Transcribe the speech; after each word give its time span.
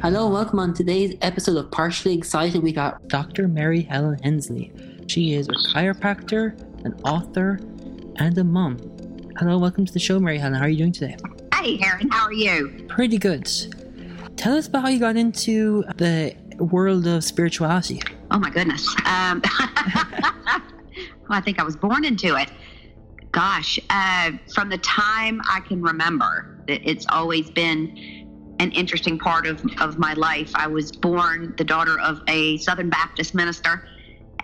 Hello, 0.00 0.28
welcome 0.28 0.58
on 0.58 0.74
today's 0.74 1.16
episode 1.22 1.58
of 1.58 1.70
Partially 1.70 2.14
Excited. 2.14 2.60
We 2.60 2.72
got 2.72 3.06
Dr. 3.06 3.46
Mary 3.46 3.82
Helen 3.82 4.18
Hensley. 4.24 4.72
She 5.06 5.34
is 5.34 5.46
a 5.46 5.52
chiropractor, 5.52 6.58
an 6.84 6.94
author, 7.04 7.60
and 8.16 8.36
a 8.36 8.42
mom. 8.42 8.78
Hello, 9.38 9.58
welcome 9.58 9.86
to 9.86 9.92
the 9.92 10.00
show, 10.00 10.18
Mary 10.18 10.38
Helen. 10.38 10.54
How 10.54 10.64
are 10.64 10.68
you 10.68 10.78
doing 10.78 10.90
today? 10.90 11.16
Hey, 11.60 11.78
Aaron, 11.82 12.08
how 12.10 12.24
are 12.24 12.32
you? 12.32 12.84
Pretty 12.88 13.18
good. 13.18 13.46
Tell 14.36 14.56
us 14.56 14.68
about 14.68 14.82
how 14.82 14.88
you 14.88 15.00
got 15.00 15.16
into 15.16 15.84
the 15.96 16.34
world 16.58 17.06
of 17.06 17.24
spirituality. 17.24 18.00
Oh 18.30 18.38
my 18.38 18.48
goodness. 18.50 18.86
Um, 19.04 19.42
well, 19.60 20.60
I 21.30 21.40
think 21.40 21.58
I 21.58 21.64
was 21.64 21.76
born 21.76 22.04
into 22.04 22.36
it. 22.36 22.50
Gosh, 23.32 23.78
uh, 23.90 24.32
from 24.54 24.68
the 24.68 24.78
time 24.78 25.40
I 25.50 25.60
can 25.60 25.82
remember, 25.82 26.62
it- 26.68 26.82
it's 26.84 27.06
always 27.08 27.50
been 27.50 28.56
an 28.60 28.70
interesting 28.72 29.18
part 29.18 29.46
of, 29.46 29.64
of 29.80 29.98
my 29.98 30.14
life. 30.14 30.52
I 30.54 30.66
was 30.68 30.92
born 30.92 31.54
the 31.56 31.64
daughter 31.64 31.98
of 32.00 32.20
a 32.28 32.56
Southern 32.58 32.88
Baptist 32.90 33.34
minister, 33.34 33.86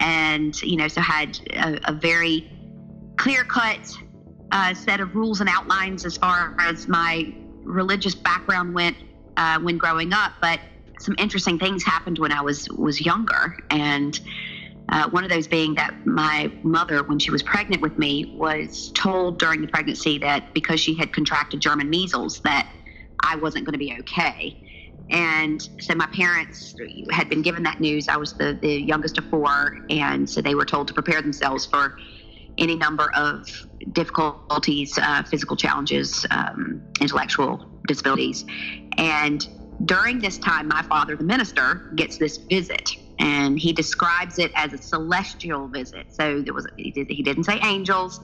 and 0.00 0.60
you 0.62 0.76
know, 0.76 0.88
so 0.88 1.00
had 1.00 1.38
a, 1.52 1.78
a 1.90 1.92
very 1.92 2.50
clear 3.16 3.44
cut 3.44 3.78
uh, 4.52 4.74
set 4.74 5.00
of 5.00 5.14
rules 5.14 5.40
and 5.40 5.48
outlines 5.48 6.04
as 6.04 6.16
far 6.16 6.56
as 6.60 6.88
my 6.88 7.34
religious 7.64 8.14
background 8.14 8.74
went 8.74 8.96
uh, 9.36 9.58
when 9.60 9.78
growing 9.78 10.12
up. 10.12 10.32
But 10.40 10.60
some 11.00 11.14
interesting 11.18 11.58
things 11.58 11.82
happened 11.82 12.18
when 12.18 12.32
I 12.32 12.40
was 12.40 12.68
was 12.70 13.00
younger, 13.00 13.56
and 13.70 14.18
uh, 14.90 15.08
one 15.10 15.24
of 15.24 15.30
those 15.30 15.48
being 15.48 15.74
that 15.74 16.06
my 16.06 16.52
mother, 16.62 17.02
when 17.02 17.18
she 17.18 17.30
was 17.30 17.42
pregnant 17.42 17.82
with 17.82 17.98
me, 17.98 18.34
was 18.36 18.92
told 18.94 19.38
during 19.38 19.60
the 19.60 19.68
pregnancy 19.68 20.18
that 20.18 20.52
because 20.54 20.78
she 20.78 20.94
had 20.94 21.12
contracted 21.12 21.60
German 21.60 21.90
measles, 21.90 22.40
that 22.40 22.70
I 23.22 23.36
wasn't 23.36 23.64
going 23.64 23.72
to 23.72 23.78
be 23.78 23.96
okay. 24.00 24.60
And 25.10 25.60
so 25.80 25.94
my 25.94 26.06
parents 26.06 26.74
had 27.10 27.28
been 27.28 27.42
given 27.42 27.62
that 27.64 27.80
news. 27.80 28.08
I 28.08 28.16
was 28.16 28.34
the, 28.34 28.58
the 28.60 28.74
youngest 28.74 29.18
of 29.18 29.24
four, 29.26 29.78
and 29.90 30.28
so 30.28 30.40
they 30.40 30.54
were 30.54 30.64
told 30.64 30.88
to 30.88 30.94
prepare 30.94 31.20
themselves 31.20 31.66
for 31.66 31.96
any 32.58 32.76
number 32.76 33.10
of 33.14 33.48
difficulties, 33.92 34.98
uh, 34.98 35.22
physical 35.24 35.56
challenges, 35.56 36.26
um, 36.30 36.82
intellectual 37.00 37.68
disabilities. 37.86 38.44
And 38.96 39.46
during 39.84 40.20
this 40.20 40.38
time, 40.38 40.68
my 40.68 40.82
father, 40.82 41.16
the 41.16 41.24
minister, 41.24 41.90
gets 41.96 42.16
this 42.18 42.36
visit, 42.36 42.90
and 43.18 43.58
he 43.58 43.72
describes 43.72 44.38
it 44.38 44.52
as 44.54 44.72
a 44.72 44.78
celestial 44.78 45.68
visit. 45.68 46.12
So 46.12 46.42
there 46.42 46.54
was 46.54 46.66
he, 46.76 46.90
did, 46.90 47.10
he 47.10 47.22
didn't 47.22 47.44
say 47.44 47.58
angels, 47.64 48.20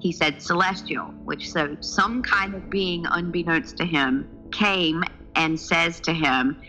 he 0.00 0.12
said 0.12 0.42
celestial, 0.42 1.06
which 1.24 1.50
so 1.50 1.76
some 1.80 2.22
kind 2.22 2.54
of 2.54 2.68
being 2.70 3.04
unbeknownst 3.06 3.76
to 3.78 3.84
him 3.84 4.28
came 4.52 5.02
and 5.34 5.58
says 5.58 6.00
to 6.00 6.12
him 6.12 6.60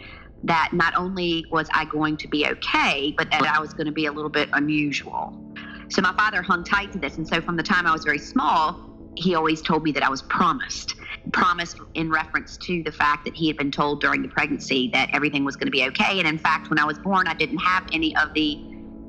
that 0.44 0.70
not 0.72 0.96
only 0.96 1.46
was 1.52 1.68
I 1.74 1.86
going 1.86 2.18
to 2.18 2.28
be 2.28 2.46
okay, 2.48 3.14
but 3.18 3.30
that 3.32 3.42
I 3.42 3.60
was 3.60 3.74
going 3.74 3.88
to 3.88 3.92
be 3.92 4.06
a 4.06 4.12
little 4.12 4.30
bit 4.30 4.50
unusual. 4.54 5.34
So 5.90 6.02
my 6.02 6.14
father 6.14 6.42
hung 6.42 6.64
tight 6.64 6.92
to 6.94 7.00
this. 7.00 7.18
And 7.18 7.28
so 7.28 7.42
from 7.42 7.56
the 7.56 7.64
time 7.64 7.86
I 7.86 7.92
was 7.92 8.04
very 8.04 8.20
small, 8.20 8.80
he 9.16 9.36
always 9.36 9.62
told 9.62 9.84
me 9.84 9.92
that 9.94 10.04
I 10.04 10.10
was 10.10 10.22
promised. 10.24 10.96
Promised 11.34 11.78
in 11.96 12.10
reference 12.10 12.58
to 12.58 12.84
the 12.84 12.92
fact 12.92 13.26
that 13.26 13.36
he 13.36 13.48
had 13.48 13.58
been 13.58 13.72
told 13.72 14.02
during 14.02 14.22
the 14.22 14.28
pregnancy 14.30 14.90
that 14.94 15.10
everything 15.14 15.44
was 15.44 15.56
going 15.56 15.68
to 15.68 15.72
be 15.72 15.84
okay. 15.86 16.20
And 16.20 16.28
in 16.28 16.38
fact, 16.38 16.70
when 16.70 16.80
I 16.80 16.86
was 16.86 17.00
born, 17.00 17.28
I 17.28 17.34
didn't 17.34 17.58
have 17.58 17.88
any 17.92 18.16
of 18.18 18.34
the 18.34 18.64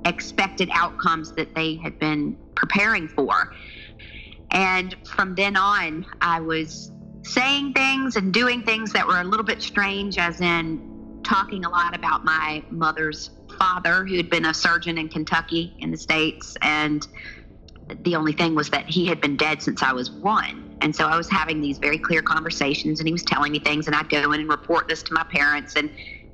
expected 0.07 0.71
outcomes 0.73 1.33
that 1.33 1.55
they 1.55 1.77
had 1.77 1.99
been 1.99 2.37
preparing 2.55 3.09
for. 3.09 3.53
And 4.51 4.97
from 5.07 5.35
then 5.35 5.57
on, 5.57 6.07
I 6.21 6.41
was 6.41 6.91
saying 7.23 7.75
things 7.75 8.17
and 8.17 8.33
doing 8.33 8.63
things 8.63 8.93
that 8.93 9.07
were 9.07 9.21
a 9.21 9.25
little 9.25 9.45
bit 9.45 9.63
strange, 9.63 10.19
as 10.19 10.41
in 10.41 11.21
talking 11.23 11.65
a 11.65 11.69
lot 11.69 11.95
about 11.95 12.25
my 12.25 12.65
mother's 12.71 13.31
father, 13.60 14.04
who 14.06 14.16
had 14.16 14.31
been 14.31 14.47
a 14.47 14.54
surgeon 14.54 14.98
in 14.98 15.09
Kentucky 15.09 15.76
in 15.81 15.91
the 15.91 15.98
States. 15.98 16.56
And 16.62 17.06
the 18.03 18.16
only 18.16 18.32
thing 18.32 18.54
was 18.54 18.71
that 18.71 18.88
he 18.88 19.06
had 19.06 19.21
been 19.21 19.37
dead 19.37 19.62
since 19.62 19.82
I 19.82 19.93
was 19.93 20.10
one. 20.10 20.78
And 20.81 20.97
so 20.97 21.06
I 21.06 21.16
was 21.16 21.28
having 21.28 21.60
these 21.60 21.78
very 21.78 21.98
clear 21.98 22.22
conversations, 22.22 23.00
and 23.00 23.06
he 23.06 23.12
was 23.12 23.22
telling 23.22 23.53
me 23.53 23.59
things, 23.59 23.87
and 23.87 23.94
I'd 23.94 24.09
go 24.09 24.32
in 24.32 24.41
and 24.41 24.48
report 24.48 24.88
this 24.88 25.03
to 25.04 25.15
my 25.15 25.25
parents, 25.25 25.76
and 25.76 25.91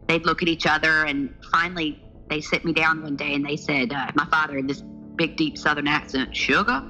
they'd 0.06 0.24
look 0.24 0.40
at 0.40 0.48
each 0.48 0.66
other. 0.66 1.04
And 1.04 1.34
finally, 1.50 2.00
they 2.30 2.40
sit 2.40 2.64
me 2.64 2.72
down 2.72 3.02
one 3.02 3.16
day 3.16 3.34
and 3.34 3.44
they 3.44 3.56
said, 3.56 3.92
uh, 3.92 4.10
My 4.14 4.26
father, 4.26 4.56
in 4.56 4.66
this 4.66 4.82
big, 5.16 5.36
deep 5.36 5.58
Southern 5.58 5.88
accent, 5.88 6.34
Sugar, 6.36 6.82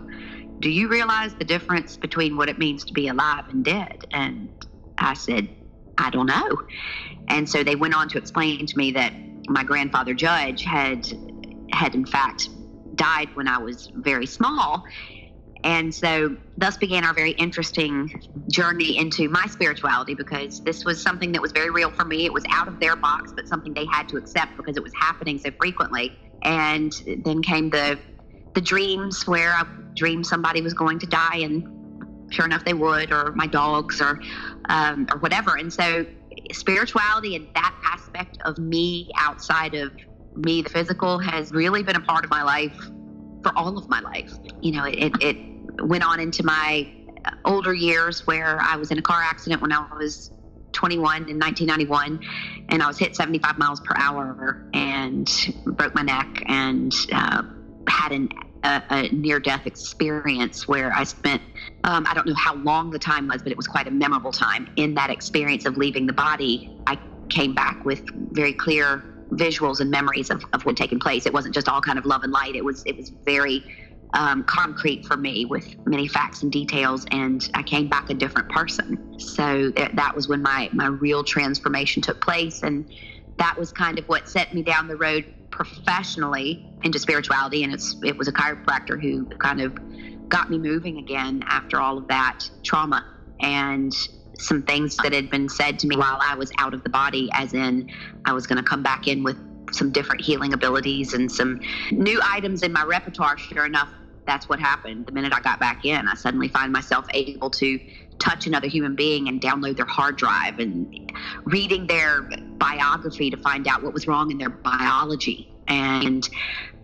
do 0.61 0.71
you 0.71 0.89
realize 0.89 1.35
the 1.35 1.45
difference 1.45 1.97
between 1.97 2.37
what 2.37 2.49
it 2.49 2.59
means 2.59 2.85
to 2.85 2.93
be 2.93 3.09
alive 3.09 3.45
and 3.51 3.65
dead? 3.65 4.05
And 4.13 4.49
I 4.99 5.15
said, 5.15 5.49
I 5.99 6.11
don't 6.11 6.27
know. 6.27 6.63
And 7.29 7.49
so 7.49 7.63
they 7.63 7.77
went 7.77 7.95
on 7.95 8.09
to 8.11 8.19
explain 8.19 8.67
to 8.67 8.79
me 8.79 8.91
that 8.93 9.13
my 9.49 9.65
grandfather 9.65 10.15
Judge 10.15 10.65
had 10.65 11.07
had 11.73 11.95
in 11.95 12.07
fact 12.07 12.49
died 12.95 13.29
when 13.35 13.49
I 13.49 13.59
was 13.59 13.91
very 13.95 14.27
small. 14.27 14.85
And 15.65 15.93
so 15.93 16.37
thus 16.57 16.77
began 16.77 17.05
our 17.05 17.13
very 17.13 17.33
interesting 17.33 18.23
journey 18.51 18.97
into 18.99 19.29
my 19.29 19.47
spirituality 19.47 20.15
because 20.15 20.63
this 20.63 20.85
was 20.85 21.03
something 21.03 21.33
that 21.33 21.43
was 21.43 21.51
very 21.53 21.71
real 21.71 21.91
for 21.91 22.05
me. 22.05 22.25
It 22.25 22.33
was 22.33 22.45
out 22.51 22.69
of 22.69 22.79
their 22.79 22.95
box, 22.95 23.33
but 23.35 23.49
something 23.49 23.75
they 23.75 23.87
had 23.87 24.09
to 24.11 24.17
accept 24.17 24.57
because 24.57 24.77
it 24.77 24.83
was 24.83 24.93
happening 24.99 25.39
so 25.39 25.51
frequently. 25.59 26.13
And 26.43 26.93
then 27.25 27.43
came 27.43 27.71
the 27.71 27.99
the 28.55 28.61
dreams 28.63 29.27
where 29.27 29.53
I 29.53 29.67
dreamed 29.95 30.27
somebody 30.27 30.63
was 30.63 30.73
going 30.73 30.99
to 31.01 31.07
die 31.07 31.39
and 31.39 32.33
sure 32.33 32.47
enough 32.47 32.65
they 32.65 32.73
would 32.73 33.13
or 33.13 33.33
my 33.33 33.47
dogs 33.47 34.01
or 34.01 34.19
um, 34.71 35.07
or 35.13 35.19
whatever 35.19 35.57
and 35.57 35.71
so 35.71 36.07
spirituality 36.53 37.37
and 37.37 37.49
that 37.55 37.75
aspect 37.85 38.26
of 38.47 38.59
me 38.59 39.11
outside 39.17 39.75
of 39.75 39.93
me 40.35 40.63
the 40.63 40.71
physical 40.71 41.19
has 41.19 41.51
really 41.53 41.83
been 41.83 41.97
a 41.97 42.01
part 42.01 42.25
of 42.25 42.31
my 42.31 42.43
life 42.43 42.77
for 43.43 43.57
all 43.57 43.77
of 43.79 43.89
my 43.89 44.01
life. 44.01 44.33
You 44.61 44.73
know, 44.73 44.85
it, 44.85 45.13
it 45.21 45.37
went 45.83 46.05
on 46.05 46.21
into 46.21 46.43
my 46.45 46.91
older 47.45 47.75
years 47.75 48.27
where 48.27 48.59
I 48.61 48.77
was 48.77 48.91
in 48.91 48.99
a 48.99 49.03
car 49.03 49.21
accident 49.23 49.63
when 49.63 49.73
I 49.73 49.87
was 49.95 50.31
21 50.73 51.29
in 51.29 51.39
1991 51.39 52.21
and 52.69 52.83
I 52.83 52.87
was 52.87 52.99
hit 52.99 53.17
75 53.17 53.59
miles 53.59 53.81
per 53.81 53.95
hour 53.97 54.69
and 54.75 55.29
broke 55.65 55.95
my 55.95 56.03
neck 56.03 56.43
and 56.47 56.95
uh, 57.13 57.43
had 57.89 58.13
an, 58.13 58.29
a, 58.63 58.83
a 58.91 59.09
near 59.09 59.41
death 59.41 59.67
experience 59.67 60.69
where 60.69 60.93
I 60.93 61.05
spent, 61.05 61.41
um, 61.85 62.07
I 62.09 62.15
don't 62.15 62.27
know 62.27 62.35
how 62.35 62.55
long 62.57 62.91
the 62.91 62.99
time 62.99 63.29
was, 63.29 63.43
but 63.43 63.53
it 63.53 63.57
was 63.57 63.67
quite 63.67 63.87
a 63.87 63.91
memorable 63.91 64.33
time. 64.33 64.69
In 64.77 64.95
that 64.95 65.11
experience 65.11 65.65
of 65.65 65.77
leaving 65.77 66.07
the 66.07 66.13
body, 66.13 66.79
I 66.87 66.99
came 67.29 67.55
back 67.55 67.85
with 67.85 68.03
very 68.33 68.53
clear 68.53 69.05
visuals 69.31 69.81
and 69.81 69.91
memories 69.91 70.31
of, 70.31 70.45
of 70.53 70.65
what 70.65 70.79
had 70.79 70.85
taken 70.85 70.99
place. 70.99 71.27
It 71.27 71.33
wasn't 71.33 71.55
just 71.55 71.69
all 71.69 71.81
kind 71.81 71.99
of 71.99 72.07
love 72.07 72.23
and 72.23 72.33
light. 72.33 72.55
It 72.55 72.65
was 72.65 72.83
it 72.87 72.97
was 72.97 73.11
very 73.25 73.65
um, 74.15 74.45
concrete 74.45 75.05
for 75.05 75.17
me 75.17 75.45
with 75.45 75.75
many 75.87 76.09
facts 76.09 76.43
and 76.43 76.51
details, 76.51 77.07
and 77.11 77.49
I 77.55 77.63
came 77.63 77.89
back 77.89 78.11
a 78.11 78.15
different 78.15 78.49
person. 78.51 79.19
So 79.19 79.71
that, 79.77 79.97
that 79.97 80.15
was 80.15 80.29
when 80.29 80.43
my 80.43 80.71
my 80.73 80.87
real 80.87 81.25
transformation 81.25 82.03
took 82.03 82.21
place, 82.21 82.63
and 82.63 82.89
that 83.39 83.57
was 83.59 83.73
kind 83.73 83.99
of 83.99 84.07
what 84.07 84.29
set 84.29 84.55
me 84.55 84.63
down 84.63 84.89
the 84.89 84.97
road 84.97 85.25
professionally 85.51 86.69
into 86.83 86.99
spirituality. 86.99 87.65
And 87.65 87.73
it's 87.73 87.97
it 88.05 88.17
was 88.17 88.29
a 88.29 88.33
chiropractor 88.33 89.01
who 89.01 89.27
kind 89.39 89.61
of 89.61 89.77
got 90.29 90.51
me 90.51 90.59
moving 90.59 90.99
again 90.99 91.43
after 91.47 91.81
all 91.81 91.99
of 91.99 92.09
that 92.09 92.41
trauma 92.65 93.05
and 93.41 93.93
some 94.39 94.63
things 94.63 94.97
that 94.99 95.13
had 95.13 95.31
been 95.31 95.49
said 95.49 95.79
to 95.81 95.87
me 95.87 95.97
while 95.97 96.19
I 96.21 96.35
was 96.35 96.51
out 96.59 96.75
of 96.75 96.83
the 96.83 96.91
body, 96.91 97.29
as 97.33 97.55
in 97.55 97.91
I 98.25 98.33
was 98.33 98.47
going 98.47 98.63
to 98.63 98.69
come 98.69 98.83
back 98.83 99.09
in 99.09 99.23
with 99.23 99.37
some 99.73 99.91
different 99.91 100.21
healing 100.21 100.53
abilities 100.53 101.15
and 101.15 101.31
some 101.31 101.61
new 101.91 102.21
items 102.23 102.63
in 102.63 102.73
my 102.73 102.85
repertoire. 102.85 103.37
Sure 103.39 103.67
enough, 103.67 103.89
that's 104.27 104.49
what 104.49 104.61
happened. 104.61 105.07
The 105.07 105.13
minute 105.13 105.33
I 105.33 105.41
got 105.41 105.61
back 105.61 105.85
in, 105.85 106.07
I 106.09 106.15
suddenly 106.15 106.49
find 106.49 106.73
myself 106.73 107.07
able 107.15 107.51
to 107.51 107.81
touch 108.19 108.47
another 108.47 108.69
human 108.69 108.95
being 108.95 109.29
and 109.29 109.41
download 109.41 109.77
their 109.77 109.87
hard 109.87 110.17
drive 110.17 110.59
and 110.59 111.13
reading 111.45 111.87
their 111.87 112.23
biography 112.59 113.31
to 113.31 113.37
find 113.37 113.69
out 113.69 113.83
what 113.83 113.93
was 113.93 114.07
wrong 114.07 114.31
in 114.31 114.39
their 114.39 114.51
biology. 114.51 115.53
And 115.69 116.29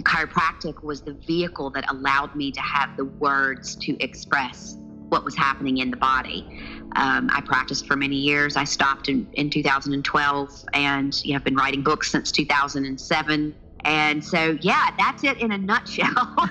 chiropractic 0.03 0.83
was 0.83 1.03
the 1.03 1.13
vehicle 1.13 1.71
that 1.71 1.91
allowed 1.91 2.35
me 2.35 2.51
to 2.53 2.61
have 2.61 2.97
the 2.97 3.05
words 3.05 3.77
to 3.77 3.97
express 4.03 4.77
what 5.13 5.25
was 5.25 5.37
happening 5.37 5.79
in 5.79 5.91
the 5.91 5.97
body. 5.97 6.45
Um, 6.97 7.31
I 7.33 7.43
practiced 7.43 7.87
for 7.87 7.97
many 7.97 8.17
years. 8.17 8.57
I 8.57 8.65
stopped 8.65 9.09
in, 9.09 9.29
in 9.35 9.51
2012 9.51 10.65
and 10.73 11.25
you 11.25 11.33
know, 11.33 11.37
I've 11.37 11.45
been 11.45 11.55
writing 11.55 11.83
books 11.83 12.11
since 12.11 12.33
2007. 12.33 13.55
And 13.85 14.25
so, 14.25 14.59
yeah, 14.61 14.91
that's 14.97 15.23
it 15.23 15.39
in 15.39 15.53
a 15.53 15.59
nutshell. 15.59 16.09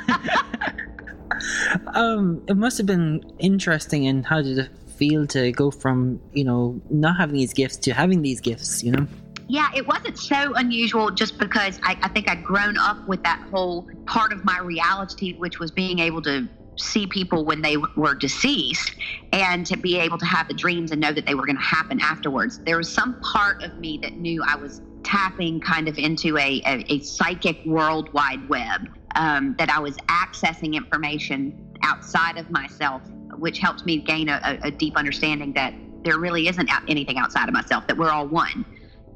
um, 1.94 2.44
it 2.48 2.56
must 2.56 2.78
have 2.78 2.88
been 2.88 3.24
interesting. 3.40 4.08
And 4.08 4.26
how 4.26 4.42
did 4.42 4.58
it 4.60 4.70
feel 4.96 5.26
to 5.28 5.52
go 5.52 5.72
from, 5.72 6.22
you 6.34 6.44
know, 6.44 6.80
not 6.90 7.18
having 7.18 7.36
these 7.36 7.54
gifts 7.54 7.78
to 7.78 7.94
having 7.94 8.22
these 8.22 8.40
gifts, 8.40 8.84
you 8.84 8.92
know? 8.92 9.08
Yeah, 9.48 9.70
it 9.76 9.86
wasn't 9.86 10.18
so 10.18 10.54
unusual 10.54 11.12
just 11.12 11.38
because 11.38 11.80
I, 11.84 11.98
I 12.04 12.10
think 12.10 12.30
I'd 12.30 12.44
grown 12.44 12.78
up 12.78 13.08
with 13.08 13.24
that 13.24 13.42
whole 13.52 13.90
part 14.06 14.32
of 14.32 14.46
my 14.46 14.60
reality, 14.60 15.34
which 15.34 15.60
was 15.60 15.72
being 15.72 16.00
able 16.00 16.22
to 16.22 16.48
see 16.82 17.08
people 17.08 17.46
when 17.46 17.62
they 17.62 17.78
were 17.96 18.16
deceased 18.16 18.96
and 19.32 19.66
to 19.66 19.78
be 19.78 19.98
able 19.98 20.18
to 20.18 20.26
have 20.26 20.48
the 20.48 20.54
dreams 20.54 20.92
and 20.92 21.00
know 21.00 21.14
that 21.14 21.26
they 21.26 21.36
were 21.36 21.46
going 21.46 21.58
to 21.58 21.62
happen 21.62 22.00
afterwards. 22.02 22.60
There 22.60 22.78
was 22.78 22.90
some 22.90 23.20
part 23.22 23.64
of 23.64 23.78
me 23.80 24.00
that 24.02 24.14
knew 24.14 24.44
I 24.44 24.56
was 24.56 24.82
tapping 25.04 25.60
kind 25.60 25.88
of 25.88 25.98
into 25.98 26.38
a, 26.38 26.62
a, 26.66 26.86
a 26.90 27.00
psychic 27.00 27.66
world 27.66 28.14
wide 28.14 28.48
web, 28.50 28.88
um, 29.16 29.56
that 29.58 29.70
I 29.70 29.80
was 29.80 29.98
accessing 30.08 30.74
information 30.74 31.78
outside 31.84 32.38
of 32.38 32.50
myself, 32.50 33.02
which 33.38 33.60
helped 33.60 33.86
me 33.86 33.98
gain 33.98 34.30
a, 34.30 34.60
a 34.64 34.72
deep 34.72 34.96
understanding 34.98 35.54
that 35.54 35.74
there 36.04 36.18
really 36.18 36.48
isn't 36.48 36.70
anything 36.88 37.18
outside 37.18 37.48
of 37.48 37.54
myself, 37.54 37.88
that 37.88 37.98
we're 37.98 38.10
all 38.10 38.28
one. 38.28 38.66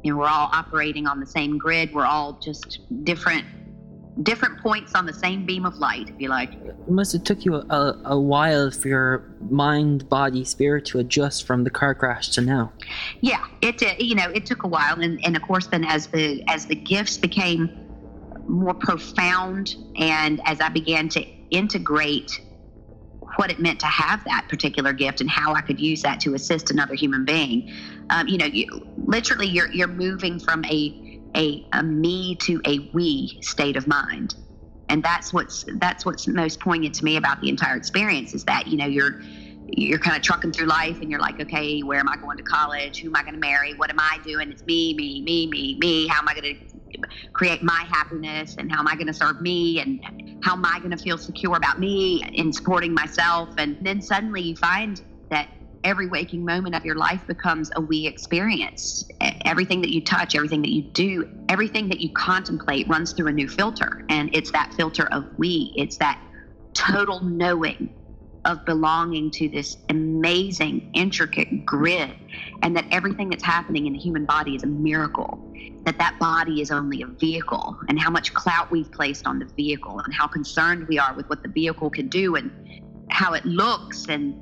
You 0.04 0.12
know, 0.12 0.20
we're 0.20 0.28
all 0.28 0.50
operating 0.52 1.08
on 1.08 1.20
the 1.20 1.26
same 1.26 1.58
grid. 1.58 1.94
We're 1.94 2.06
all 2.06 2.34
just 2.34 2.80
different 3.04 3.46
different 4.24 4.60
points 4.60 4.96
on 4.96 5.06
the 5.06 5.14
same 5.14 5.46
beam 5.46 5.66
of 5.66 5.78
light, 5.78 6.10
if 6.10 6.20
you 6.20 6.30
like. 6.30 6.54
It 6.54 6.90
must 6.90 7.14
have 7.14 7.24
took 7.24 7.44
you 7.46 7.56
a, 7.56 8.02
a 8.06 8.20
while 8.20 8.72
for 8.72 8.88
your 8.88 9.36
mind, 9.50 10.08
body, 10.10 10.46
spirit 10.46 10.86
to 10.86 11.00
adjust 11.00 11.46
from 11.46 11.64
the 11.64 11.70
car 11.70 11.94
crash 11.94 12.30
to 12.32 12.42
now. 12.42 12.72
Yeah, 13.22 13.44
it 13.62 13.82
uh, 13.84 13.94
you 14.00 14.16
know 14.16 14.30
it 14.30 14.46
took 14.46 14.64
a 14.64 14.68
while, 14.68 15.00
and, 15.00 15.24
and 15.26 15.36
of 15.36 15.42
course 15.42 15.68
then 15.68 15.84
as 15.84 16.08
the 16.08 16.44
as 16.48 16.66
the 16.66 16.76
gifts 16.76 17.18
became 17.18 17.70
more 18.48 18.74
profound, 18.74 19.76
and 19.98 20.40
as 20.46 20.62
I 20.62 20.70
began 20.70 21.10
to 21.10 21.26
integrate 21.50 22.32
what 23.38 23.52
it 23.52 23.60
meant 23.60 23.80
to 23.82 23.86
have 23.88 24.24
that 24.26 24.48
particular 24.50 24.94
gift 24.94 25.20
and 25.20 25.30
how 25.30 25.54
I 25.54 25.62
could 25.62 25.80
use 25.80 26.02
that 26.04 26.20
to 26.22 26.36
assist 26.36 26.72
another 26.72 26.94
human 26.94 27.26
being. 27.26 27.70
Um, 28.10 28.28
you 28.28 28.38
know, 28.38 28.46
you, 28.46 28.68
literally, 28.98 29.48
you're 29.48 29.72
you're 29.72 29.88
moving 29.88 30.40
from 30.40 30.64
a 30.66 31.05
a, 31.36 31.68
a 31.74 31.84
me 31.84 32.36
to 32.42 32.62
a 32.66 32.90
we 32.94 33.40
state 33.42 33.76
of 33.76 33.88
mind. 33.88 34.36
And 34.90 35.04
that's 35.04 35.34
what's 35.34 35.66
that's 35.78 36.06
what's 36.06 36.28
most 36.28 36.60
poignant 36.60 36.96
to 36.96 37.06
me 37.06 37.18
about 37.18 37.42
the 37.42 37.50
entire 37.50 37.76
experience 37.76 38.34
is 38.34 38.44
that 38.46 38.68
you 38.68 38.78
know 38.78 38.86
you're 38.86 39.20
you're 39.68 39.98
kind 39.98 40.16
of 40.16 40.22
trucking 40.22 40.52
through 40.52 40.68
life 40.68 41.02
and 41.02 41.10
you're 41.10 41.20
like 41.20 41.42
okay 41.42 41.82
where 41.82 42.00
am 42.00 42.08
i 42.08 42.16
going 42.18 42.38
to 42.38 42.44
college? 42.44 43.02
Who 43.02 43.08
am 43.08 43.16
i 43.16 43.24
going 43.24 43.34
to 43.34 43.40
marry? 43.40 43.74
What 43.74 43.90
am 43.90 44.00
i 44.00 44.20
doing? 44.24 44.52
It's 44.52 44.64
me 44.66 44.94
me 44.94 45.24
me 45.24 45.48
me 45.48 45.78
me. 45.80 46.08
How 46.08 46.20
am 46.20 46.30
i 46.30 46.36
going 46.36 46.56
to 46.56 47.00
create 47.34 47.64
my 47.64 47.84
happiness 47.90 48.56
and 48.60 48.72
how 48.72 48.80
am 48.80 48.88
i 48.88 48.94
going 48.94 49.08
to 49.08 49.14
serve 49.14 49.42
me? 49.42 49.80
And 49.80 50.00
how 50.44 50.54
am 50.54 50.66
i 50.66 50.78
going 50.78 50.92
to 50.92 50.98
feel 50.98 51.18
secure 51.18 51.58
about 51.58 51.80
me 51.80 52.24
in 52.34 52.54
supporting 52.54 52.94
myself? 52.94 53.50
And 53.58 53.78
then 53.82 54.02
suddenly 54.04 54.42
you 54.42 54.56
find 54.56 55.02
that 55.32 55.50
every 55.86 56.08
waking 56.08 56.44
moment 56.44 56.76
of 56.76 56.84
your 56.84 56.96
life 56.96 57.26
becomes 57.28 57.72
a 57.76 57.82
we 57.82 58.08
experience. 58.08 59.08
Everything 59.46 59.80
that 59.82 59.92
you 59.92 60.02
touch, 60.02 60.36
everything 60.36 60.62
that 60.64 60.72
you 60.72 60.82
do, 60.82 61.30
everything 61.48 61.88
that 61.90 62.02
you 62.02 62.12
contemplate 62.14 62.90
runs 62.90 63.14
through 63.14 63.28
a 63.28 63.32
new 63.32 63.48
filter. 63.48 64.04
And 64.10 64.36
it's 64.36 64.52
that 64.52 64.74
filter 64.74 65.08
of 65.14 65.26
we, 65.38 65.72
it's 65.78 65.98
that 65.98 66.20
total 66.74 67.24
knowing 67.24 67.96
of 68.44 68.64
belonging 68.66 69.32
to 69.32 69.48
this 69.50 69.78
amazing, 69.90 70.92
intricate 70.94 71.66
grid, 71.66 72.12
and 72.62 72.76
that 72.76 72.86
everything 72.92 73.30
that's 73.30 73.44
happening 73.44 73.88
in 73.88 73.94
the 73.94 74.00
human 74.00 74.26
body 74.26 74.56
is 74.56 74.64
a 74.64 74.68
miracle. 74.68 75.40
That 75.86 75.98
that 76.00 76.18
body 76.20 76.62
is 76.62 76.72
only 76.72 77.04
a 77.04 77.08
vehicle, 77.08 77.78
and 77.90 78.00
how 78.00 78.10
much 78.10 78.34
clout 78.34 78.72
we've 78.72 78.92
placed 78.92 79.28
on 79.28 79.40
the 79.40 79.46
vehicle, 79.56 80.00
and 80.00 80.14
how 80.14 80.28
concerned 80.28 80.88
we 80.88 80.98
are 81.00 81.14
with 81.14 81.28
what 81.28 81.44
the 81.44 81.50
vehicle 81.50 81.90
can 81.90 82.08
do, 82.08 82.36
and 82.36 82.52
how 83.10 83.34
it 83.34 83.46
looks, 83.46 84.08
and 84.10 84.36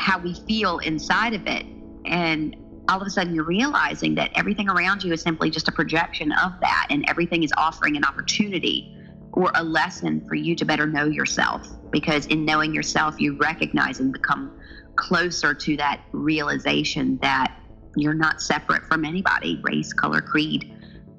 how 0.00 0.18
we 0.18 0.34
feel 0.48 0.78
inside 0.78 1.34
of 1.34 1.46
it. 1.46 1.66
And 2.06 2.56
all 2.88 3.00
of 3.00 3.06
a 3.06 3.10
sudden, 3.10 3.34
you're 3.34 3.44
realizing 3.44 4.14
that 4.16 4.30
everything 4.34 4.68
around 4.68 5.04
you 5.04 5.12
is 5.12 5.20
simply 5.20 5.50
just 5.50 5.68
a 5.68 5.72
projection 5.72 6.32
of 6.32 6.52
that, 6.60 6.86
and 6.90 7.04
everything 7.08 7.42
is 7.42 7.52
offering 7.56 7.96
an 7.96 8.04
opportunity 8.04 8.96
or 9.32 9.52
a 9.54 9.62
lesson 9.62 10.26
for 10.26 10.34
you 10.34 10.56
to 10.56 10.64
better 10.64 10.86
know 10.86 11.04
yourself. 11.04 11.68
Because 11.90 12.26
in 12.26 12.44
knowing 12.44 12.74
yourself, 12.74 13.20
you 13.20 13.36
recognize 13.36 14.00
and 14.00 14.12
become 14.12 14.58
closer 14.96 15.54
to 15.54 15.76
that 15.76 16.00
realization 16.12 17.18
that 17.22 17.56
you're 17.96 18.14
not 18.14 18.40
separate 18.40 18.84
from 18.86 19.04
anybody, 19.04 19.60
race, 19.62 19.92
color, 19.92 20.20
creed. 20.20 20.74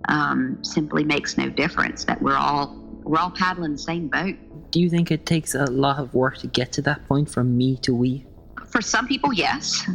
Um, 0.10 0.64
simply 0.64 1.04
makes 1.04 1.38
no 1.38 1.50
difference. 1.50 2.06
That 2.06 2.22
we're 2.22 2.36
all 2.36 2.76
we're 3.04 3.20
all 3.20 3.32
paddling 3.32 3.74
the 3.74 3.78
same 3.78 4.08
boat. 4.08 4.36
Do 4.72 4.80
you 4.80 4.90
think 4.90 5.12
it 5.12 5.26
takes 5.26 5.54
a 5.54 5.66
lot 5.66 6.00
of 6.00 6.14
work 6.16 6.38
to 6.40 6.48
get 6.48 6.72
to 6.74 6.82
that 6.84 7.08
point 7.08 7.30
from 7.30 7.56
me 7.56 7.78
to 7.78 7.94
we? 7.94 8.26
For 8.72 8.82
some 8.82 9.08
people, 9.08 9.34
yes, 9.34 9.86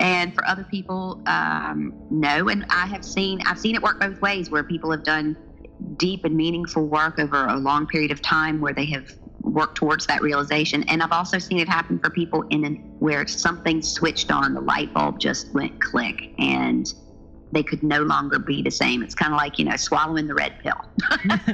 and 0.00 0.34
for 0.34 0.46
other 0.46 0.64
people, 0.64 1.22
um, 1.26 1.94
no. 2.10 2.48
And 2.48 2.64
I 2.70 2.86
have 2.86 3.04
seen 3.04 3.40
I've 3.46 3.58
seen 3.58 3.74
it 3.74 3.82
work 3.82 4.00
both 4.00 4.20
ways, 4.20 4.50
where 4.50 4.64
people 4.64 4.90
have 4.90 5.04
done 5.04 5.36
deep 5.96 6.24
and 6.24 6.34
meaningful 6.34 6.86
work 6.86 7.18
over 7.18 7.46
a 7.46 7.56
long 7.56 7.86
period 7.86 8.10
of 8.10 8.22
time, 8.22 8.60
where 8.60 8.72
they 8.72 8.86
have 8.86 9.12
worked 9.42 9.76
towards 9.76 10.06
that 10.06 10.22
realization. 10.22 10.82
And 10.84 11.02
I've 11.02 11.12
also 11.12 11.38
seen 11.38 11.58
it 11.58 11.68
happen 11.68 11.98
for 11.98 12.10
people 12.10 12.42
in 12.50 12.64
an, 12.64 12.76
where 12.98 13.26
something 13.26 13.82
switched 13.82 14.30
on, 14.30 14.54
the 14.54 14.60
light 14.60 14.92
bulb 14.94 15.18
just 15.18 15.52
went 15.52 15.80
click, 15.80 16.34
and 16.38 16.92
they 17.52 17.62
could 17.62 17.82
no 17.82 18.02
longer 18.02 18.38
be 18.38 18.62
the 18.62 18.70
same. 18.70 19.02
It's 19.02 19.14
kind 19.14 19.32
of 19.32 19.36
like 19.36 19.58
you 19.58 19.66
know 19.66 19.76
swallowing 19.76 20.26
the 20.26 20.34
red 20.34 20.58
pill. 20.60 20.80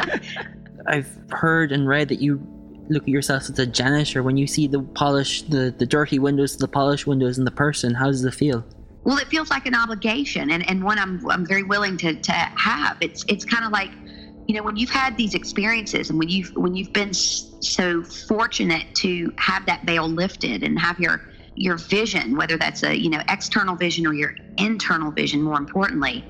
I've 0.87 1.19
heard 1.31 1.73
and 1.73 1.89
read 1.89 2.09
that 2.09 2.21
you 2.21 2.41
look 2.89 3.03
at 3.05 3.09
yourself 3.09 3.49
as 3.51 3.59
a 3.59 3.67
janitor 3.67 4.23
when 4.23 4.37
you 4.37 4.47
see 4.47 4.67
the 4.67 4.81
polish 4.81 5.43
the, 5.43 5.75
the 5.79 5.87
dirty 5.87 6.19
windows 6.19 6.57
the 6.57 6.69
polished 6.69 7.07
windows 7.07 7.39
in 7.39 7.45
the 7.45 7.51
person 7.51 7.95
how 7.95 8.07
does 8.07 8.25
it 8.25 8.35
feel? 8.35 8.65
Well 9.05 9.19
it 9.19 9.29
feels 9.29 9.51
like 9.51 9.67
an 9.67 9.75
obligation 9.75 10.51
and, 10.51 10.69
and 10.69 10.85
one 10.85 10.99
I'm, 10.99 11.29
I'm 11.31 11.47
very 11.47 11.63
willing 11.63 11.97
to, 11.99 12.15
to 12.15 12.33
have. 12.33 12.99
It's 13.01 13.25
it's 13.29 13.45
kind 13.45 13.65
of 13.65 13.73
like 13.73 13.91
you 14.47 14.55
know 14.57 14.63
when 14.63 14.77
you've 14.77 14.91
had 14.91 15.17
these 15.17 15.35
experiences 15.35 16.11
and 16.11 16.19
when 16.19 16.29
you've 16.29 16.51
when 16.57 16.75
you've 16.75 16.93
been 16.93 17.13
so 17.15 18.03
fortunate 18.03 18.87
to 18.97 19.33
have 19.39 19.67
that 19.67 19.85
veil 19.85 20.09
lifted 20.09 20.63
and 20.63 20.79
have 20.79 20.99
your 20.99 21.21
your 21.55 21.77
vision 21.77 22.37
whether 22.37 22.57
that's 22.57 22.83
a 22.83 22.97
you 22.97 23.11
know 23.11 23.21
external 23.29 23.77
vision 23.77 24.07
or 24.07 24.15
your 24.15 24.35
internal 24.57 25.11
vision 25.11 25.43
more 25.43 25.59
importantly 25.59 26.25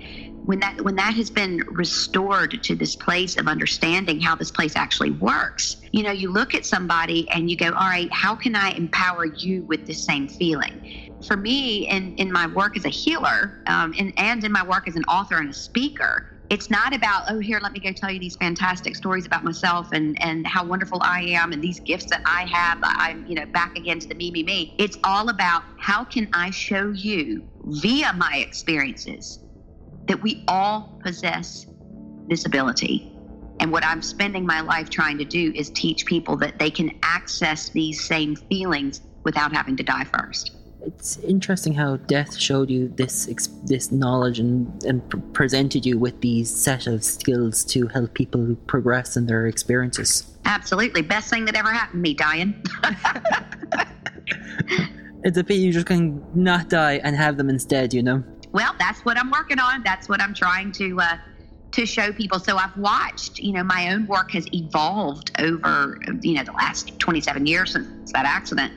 when 0.48 0.60
that 0.60 0.80
when 0.80 0.96
that 0.96 1.12
has 1.12 1.28
been 1.28 1.62
restored 1.72 2.62
to 2.62 2.74
this 2.74 2.96
place 2.96 3.36
of 3.36 3.46
understanding 3.46 4.18
how 4.18 4.34
this 4.34 4.50
place 4.50 4.76
actually 4.76 5.10
works 5.10 5.76
you 5.92 6.02
know 6.02 6.10
you 6.10 6.32
look 6.32 6.54
at 6.54 6.64
somebody 6.64 7.28
and 7.32 7.50
you 7.50 7.56
go 7.56 7.66
all 7.66 7.90
right 7.90 8.08
how 8.12 8.34
can 8.34 8.56
i 8.56 8.70
empower 8.70 9.26
you 9.26 9.64
with 9.64 9.84
the 9.86 9.92
same 9.92 10.26
feeling? 10.26 10.80
For 11.26 11.36
me 11.36 11.86
in 11.88 12.14
in 12.14 12.32
my 12.32 12.46
work 12.46 12.78
as 12.78 12.86
a 12.86 12.88
healer 12.88 13.60
um, 13.66 13.92
and, 13.98 14.14
and 14.16 14.42
in 14.42 14.50
my 14.50 14.66
work 14.66 14.88
as 14.88 14.96
an 14.96 15.04
author 15.04 15.36
and 15.36 15.50
a 15.50 15.52
speaker 15.52 16.24
it's 16.48 16.70
not 16.70 16.94
about 16.94 17.24
oh 17.28 17.40
here 17.40 17.60
let 17.62 17.72
me 17.72 17.80
go 17.80 17.92
tell 17.92 18.10
you 18.10 18.18
these 18.18 18.36
fantastic 18.36 18.96
stories 18.96 19.26
about 19.26 19.44
myself 19.44 19.88
and 19.92 20.16
and 20.22 20.46
how 20.46 20.64
wonderful 20.64 20.98
i 21.02 21.20
am 21.20 21.52
and 21.52 21.60
these 21.60 21.80
gifts 21.80 22.06
that 22.08 22.22
i 22.24 22.46
have 22.46 22.78
i'm 22.82 23.22
you 23.26 23.34
know 23.34 23.44
back 23.52 23.76
again 23.76 23.98
to 23.98 24.08
the 24.08 24.14
me 24.14 24.30
me 24.30 24.42
me. 24.42 24.74
It's 24.78 24.96
all 25.04 25.28
about 25.28 25.62
how 25.76 26.04
can 26.04 26.26
i 26.32 26.48
show 26.50 26.90
you 26.92 27.44
via 27.64 28.14
my 28.14 28.42
experiences 28.46 29.40
that 30.08 30.22
we 30.22 30.44
all 30.48 30.98
possess 31.02 31.66
this 32.28 32.46
ability. 32.46 33.12
And 33.60 33.72
what 33.72 33.84
I'm 33.84 34.02
spending 34.02 34.46
my 34.46 34.60
life 34.60 34.90
trying 34.90 35.18
to 35.18 35.24
do 35.24 35.52
is 35.54 35.70
teach 35.70 36.06
people 36.06 36.36
that 36.38 36.58
they 36.58 36.70
can 36.70 36.96
access 37.02 37.68
these 37.70 38.04
same 38.04 38.36
feelings 38.36 39.00
without 39.24 39.52
having 39.52 39.76
to 39.76 39.82
die 39.82 40.04
first. 40.04 40.52
It's 40.80 41.18
interesting 41.18 41.74
how 41.74 41.96
death 41.96 42.38
showed 42.38 42.70
you 42.70 42.86
this 42.88 43.26
this 43.64 43.90
knowledge 43.90 44.38
and, 44.38 44.82
and 44.84 45.34
presented 45.34 45.84
you 45.84 45.98
with 45.98 46.20
these 46.20 46.54
set 46.54 46.86
of 46.86 47.02
skills 47.02 47.64
to 47.66 47.88
help 47.88 48.14
people 48.14 48.54
progress 48.66 49.16
in 49.16 49.26
their 49.26 49.48
experiences. 49.48 50.38
Absolutely. 50.44 51.02
Best 51.02 51.30
thing 51.30 51.44
that 51.46 51.56
ever 51.56 51.72
happened 51.72 51.98
to 51.98 52.02
me, 52.02 52.14
dying. 52.14 52.62
it's 55.24 55.36
a 55.36 55.44
pity 55.44 55.60
you 55.60 55.72
just 55.72 55.86
can 55.86 56.24
not 56.34 56.68
die 56.68 57.00
and 57.02 57.16
have 57.16 57.36
them 57.36 57.50
instead, 57.50 57.92
you 57.92 58.02
know? 58.02 58.22
Well, 58.52 58.74
that's 58.78 59.00
what 59.00 59.18
I'm 59.18 59.30
working 59.30 59.58
on. 59.58 59.82
That's 59.84 60.08
what 60.08 60.20
I'm 60.20 60.34
trying 60.34 60.72
to 60.72 61.00
uh, 61.00 61.16
to 61.72 61.86
show 61.86 62.12
people. 62.12 62.38
So 62.38 62.56
I've 62.56 62.76
watched, 62.76 63.38
you 63.38 63.52
know, 63.52 63.62
my 63.62 63.92
own 63.92 64.06
work 64.06 64.30
has 64.32 64.46
evolved 64.54 65.30
over, 65.38 65.98
you 66.22 66.34
know, 66.34 66.44
the 66.44 66.52
last 66.52 66.98
27 66.98 67.46
years 67.46 67.72
since 67.72 68.12
that 68.12 68.24
accident, 68.24 68.72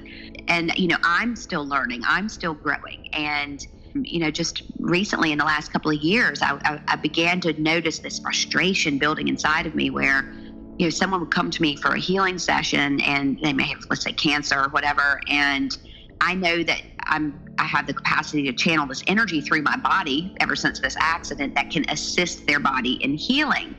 and 0.48 0.74
you 0.78 0.88
know, 0.88 0.98
I'm 1.04 1.36
still 1.36 1.66
learning. 1.66 2.02
I'm 2.06 2.28
still 2.30 2.54
growing, 2.54 3.08
and 3.14 3.66
you 3.94 4.20
know, 4.20 4.32
just 4.32 4.64
recently 4.80 5.32
in 5.32 5.38
the 5.38 5.46
last 5.46 5.72
couple 5.72 5.92
of 5.92 5.98
years, 5.98 6.42
I, 6.42 6.60
I, 6.64 6.82
I 6.88 6.96
began 6.96 7.42
to 7.42 7.60
notice 7.62 8.00
this 8.00 8.20
frustration 8.20 8.98
building 8.98 9.28
inside 9.28 9.66
of 9.66 9.76
me 9.76 9.90
where 9.90 10.34
you 10.78 10.86
know 10.88 10.90
someone 10.90 11.20
would 11.22 11.32
come 11.32 11.52
to 11.52 11.62
me 11.62 11.76
for 11.76 11.92
a 11.92 12.00
healing 12.00 12.38
session 12.38 13.02
and 13.02 13.38
they 13.44 13.54
may 13.54 13.68
have 13.68 13.80
let's 13.90 14.04
say 14.04 14.14
cancer 14.14 14.60
or 14.60 14.70
whatever 14.70 15.20
and 15.30 15.78
I 16.22 16.36
know 16.36 16.64
that 16.64 16.82
I'm 17.06 17.41
I 17.58 17.66
have 17.66 17.88
the 17.88 17.94
capacity 17.94 18.44
to 18.44 18.54
channel 18.54 18.86
this 18.88 19.04
energy 19.08 19.42
through 19.42 19.62
my 19.62 19.78
body 19.78 20.36
ever 20.40 20.56
since 20.56 20.80
this 20.80 20.96
accident 21.00 21.56
that 21.56 21.70
can 21.70 21.86
assist 21.90 22.46
their 22.48 22.60
body 22.60 22.94
in 23.04 23.16
healing. 23.16 23.76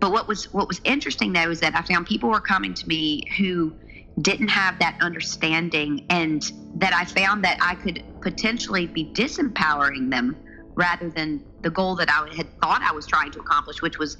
But 0.00 0.12
what 0.12 0.28
was 0.28 0.52
what 0.52 0.68
was 0.68 0.80
interesting 0.84 1.32
though 1.32 1.50
is 1.50 1.60
that 1.60 1.74
I 1.74 1.82
found 1.82 2.06
people 2.06 2.30
were 2.30 2.40
coming 2.40 2.74
to 2.74 2.88
me 2.88 3.22
who 3.38 3.76
didn't 4.22 4.48
have 4.48 4.78
that 4.78 4.96
understanding 5.00 6.06
and 6.10 6.42
that 6.76 6.94
I 6.94 7.04
found 7.04 7.44
that 7.44 7.58
I 7.60 7.74
could 7.74 8.02
potentially 8.22 8.86
be 8.86 9.12
disempowering 9.14 10.10
them 10.10 10.38
rather 10.74 11.10
than 11.10 11.44
the 11.60 11.70
goal 11.70 11.96
that 11.96 12.10
I 12.10 12.34
had 12.34 12.48
thought 12.60 12.82
I 12.82 12.92
was 12.92 13.06
trying 13.06 13.32
to 13.32 13.40
accomplish, 13.40 13.82
which 13.82 13.98
was 13.98 14.16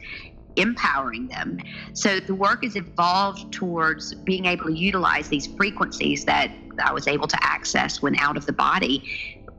empowering 0.57 1.29
them. 1.29 1.59
So 1.95 2.21
the 2.21 2.35
work 2.35 2.65
has 2.65 2.77
evolved 2.77 3.53
towards 3.53 4.15
being 4.15 4.47
able 4.47 4.67
to 4.67 4.75
utilize 4.75 5.29
these 5.29 5.47
frequencies 5.47 6.25
that 6.25 6.51
I 6.83 6.93
was 6.93 7.07
able 7.07 7.29
to 7.29 7.39
access 7.43 8.03
when 8.03 8.17
out 8.17 8.37
of 8.37 8.47
the 8.47 8.53
body 8.53 9.03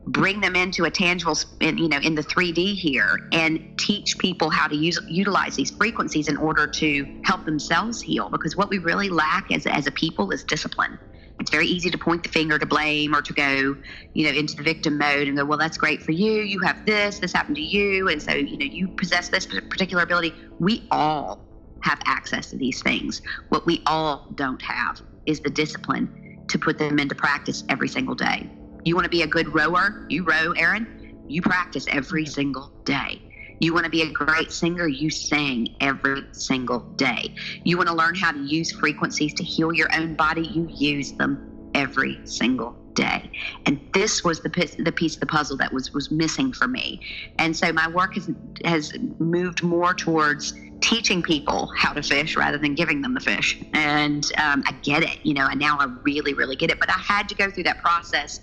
bring 0.08 0.40
them 0.40 0.56
into 0.56 0.84
a 0.84 0.90
tangible 0.90 1.36
you 1.60 1.88
know 1.88 1.98
in 1.98 2.14
the 2.14 2.22
3d 2.22 2.74
here 2.74 3.28
and 3.32 3.78
teach 3.78 4.18
people 4.18 4.48
how 4.48 4.66
to 4.66 4.74
use 4.74 4.98
utilize 5.06 5.54
these 5.56 5.70
frequencies 5.70 6.28
in 6.28 6.36
order 6.38 6.66
to 6.66 7.20
help 7.24 7.44
themselves 7.44 8.00
heal 8.00 8.30
because 8.30 8.56
what 8.56 8.70
we 8.70 8.78
really 8.78 9.10
lack 9.10 9.50
as, 9.52 9.66
as 9.66 9.86
a 9.86 9.90
people 9.90 10.30
is 10.30 10.42
discipline 10.44 10.98
it's 11.40 11.50
very 11.50 11.66
easy 11.66 11.90
to 11.90 11.98
point 11.98 12.22
the 12.22 12.28
finger 12.28 12.58
to 12.58 12.66
blame 12.66 13.14
or 13.14 13.22
to 13.22 13.32
go 13.32 13.76
you 14.14 14.24
know 14.24 14.38
into 14.38 14.56
the 14.56 14.62
victim 14.62 14.98
mode 14.98 15.28
and 15.28 15.36
go 15.36 15.44
well 15.44 15.58
that's 15.58 15.78
great 15.78 16.02
for 16.02 16.12
you 16.12 16.42
you 16.42 16.60
have 16.60 16.84
this 16.86 17.18
this 17.18 17.32
happened 17.32 17.56
to 17.56 17.62
you 17.62 18.08
and 18.08 18.22
so 18.22 18.32
you 18.32 18.58
know 18.58 18.64
you 18.64 18.88
possess 18.96 19.28
this 19.28 19.46
particular 19.46 20.02
ability 20.02 20.32
we 20.58 20.86
all 20.90 21.46
have 21.82 22.00
access 22.06 22.50
to 22.50 22.56
these 22.56 22.82
things 22.82 23.22
what 23.50 23.66
we 23.66 23.82
all 23.86 24.26
don't 24.34 24.62
have 24.62 25.00
is 25.26 25.40
the 25.40 25.50
discipline 25.50 26.44
to 26.48 26.58
put 26.58 26.78
them 26.78 26.98
into 26.98 27.14
practice 27.14 27.62
every 27.68 27.88
single 27.88 28.14
day. 28.14 28.48
You 28.84 28.94
want 28.94 29.04
to 29.04 29.10
be 29.10 29.22
a 29.22 29.26
good 29.26 29.54
rower? 29.54 30.06
You 30.08 30.24
row, 30.24 30.52
Aaron. 30.56 31.24
You 31.28 31.42
practice 31.42 31.86
every 31.90 32.24
single 32.24 32.72
day. 32.84 33.20
You 33.60 33.74
want 33.74 33.84
to 33.84 33.90
be 33.90 34.02
a 34.02 34.10
great 34.10 34.52
singer? 34.52 34.86
You 34.86 35.10
sing 35.10 35.76
every 35.80 36.24
single 36.32 36.80
day. 36.80 37.34
You 37.64 37.76
want 37.76 37.88
to 37.88 37.94
learn 37.94 38.14
how 38.14 38.32
to 38.32 38.38
use 38.38 38.72
frequencies 38.72 39.34
to 39.34 39.44
heal 39.44 39.72
your 39.72 39.88
own 39.94 40.14
body? 40.14 40.42
You 40.42 40.68
use 40.70 41.12
them 41.12 41.70
every 41.74 42.20
single 42.24 42.76
day. 42.94 43.30
And 43.66 43.80
this 43.94 44.24
was 44.24 44.40
the 44.40 44.50
piece, 44.50 44.74
the 44.76 44.92
piece 44.92 45.14
of 45.14 45.20
the 45.20 45.26
puzzle 45.26 45.56
that 45.58 45.72
was 45.72 45.92
was 45.92 46.10
missing 46.10 46.52
for 46.52 46.68
me. 46.68 47.00
And 47.38 47.56
so 47.56 47.72
my 47.72 47.88
work 47.88 48.14
has 48.14 48.30
has 48.64 48.92
moved 49.18 49.62
more 49.62 49.94
towards 49.94 50.54
teaching 50.80 51.22
people 51.22 51.70
how 51.76 51.92
to 51.92 52.02
fish 52.02 52.36
rather 52.36 52.58
than 52.58 52.74
giving 52.74 53.02
them 53.02 53.14
the 53.14 53.20
fish. 53.20 53.60
And 53.74 54.24
um, 54.38 54.62
I 54.66 54.72
get 54.82 55.02
it, 55.02 55.18
you 55.24 55.34
know, 55.34 55.46
and 55.46 55.58
now 55.58 55.76
I 55.78 55.86
really, 56.02 56.34
really 56.34 56.56
get 56.56 56.70
it. 56.70 56.78
But 56.78 56.90
I 56.90 56.98
had 56.98 57.28
to 57.30 57.34
go 57.34 57.50
through 57.50 57.64
that 57.64 57.78
process 57.78 58.40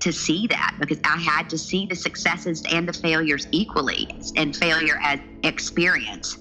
to 0.00 0.12
see 0.12 0.46
that 0.46 0.76
because 0.80 0.98
I 1.04 1.16
had 1.18 1.50
to 1.50 1.58
see 1.58 1.86
the 1.86 1.96
successes 1.96 2.62
and 2.70 2.88
the 2.88 2.92
failures 2.92 3.46
equally 3.50 4.08
and 4.36 4.54
failure 4.54 4.98
as 5.02 5.20
experience 5.42 6.38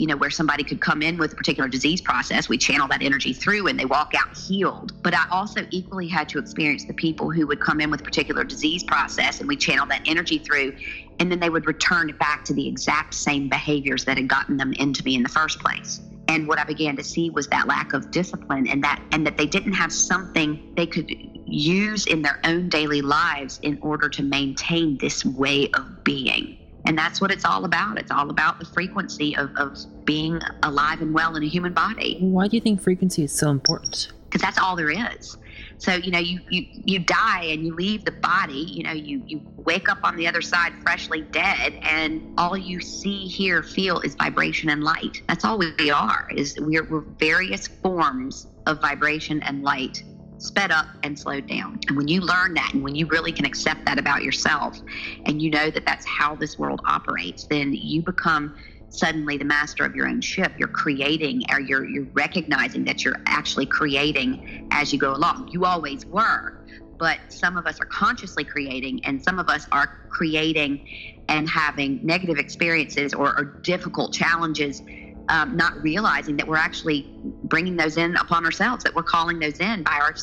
you 0.00 0.06
know, 0.06 0.16
where 0.16 0.30
somebody 0.30 0.64
could 0.64 0.80
come 0.80 1.02
in 1.02 1.18
with 1.18 1.34
a 1.34 1.36
particular 1.36 1.68
disease 1.68 2.00
process, 2.00 2.48
we 2.48 2.56
channel 2.56 2.88
that 2.88 3.02
energy 3.02 3.34
through 3.34 3.66
and 3.66 3.78
they 3.78 3.84
walk 3.84 4.12
out 4.16 4.34
healed. 4.34 4.92
But 5.02 5.14
I 5.14 5.26
also 5.30 5.66
equally 5.70 6.08
had 6.08 6.26
to 6.30 6.38
experience 6.38 6.86
the 6.86 6.94
people 6.94 7.30
who 7.30 7.46
would 7.46 7.60
come 7.60 7.82
in 7.82 7.90
with 7.90 8.00
a 8.00 8.04
particular 8.04 8.42
disease 8.42 8.82
process 8.82 9.40
and 9.40 9.48
we 9.48 9.56
channel 9.56 9.84
that 9.88 10.00
energy 10.06 10.38
through 10.38 10.74
and 11.18 11.30
then 11.30 11.38
they 11.38 11.50
would 11.50 11.66
return 11.66 12.16
back 12.18 12.44
to 12.46 12.54
the 12.54 12.66
exact 12.66 13.12
same 13.12 13.50
behaviors 13.50 14.06
that 14.06 14.16
had 14.16 14.26
gotten 14.26 14.56
them 14.56 14.72
into 14.72 15.04
me 15.04 15.16
in 15.16 15.22
the 15.22 15.28
first 15.28 15.60
place. 15.60 16.00
And 16.30 16.46
what 16.46 16.60
I 16.60 16.64
began 16.64 16.96
to 16.96 17.02
see 17.02 17.28
was 17.28 17.48
that 17.48 17.66
lack 17.66 17.92
of 17.92 18.12
discipline 18.12 18.68
and 18.68 18.84
that 18.84 19.02
and 19.10 19.26
that 19.26 19.36
they 19.36 19.46
didn't 19.46 19.72
have 19.72 19.92
something 19.92 20.72
they 20.76 20.86
could 20.86 21.10
use 21.44 22.06
in 22.06 22.22
their 22.22 22.38
own 22.44 22.68
daily 22.68 23.02
lives 23.02 23.58
in 23.64 23.80
order 23.82 24.08
to 24.08 24.22
maintain 24.22 24.96
this 24.98 25.24
way 25.24 25.68
of 25.74 26.04
being. 26.04 26.56
And 26.86 26.96
that's 26.96 27.20
what 27.20 27.32
it's 27.32 27.44
all 27.44 27.64
about. 27.64 27.98
It's 27.98 28.12
all 28.12 28.30
about 28.30 28.60
the 28.60 28.64
frequency 28.64 29.36
of, 29.36 29.50
of 29.56 29.76
being 30.04 30.40
alive 30.62 31.02
and 31.02 31.12
well 31.12 31.34
in 31.34 31.42
a 31.42 31.48
human 31.48 31.72
body. 31.72 32.18
Why 32.20 32.46
do 32.46 32.56
you 32.56 32.60
think 32.60 32.80
frequency 32.80 33.24
is 33.24 33.32
so 33.32 33.50
important? 33.50 34.12
Because 34.26 34.40
that's 34.40 34.56
all 34.56 34.76
there 34.76 34.90
is. 34.90 35.36
So, 35.80 35.94
you 35.94 36.10
know, 36.10 36.18
you, 36.18 36.40
you, 36.50 36.66
you 36.84 36.98
die 36.98 37.44
and 37.44 37.64
you 37.64 37.74
leave 37.74 38.04
the 38.04 38.12
body, 38.12 38.66
you 38.68 38.82
know, 38.82 38.92
you, 38.92 39.22
you 39.26 39.40
wake 39.64 39.88
up 39.88 39.98
on 40.04 40.14
the 40.14 40.26
other 40.26 40.42
side 40.42 40.74
freshly 40.82 41.22
dead 41.22 41.78
and 41.82 42.22
all 42.38 42.54
you 42.54 42.80
see, 42.80 43.26
hear, 43.26 43.62
feel 43.62 44.00
is 44.00 44.14
vibration 44.14 44.68
and 44.68 44.84
light. 44.84 45.22
That's 45.26 45.42
all 45.42 45.58
we 45.58 45.90
are, 45.90 46.28
is 46.36 46.54
we're, 46.60 46.84
we're 46.84 47.00
various 47.18 47.66
forms 47.66 48.46
of 48.66 48.82
vibration 48.82 49.42
and 49.42 49.62
light 49.62 50.02
sped 50.36 50.70
up 50.70 50.86
and 51.02 51.18
slowed 51.18 51.46
down. 51.46 51.80
And 51.88 51.96
when 51.96 52.08
you 52.08 52.20
learn 52.20 52.52
that 52.54 52.74
and 52.74 52.82
when 52.82 52.94
you 52.94 53.06
really 53.06 53.32
can 53.32 53.46
accept 53.46 53.86
that 53.86 53.98
about 53.98 54.22
yourself 54.22 54.78
and 55.24 55.40
you 55.40 55.50
know 55.50 55.70
that 55.70 55.86
that's 55.86 56.06
how 56.06 56.34
this 56.34 56.58
world 56.58 56.80
operates, 56.86 57.46
then 57.46 57.72
you 57.72 58.02
become 58.02 58.54
suddenly 58.90 59.36
the 59.36 59.44
master 59.44 59.84
of 59.84 59.94
your 59.94 60.06
own 60.06 60.20
ship. 60.20 60.52
You're 60.58 60.68
creating 60.68 61.42
or 61.50 61.60
you're 61.60 61.84
you're 61.84 62.08
recognizing 62.12 62.84
that 62.84 63.04
you're 63.04 63.20
actually 63.26 63.66
creating 63.66 64.68
as 64.72 64.92
you 64.92 64.98
go 64.98 65.12
along. 65.12 65.48
You 65.52 65.64
always 65.64 66.04
were, 66.06 66.58
but 66.98 67.18
some 67.28 67.56
of 67.56 67.66
us 67.66 67.80
are 67.80 67.86
consciously 67.86 68.44
creating 68.44 69.04
and 69.04 69.22
some 69.22 69.38
of 69.38 69.48
us 69.48 69.66
are 69.72 69.98
creating 70.10 70.86
and 71.28 71.48
having 71.48 72.04
negative 72.04 72.38
experiences 72.38 73.14
or, 73.14 73.38
or 73.38 73.44
difficult 73.62 74.12
challenges 74.12 74.82
um, 75.30 75.56
not 75.56 75.80
realizing 75.80 76.36
that 76.36 76.48
we're 76.48 76.56
actually 76.56 77.08
bringing 77.44 77.76
those 77.76 77.96
in 77.96 78.16
upon 78.16 78.44
ourselves, 78.44 78.82
that 78.82 78.94
we're 78.94 79.04
calling 79.04 79.38
those 79.38 79.60
in 79.60 79.84
by 79.84 79.92
our, 79.92 80.14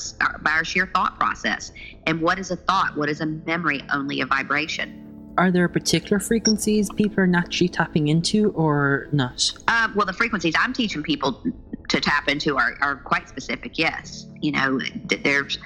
by 0.41 0.51
our 0.51 0.65
sheer 0.65 0.85
thought 0.93 1.17
process. 1.17 1.71
And 2.05 2.21
what 2.21 2.37
is 2.39 2.51
a 2.51 2.57
thought? 2.57 2.97
What 2.97 3.07
is 3.07 3.21
a 3.21 3.25
memory? 3.25 3.81
Only 3.93 4.19
a 4.19 4.25
vibration. 4.25 5.06
Are 5.37 5.51
there 5.51 5.67
particular 5.67 6.19
frequencies 6.19 6.89
people 6.89 7.19
are 7.19 7.27
naturally 7.27 7.69
tapping 7.69 8.07
into 8.07 8.51
or 8.51 9.07
not? 9.11 9.53
Uh, 9.67 9.89
well, 9.95 10.05
the 10.05 10.13
frequencies 10.13 10.53
I'm 10.57 10.73
teaching 10.73 11.03
people 11.03 11.43
to 11.89 12.01
tap 12.01 12.27
into 12.27 12.57
are, 12.57 12.75
are 12.81 12.95
quite 12.95 13.29
specific, 13.29 13.77
yes. 13.77 14.25
You 14.41 14.51
know, 14.53 14.79
there's 15.23 15.59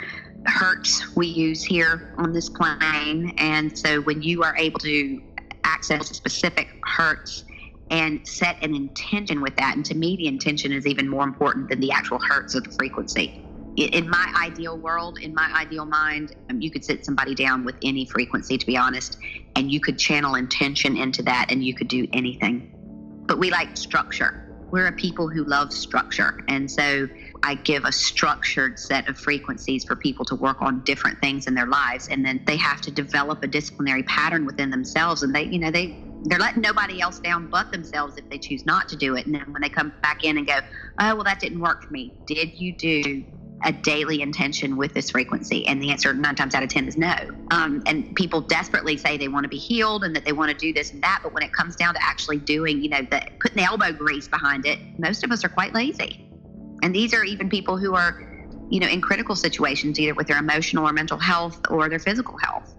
hertz 0.46 1.16
we 1.16 1.28
use 1.28 1.64
here 1.64 2.14
on 2.18 2.34
this 2.34 2.50
plane. 2.50 3.34
And 3.38 3.78
so 3.78 4.02
when 4.02 4.22
you 4.22 4.44
are 4.44 4.56
able 4.58 4.80
to 4.80 5.22
access 5.64 6.12
a 6.12 6.14
specific 6.14 6.68
hertz, 6.84 7.46
and 7.92 8.26
set 8.26 8.56
an 8.64 8.74
intention 8.74 9.42
with 9.42 9.56
that. 9.58 9.76
And 9.76 9.86
to 9.86 9.94
me, 9.94 10.16
the 10.16 10.28
intention 10.28 10.72
is 10.72 10.88
even 10.88 11.08
more 11.08 11.26
important 11.26 11.70
than 11.70 11.82
the 11.82 11.92
actual 11.92 12.20
hertz 12.20 12.56
of 12.56 12.64
the 12.64 12.72
frequency. 12.72 13.46
in 13.78 14.10
my 14.10 14.34
ideal 14.42 14.78
world, 14.78 15.18
in 15.20 15.34
my 15.34 15.50
ideal 15.56 15.86
mind, 15.86 16.36
um, 16.50 16.62
you 16.62 16.70
could 16.70 16.84
sit 16.84 17.06
somebody 17.06 17.34
down 17.34 17.64
with 17.64 17.76
any 17.84 18.06
frequency, 18.06 18.58
to 18.58 18.66
be 18.66 18.76
honest, 18.76 19.18
and 19.56 19.72
you 19.72 19.80
could 19.80 19.98
channel 19.98 20.36
intention 20.36 20.98
into 20.98 21.24
that 21.24 21.48
and 21.50 21.64
you 21.64 21.74
could 21.74 21.88
do 21.88 22.08
anything. 22.14 22.72
But 23.28 23.40
we 23.40 23.52
like 23.52 23.78
structure. 23.78 24.38
We're 24.72 24.88
a 24.88 24.92
people 24.92 25.28
who 25.28 25.44
love 25.44 25.74
structure. 25.74 26.40
And 26.48 26.72
so 26.72 27.08
I 27.44 27.56
give 27.56 27.84
a 27.84 27.92
structured 27.92 28.80
set 28.80 29.10
of 29.10 29.18
frequencies 29.18 29.84
for 29.84 29.96
people 29.96 30.24
to 30.26 30.36
work 30.36 30.62
on 30.62 30.84
different 30.84 31.20
things 31.20 31.48
in 31.48 31.54
their 31.54 31.66
lives. 31.66 32.08
And 32.08 32.26
then 32.26 32.42
they 32.46 32.56
have 32.58 32.80
to 32.82 32.92
develop 32.92 33.44
a 33.44 33.48
disciplinary 33.48 34.04
pattern 34.04 34.46
within 34.46 34.70
themselves. 34.70 35.24
And 35.24 35.36
they, 35.36 35.44
you 35.44 35.60
know, 35.60 35.72
they, 35.72 35.98
they're 36.24 36.40
letting 36.40 36.62
nobody 36.62 37.02
else 37.02 37.20
down 37.20 37.48
but 37.52 37.72
themselves 37.72 38.18
if 38.18 38.30
they 38.30 38.38
choose 38.38 38.66
not 38.66 38.88
to 38.90 38.96
do 38.96 39.16
it. 39.16 39.26
And 39.26 39.36
then 39.36 39.52
when 39.52 39.62
they 39.62 39.70
come 39.70 39.92
back 40.02 40.24
in 40.24 40.38
and 40.38 40.48
go, 40.48 40.60
oh, 41.00 41.16
well, 41.16 41.24
that 41.24 41.40
didn't 41.40 41.60
work 41.60 41.84
for 41.84 41.92
me. 41.92 42.14
Did 42.28 42.60
you 42.60 42.74
do 42.78 43.26
a 43.64 43.72
daily 43.72 44.22
intention 44.22 44.78
with 44.78 44.94
this 44.94 45.12
frequency? 45.12 45.68
And 45.68 45.82
the 45.82 45.92
answer 45.92 46.14
nine 46.14 46.36
times 46.36 46.56
out 46.56 46.64
of 46.64 46.70
10 46.70 46.88
is 46.88 46.98
no. 46.98 47.16
Um, 47.52 47.84
and 47.86 48.16
people 48.16 48.42
desperately 48.42 48.98
say 48.98 49.18
they 49.18 49.28
want 49.28 49.44
to 49.44 49.50
be 49.50 49.58
healed 49.58 50.04
and 50.04 50.16
that 50.16 50.26
they 50.26 50.34
want 50.34 50.52
to 50.52 50.58
do 50.58 50.74
this 50.74 50.92
and 50.94 51.02
that. 51.04 51.22
But 51.24 51.34
when 51.34 51.44
it 51.44 51.54
comes 51.54 51.76
down 51.76 51.94
to 51.94 52.04
actually 52.04 52.38
doing, 52.38 52.82
you 52.82 52.90
know, 52.90 53.02
the, 53.02 53.22
putting 53.40 53.58
the 53.58 53.64
elbow 53.64 53.92
grease 53.92 54.28
behind 54.28 54.66
it, 54.66 54.80
most 55.00 55.24
of 55.24 55.32
us 55.32 55.44
are 55.44 55.50
quite 55.50 55.74
lazy. 55.74 56.28
And 56.84 56.96
these 56.96 57.14
are 57.14 57.24
even 57.24 57.50
people 57.50 57.78
who 57.78 57.94
are, 57.96 58.22
you 58.70 58.80
know, 58.80 58.88
in 58.88 59.02
critical 59.02 59.36
situations, 59.36 60.00
either 60.00 60.14
with 60.14 60.28
their 60.28 60.38
emotional 60.38 60.88
or 60.88 60.94
mental 60.94 61.18
health 61.18 61.60
or 61.70 61.90
their 61.90 62.00
physical 62.00 62.38
health. 62.38 62.76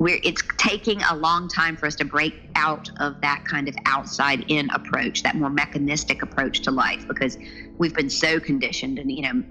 Where 0.00 0.18
it's 0.24 0.42
taking 0.56 1.02
a 1.02 1.14
long 1.14 1.46
time 1.46 1.76
for 1.76 1.84
us 1.84 1.94
to 1.96 2.06
break 2.06 2.32
out 2.54 2.88
of 3.00 3.20
that 3.20 3.44
kind 3.46 3.68
of 3.68 3.74
outside 3.84 4.46
in 4.48 4.70
approach, 4.70 5.22
that 5.24 5.36
more 5.36 5.50
mechanistic 5.50 6.22
approach 6.22 6.62
to 6.62 6.70
life, 6.70 7.04
because 7.06 7.36
we've 7.76 7.92
been 7.92 8.08
so 8.08 8.40
conditioned. 8.40 8.98
And, 8.98 9.12
you 9.12 9.20
know, 9.20 9.42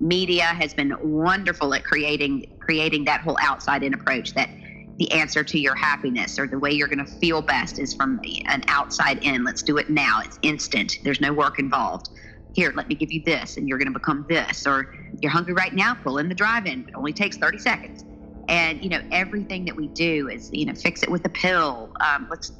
media 0.00 0.42
has 0.42 0.74
been 0.74 0.96
wonderful 1.00 1.72
at 1.72 1.84
creating 1.84 2.46
creating 2.58 3.04
that 3.04 3.20
whole 3.20 3.38
outside 3.40 3.84
in 3.84 3.94
approach 3.94 4.34
that 4.34 4.50
the 4.96 5.08
answer 5.12 5.44
to 5.44 5.56
your 5.56 5.76
happiness 5.76 6.36
or 6.36 6.48
the 6.48 6.58
way 6.58 6.72
you're 6.72 6.88
going 6.88 6.98
to 6.98 7.12
feel 7.20 7.40
best 7.40 7.78
is 7.78 7.94
from 7.94 8.20
an 8.46 8.64
outside 8.66 9.22
in. 9.22 9.44
Let's 9.44 9.62
do 9.62 9.76
it 9.76 9.88
now. 9.88 10.20
It's 10.24 10.36
instant. 10.42 10.98
There's 11.04 11.20
no 11.20 11.32
work 11.32 11.60
involved. 11.60 12.08
Here 12.54 12.72
let 12.74 12.88
me 12.88 12.96
give 12.96 13.12
you 13.12 13.22
this 13.24 13.56
and 13.56 13.68
you're 13.68 13.78
going 13.78 13.92
to 13.92 13.96
become 13.96 14.26
this. 14.28 14.66
Or 14.66 14.92
you're 15.20 15.30
hungry 15.30 15.54
right 15.54 15.72
now 15.72 15.94
pull 15.94 16.18
in 16.18 16.28
the 16.28 16.34
drive-in 16.34 16.86
it 16.88 16.94
only 16.96 17.12
takes 17.12 17.36
30 17.36 17.58
seconds 17.58 18.04
and 18.48 18.82
you 18.82 18.88
know 18.88 19.00
everything 19.10 19.64
that 19.64 19.76
we 19.76 19.88
do 19.88 20.28
is 20.28 20.50
you 20.52 20.66
know 20.66 20.74
fix 20.74 21.02
it 21.02 21.10
with 21.10 21.24
a 21.24 21.28
pill 21.28 21.92
um, 22.00 22.26
let's 22.30 22.52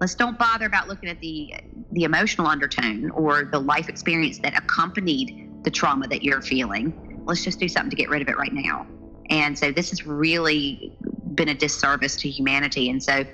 let's 0.00 0.14
don't 0.14 0.38
bother 0.38 0.66
about 0.66 0.88
looking 0.88 1.08
at 1.08 1.18
the 1.20 1.54
the 1.92 2.04
emotional 2.04 2.46
undertone 2.46 3.10
or 3.10 3.44
the 3.44 3.58
life 3.58 3.88
experience 3.88 4.38
that 4.38 4.56
accompanied 4.56 5.44
the 5.64 5.70
trauma 5.70 6.06
that 6.08 6.22
you're 6.22 6.42
feeling. 6.42 6.94
Let's 7.24 7.42
just 7.42 7.58
do 7.58 7.68
something 7.68 7.90
to 7.90 7.96
get 7.96 8.10
rid 8.10 8.22
of 8.22 8.28
it 8.28 8.36
right 8.36 8.52
now. 8.52 8.86
And 9.30 9.58
so 9.58 9.72
this 9.72 9.90
has 9.90 10.06
really 10.06 10.96
been 11.34 11.48
a 11.48 11.54
disservice 11.54 12.16
to 12.16 12.28
humanity. 12.28 12.90
And 12.90 13.02
so 13.02 13.24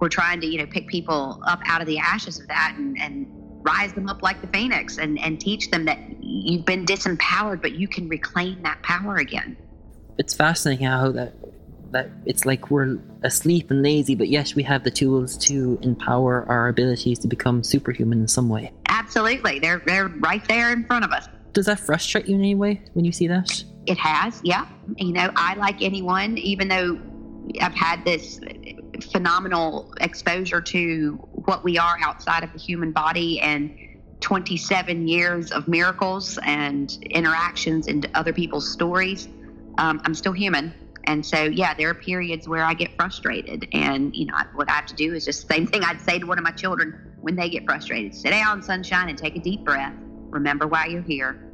we're 0.00 0.08
trying 0.08 0.40
to, 0.40 0.46
you 0.46 0.58
know, 0.58 0.66
pick 0.66 0.88
people 0.88 1.40
up 1.46 1.60
out 1.66 1.80
of 1.80 1.86
the 1.86 1.98
ashes 1.98 2.40
of 2.40 2.48
that 2.48 2.74
and, 2.76 2.98
and 3.00 3.26
rise 3.64 3.92
them 3.92 4.08
up 4.08 4.22
like 4.22 4.40
the 4.40 4.48
phoenix 4.48 4.98
and, 4.98 5.18
and 5.20 5.40
teach 5.40 5.70
them 5.70 5.84
that 5.84 5.98
you've 6.20 6.64
been 6.64 6.84
disempowered, 6.84 7.62
but 7.62 7.72
you 7.72 7.88
can 7.88 8.08
reclaim 8.08 8.60
that 8.62 8.82
power 8.82 9.16
again. 9.16 9.56
It's 10.18 10.34
fascinating 10.34 10.86
how 10.86 11.12
that 11.12 11.34
that 11.92 12.10
it's 12.24 12.44
like 12.44 12.70
we're 12.70 12.98
asleep 13.22 13.70
and 13.70 13.82
lazy, 13.82 14.14
but 14.14 14.28
yes, 14.28 14.54
we 14.54 14.64
have 14.64 14.82
the 14.82 14.90
tools 14.90 15.38
to 15.38 15.78
empower 15.82 16.44
our 16.48 16.68
abilities 16.68 17.18
to 17.20 17.28
become 17.28 17.62
superhuman 17.62 18.20
in 18.20 18.28
some 18.28 18.48
way. 18.48 18.72
Absolutely. 18.88 19.60
They're 19.60 19.82
they're 19.86 20.08
right 20.08 20.46
there 20.48 20.72
in 20.72 20.84
front 20.84 21.04
of 21.04 21.12
us 21.12 21.28
does 21.56 21.64
that 21.64 21.80
frustrate 21.80 22.28
you 22.28 22.34
in 22.34 22.42
any 22.42 22.54
way 22.54 22.82
when 22.92 23.06
you 23.06 23.12
see 23.12 23.26
that? 23.28 23.64
It 23.86 23.96
has, 23.96 24.42
yeah. 24.44 24.66
You 24.98 25.14
know, 25.14 25.32
I 25.36 25.54
like 25.54 25.80
anyone, 25.80 26.36
even 26.36 26.68
though 26.68 27.00
I've 27.62 27.74
had 27.74 28.04
this 28.04 28.38
phenomenal 29.10 29.94
exposure 30.02 30.60
to 30.60 31.12
what 31.32 31.64
we 31.64 31.78
are 31.78 31.96
outside 32.02 32.44
of 32.44 32.52
the 32.52 32.58
human 32.58 32.92
body 32.92 33.40
and 33.40 33.74
27 34.20 35.08
years 35.08 35.50
of 35.50 35.66
miracles 35.66 36.38
and 36.44 36.98
interactions 37.10 37.86
into 37.86 38.10
other 38.14 38.34
people's 38.34 38.70
stories. 38.70 39.26
Um, 39.78 40.00
I'm 40.04 40.14
still 40.14 40.32
human. 40.32 40.74
And 41.04 41.24
so, 41.24 41.44
yeah, 41.44 41.72
there 41.74 41.88
are 41.88 41.94
periods 41.94 42.48
where 42.48 42.64
I 42.64 42.74
get 42.74 42.90
frustrated. 42.96 43.68
And, 43.72 44.14
you 44.14 44.26
know, 44.26 44.34
what 44.54 44.68
I 44.68 44.72
have 44.72 44.86
to 44.86 44.94
do 44.94 45.14
is 45.14 45.24
just 45.24 45.46
the 45.46 45.54
same 45.54 45.66
thing 45.66 45.84
I'd 45.84 46.00
say 46.00 46.18
to 46.18 46.26
one 46.26 46.38
of 46.38 46.44
my 46.44 46.50
children 46.50 47.14
when 47.20 47.36
they 47.36 47.48
get 47.48 47.64
frustrated 47.64 48.14
sit 48.14 48.30
down, 48.30 48.62
sunshine, 48.62 49.08
and 49.08 49.16
take 49.16 49.36
a 49.36 49.40
deep 49.40 49.64
breath. 49.64 49.94
Remember 50.30 50.66
why 50.66 50.86
you're 50.86 51.02
here 51.02 51.46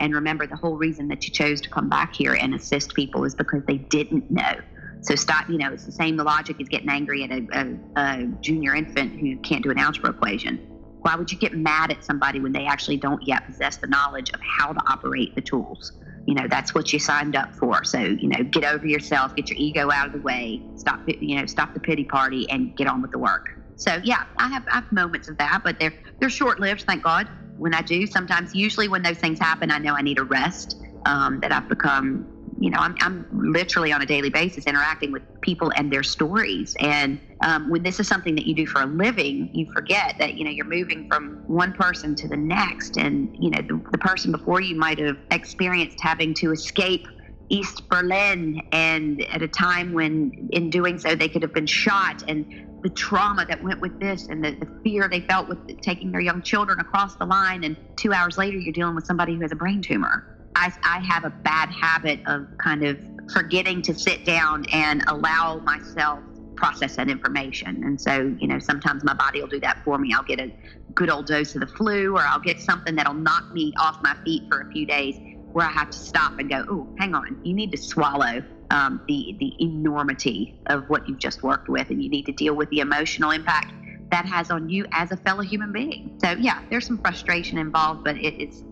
and 0.00 0.14
remember, 0.14 0.46
the 0.46 0.56
whole 0.56 0.76
reason 0.76 1.08
that 1.08 1.26
you 1.26 1.32
chose 1.32 1.60
to 1.60 1.68
come 1.68 1.88
back 1.88 2.14
here 2.14 2.34
and 2.34 2.54
assist 2.54 2.94
people 2.94 3.24
is 3.24 3.34
because 3.34 3.62
they 3.66 3.76
didn't 3.76 4.30
know. 4.30 4.54
So 5.02 5.14
stop, 5.14 5.48
you 5.48 5.58
know, 5.58 5.72
it's 5.72 5.84
the 5.84 5.92
same 5.92 6.16
logic 6.16 6.60
as 6.60 6.68
getting 6.68 6.88
angry 6.88 7.22
at 7.22 7.30
a, 7.30 7.46
a, 7.52 8.00
a 8.00 8.26
junior 8.40 8.74
infant 8.74 9.20
who 9.20 9.36
can't 9.38 9.62
do 9.62 9.70
an 9.70 9.78
algebra 9.78 10.10
equation. 10.10 10.56
Why 11.02 11.16
would 11.16 11.30
you 11.30 11.38
get 11.38 11.54
mad 11.54 11.90
at 11.90 12.04
somebody 12.04 12.40
when 12.40 12.52
they 12.52 12.66
actually 12.66 12.96
don't 12.96 13.22
yet 13.26 13.46
possess 13.46 13.76
the 13.76 13.86
knowledge 13.86 14.30
of 14.30 14.40
how 14.40 14.72
to 14.72 14.80
operate 14.90 15.34
the 15.34 15.40
tools? 15.42 15.92
You 16.26 16.34
know, 16.34 16.46
that's 16.48 16.74
what 16.74 16.92
you 16.92 16.98
signed 16.98 17.34
up 17.34 17.54
for. 17.54 17.82
So, 17.84 17.98
you 17.98 18.28
know, 18.28 18.44
get 18.44 18.64
over 18.64 18.86
yourself, 18.86 19.34
get 19.34 19.50
your 19.50 19.58
ego 19.58 19.90
out 19.90 20.06
of 20.06 20.12
the 20.12 20.20
way, 20.20 20.62
stop, 20.76 21.00
you 21.06 21.36
know, 21.36 21.46
stop 21.46 21.74
the 21.74 21.80
pity 21.80 22.04
party 22.04 22.48
and 22.50 22.76
get 22.76 22.86
on 22.86 23.02
with 23.02 23.10
the 23.10 23.18
work. 23.18 23.48
So, 23.76 24.00
yeah, 24.04 24.24
I 24.38 24.48
have, 24.48 24.64
I 24.70 24.76
have 24.76 24.92
moments 24.92 25.28
of 25.28 25.38
that, 25.38 25.62
but 25.64 25.80
they're, 25.80 25.94
they're 26.20 26.30
short 26.30 26.60
lived, 26.60 26.82
thank 26.82 27.02
God 27.02 27.28
when 27.60 27.74
I 27.74 27.82
do, 27.82 28.06
sometimes, 28.06 28.54
usually 28.54 28.88
when 28.88 29.02
those 29.02 29.18
things 29.18 29.38
happen, 29.38 29.70
I 29.70 29.78
know 29.78 29.94
I 29.94 30.00
need 30.00 30.18
a 30.18 30.24
rest. 30.24 30.76
Um, 31.06 31.40
that 31.40 31.50
I've 31.50 31.66
become, 31.66 32.26
you 32.60 32.68
know, 32.68 32.78
I'm, 32.78 32.94
I'm 33.00 33.26
literally 33.32 33.90
on 33.90 34.02
a 34.02 34.06
daily 34.06 34.28
basis 34.28 34.66
interacting 34.66 35.12
with 35.12 35.22
people 35.40 35.72
and 35.76 35.90
their 35.90 36.02
stories. 36.02 36.76
And 36.78 37.18
um, 37.42 37.70
when 37.70 37.82
this 37.82 37.98
is 37.98 38.06
something 38.06 38.34
that 38.34 38.46
you 38.46 38.54
do 38.54 38.66
for 38.66 38.82
a 38.82 38.86
living, 38.86 39.48
you 39.54 39.66
forget 39.72 40.16
that, 40.18 40.34
you 40.34 40.44
know, 40.44 40.50
you're 40.50 40.66
moving 40.66 41.08
from 41.08 41.42
one 41.46 41.72
person 41.72 42.14
to 42.16 42.28
the 42.28 42.36
next. 42.36 42.98
And, 42.98 43.34
you 43.38 43.50
know, 43.50 43.62
the, 43.62 43.82
the 43.92 43.98
person 43.98 44.30
before 44.30 44.60
you 44.60 44.76
might 44.76 44.98
have 44.98 45.16
experienced 45.30 45.98
having 46.02 46.34
to 46.34 46.52
escape 46.52 47.06
East 47.48 47.88
Berlin 47.88 48.60
and 48.72 49.24
at 49.32 49.40
a 49.40 49.48
time 49.48 49.94
when 49.94 50.50
in 50.52 50.68
doing 50.68 50.98
so 50.98 51.14
they 51.14 51.28
could 51.28 51.42
have 51.42 51.54
been 51.54 51.66
shot 51.66 52.22
and 52.28 52.46
the 52.82 52.90
trauma 52.90 53.44
that 53.46 53.62
went 53.62 53.80
with 53.80 53.98
this 54.00 54.28
and 54.28 54.44
the, 54.44 54.52
the, 54.52 54.68
fear 54.82 55.08
they 55.08 55.20
felt 55.20 55.48
with 55.48 55.58
taking 55.82 56.12
their 56.12 56.20
young 56.20 56.40
children 56.40 56.80
across 56.80 57.16
the 57.16 57.26
line. 57.26 57.64
And 57.64 57.76
two 57.96 58.12
hours 58.12 58.38
later, 58.38 58.56
you're 58.56 58.72
dealing 58.72 58.94
with 58.94 59.04
somebody 59.04 59.34
who 59.34 59.42
has 59.42 59.52
a 59.52 59.56
brain 59.56 59.82
tumor. 59.82 60.24
I, 60.60 60.70
I 60.84 61.00
have 61.00 61.24
a 61.24 61.30
bad 61.30 61.70
habit 61.70 62.20
of 62.26 62.46
kind 62.58 62.84
of 62.84 63.00
forgetting 63.32 63.80
to 63.82 63.94
sit 63.94 64.26
down 64.26 64.66
and 64.72 65.02
allow 65.08 65.58
myself 65.60 66.20
process 66.54 66.96
that 66.96 67.08
information. 67.08 67.82
And 67.82 67.98
so, 67.98 68.36
you 68.38 68.46
know, 68.46 68.58
sometimes 68.58 69.02
my 69.02 69.14
body 69.14 69.40
will 69.40 69.48
do 69.48 69.60
that 69.60 69.82
for 69.82 69.96
me. 69.96 70.12
I'll 70.14 70.22
get 70.22 70.38
a 70.38 70.52
good 70.94 71.08
old 71.08 71.26
dose 71.26 71.54
of 71.54 71.62
the 71.62 71.66
flu 71.66 72.14
or 72.14 72.20
I'll 72.20 72.40
get 72.40 72.60
something 72.60 72.94
that'll 72.94 73.14
knock 73.14 73.50
me 73.54 73.72
off 73.80 74.02
my 74.02 74.14
feet 74.22 74.42
for 74.50 74.60
a 74.60 74.70
few 74.70 74.84
days 74.84 75.16
where 75.52 75.66
I 75.66 75.70
have 75.70 75.88
to 75.90 75.96
stop 75.96 76.38
and 76.38 76.50
go, 76.50 76.66
oh, 76.68 76.94
hang 76.98 77.14
on, 77.14 77.40
you 77.42 77.54
need 77.54 77.72
to 77.72 77.78
swallow 77.78 78.42
um, 78.70 79.00
the 79.08 79.36
the 79.40 79.52
enormity 79.60 80.60
of 80.66 80.88
what 80.90 81.08
you've 81.08 81.18
just 81.18 81.42
worked 81.42 81.68
with, 81.68 81.90
and 81.90 82.00
you 82.00 82.08
need 82.08 82.24
to 82.26 82.32
deal 82.32 82.54
with 82.54 82.70
the 82.70 82.78
emotional 82.78 83.32
impact 83.32 83.72
that 84.12 84.26
has 84.26 84.50
on 84.50 84.68
you 84.68 84.86
as 84.92 85.10
a 85.10 85.16
fellow 85.16 85.42
human 85.42 85.72
being. 85.72 86.16
So 86.22 86.32
yeah, 86.32 86.62
there's 86.70 86.86
some 86.86 86.98
frustration 86.98 87.58
involved, 87.58 88.04
but 88.04 88.16
it's 88.16 88.62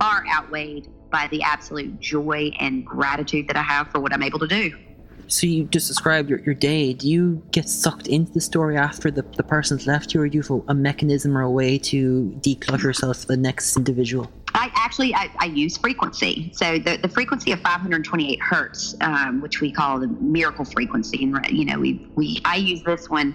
far 0.00 0.22
outweighed 0.30 0.88
by 1.10 1.28
the 1.30 1.42
absolute 1.42 2.00
joy 2.00 2.50
and 2.58 2.84
gratitude 2.84 3.48
that 3.48 3.56
I 3.56 3.62
have 3.62 3.90
for 3.90 4.00
what 4.00 4.12
I'm 4.12 4.22
able 4.22 4.38
to 4.40 4.48
do. 4.48 4.76
So 5.28 5.46
you 5.46 5.64
just 5.64 5.88
described 5.88 6.30
your, 6.30 6.40
your 6.40 6.54
day. 6.54 6.94
Do 6.94 7.08
you 7.08 7.42
get 7.50 7.68
sucked 7.68 8.06
into 8.06 8.32
the 8.32 8.40
story 8.40 8.78
after 8.78 9.10
the, 9.10 9.22
the 9.36 9.42
person's 9.42 9.86
left 9.86 10.14
you, 10.14 10.22
or 10.22 10.28
do 10.28 10.38
you 10.38 10.42
have 10.42 10.62
a 10.68 10.74
mechanism 10.74 11.36
or 11.36 11.42
a 11.42 11.50
way 11.50 11.78
to 11.78 12.34
declutter 12.40 12.84
yourself 12.84 13.18
for 13.18 13.26
the 13.26 13.36
next 13.36 13.76
individual? 13.76 14.30
I 14.54 14.70
actually 14.74 15.14
I, 15.14 15.30
I, 15.38 15.46
use 15.46 15.76
frequency. 15.76 16.50
So 16.54 16.78
the, 16.78 16.96
the 16.96 17.08
frequency 17.08 17.52
of 17.52 17.60
528 17.60 18.40
hertz, 18.40 18.94
um, 19.02 19.42
which 19.42 19.60
we 19.60 19.70
call 19.70 20.00
the 20.00 20.08
miracle 20.08 20.64
frequency, 20.64 21.24
and 21.24 21.38
you 21.50 21.66
know 21.66 21.78
we 21.78 22.06
we 22.14 22.40
I 22.46 22.56
use 22.56 22.82
this 22.82 23.10
one 23.10 23.34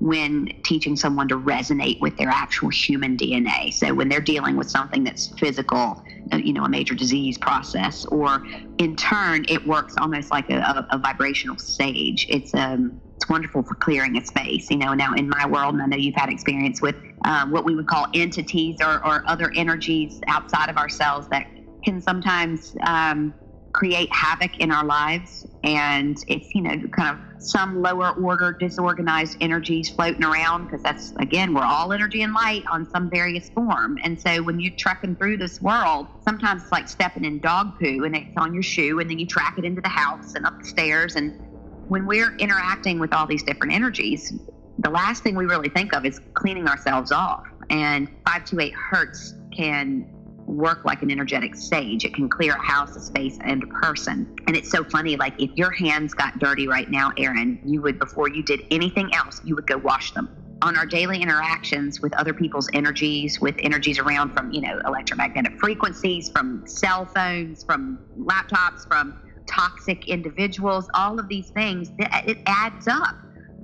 when 0.00 0.48
teaching 0.64 0.96
someone 0.96 1.28
to 1.28 1.36
resonate 1.36 2.00
with 2.00 2.16
their 2.16 2.28
actual 2.28 2.68
human 2.68 3.16
DNA. 3.16 3.72
So 3.72 3.92
when 3.92 4.08
they're 4.08 4.20
dealing 4.20 4.56
with 4.56 4.70
something 4.70 5.02
that's 5.02 5.28
physical, 5.38 6.00
uh, 6.32 6.36
you 6.36 6.52
know, 6.52 6.64
a 6.64 6.68
major 6.68 6.94
disease 6.94 7.36
process, 7.38 8.04
or 8.06 8.42
in 8.78 8.94
turn, 8.96 9.44
it 9.48 9.66
works 9.66 9.94
almost 9.98 10.30
like 10.30 10.48
a, 10.50 10.58
a, 10.58 10.86
a 10.92 10.98
vibrational 10.98 11.58
sage. 11.58 12.26
It's 12.28 12.54
um 12.54 13.00
it's 13.16 13.28
wonderful 13.28 13.64
for 13.64 13.74
clearing 13.74 14.16
a 14.16 14.24
space. 14.24 14.70
You 14.70 14.76
know, 14.76 14.94
now 14.94 15.14
in 15.14 15.28
my 15.28 15.44
world, 15.46 15.74
and 15.74 15.82
I 15.82 15.86
know 15.86 15.96
you've 15.96 16.14
had 16.14 16.30
experience 16.30 16.80
with 16.80 16.94
um, 17.24 17.50
what 17.50 17.64
we 17.64 17.74
would 17.74 17.88
call 17.88 18.06
entities 18.14 18.76
or, 18.80 19.04
or 19.04 19.24
other 19.26 19.50
energies 19.56 20.20
outside 20.28 20.70
of 20.70 20.76
ourselves 20.76 21.26
that 21.30 21.46
can 21.84 22.00
sometimes 22.00 22.76
um, 22.86 23.34
create 23.72 24.12
havoc 24.12 24.58
in 24.58 24.70
our 24.70 24.84
lives. 24.84 25.44
And 25.64 26.16
it's, 26.28 26.54
you 26.54 26.62
know, 26.62 26.76
kind 26.96 27.16
of 27.16 27.27
some 27.38 27.82
lower 27.82 28.10
order 28.10 28.52
disorganized 28.52 29.36
energies 29.40 29.88
floating 29.88 30.24
around 30.24 30.64
because 30.64 30.82
that's, 30.82 31.12
again, 31.18 31.54
we're 31.54 31.62
all 31.62 31.92
energy 31.92 32.22
and 32.22 32.34
light 32.34 32.64
on 32.70 32.88
some 32.90 33.08
various 33.08 33.48
form. 33.50 33.98
And 34.02 34.20
so 34.20 34.42
when 34.42 34.60
you're 34.60 34.74
trekking 34.76 35.16
through 35.16 35.38
this 35.38 35.60
world, 35.60 36.06
sometimes 36.24 36.62
it's 36.62 36.72
like 36.72 36.88
stepping 36.88 37.24
in 37.24 37.40
dog 37.40 37.78
poo 37.78 38.04
and 38.04 38.16
it's 38.16 38.36
on 38.36 38.54
your 38.54 38.62
shoe 38.62 39.00
and 39.00 39.08
then 39.08 39.18
you 39.18 39.26
track 39.26 39.58
it 39.58 39.64
into 39.64 39.80
the 39.80 39.88
house 39.88 40.34
and 40.34 40.46
up 40.46 40.58
the 40.58 40.64
stairs. 40.64 41.16
And 41.16 41.40
when 41.88 42.06
we're 42.06 42.36
interacting 42.36 42.98
with 42.98 43.14
all 43.14 43.26
these 43.26 43.42
different 43.42 43.72
energies, 43.72 44.32
the 44.78 44.90
last 44.90 45.22
thing 45.22 45.34
we 45.34 45.46
really 45.46 45.68
think 45.68 45.94
of 45.94 46.04
is 46.04 46.20
cleaning 46.34 46.68
ourselves 46.68 47.12
off. 47.12 47.46
And 47.70 48.08
528 48.26 48.74
Hertz 48.74 49.34
can 49.54 50.08
work 50.48 50.84
like 50.84 51.02
an 51.02 51.10
energetic 51.10 51.54
sage. 51.54 52.04
It 52.04 52.14
can 52.14 52.28
clear 52.28 52.54
a 52.54 52.62
house, 52.62 52.96
a 52.96 53.00
space, 53.00 53.38
and 53.44 53.62
a 53.62 53.66
person. 53.66 54.34
And 54.46 54.56
it's 54.56 54.70
so 54.70 54.82
funny. 54.82 55.16
Like 55.16 55.40
if 55.40 55.50
your 55.56 55.70
hands 55.70 56.14
got 56.14 56.38
dirty 56.38 56.66
right 56.66 56.90
now, 56.90 57.12
Aaron, 57.16 57.60
you 57.64 57.82
would 57.82 57.98
before 57.98 58.28
you 58.28 58.42
did 58.42 58.62
anything 58.70 59.14
else, 59.14 59.40
you 59.44 59.54
would 59.54 59.66
go 59.66 59.76
wash 59.76 60.12
them. 60.12 60.34
On 60.62 60.76
our 60.76 60.86
daily 60.86 61.22
interactions 61.22 62.00
with 62.00 62.12
other 62.14 62.34
people's 62.34 62.68
energies, 62.72 63.40
with 63.40 63.54
energies 63.60 63.98
around 63.98 64.32
from 64.32 64.50
you 64.50 64.60
know 64.60 64.80
electromagnetic 64.86 65.58
frequencies, 65.60 66.30
from 66.30 66.66
cell 66.66 67.06
phones, 67.06 67.62
from 67.62 68.00
laptops, 68.18 68.86
from 68.88 69.20
toxic 69.46 70.08
individuals, 70.08 70.88
all 70.94 71.18
of 71.18 71.28
these 71.28 71.50
things, 71.50 71.90
it 71.98 72.38
adds 72.46 72.88
up. 72.88 73.14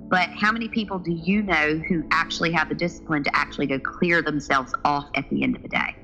But 0.07 0.29
how 0.29 0.51
many 0.51 0.69
people 0.69 0.99
do 0.99 1.11
you 1.11 1.41
know 1.41 1.77
who 1.89 2.03
actually 2.11 2.51
have 2.51 2.69
the 2.69 2.75
discipline 2.75 3.23
to 3.23 3.35
actually 3.35 3.65
go 3.65 3.79
clear 3.79 4.21
themselves 4.21 4.73
off 4.85 5.09
at 5.15 5.29
the 5.29 5.43
end 5.43 5.55
of 5.55 5.63
the 5.63 5.67
day? 5.67 5.95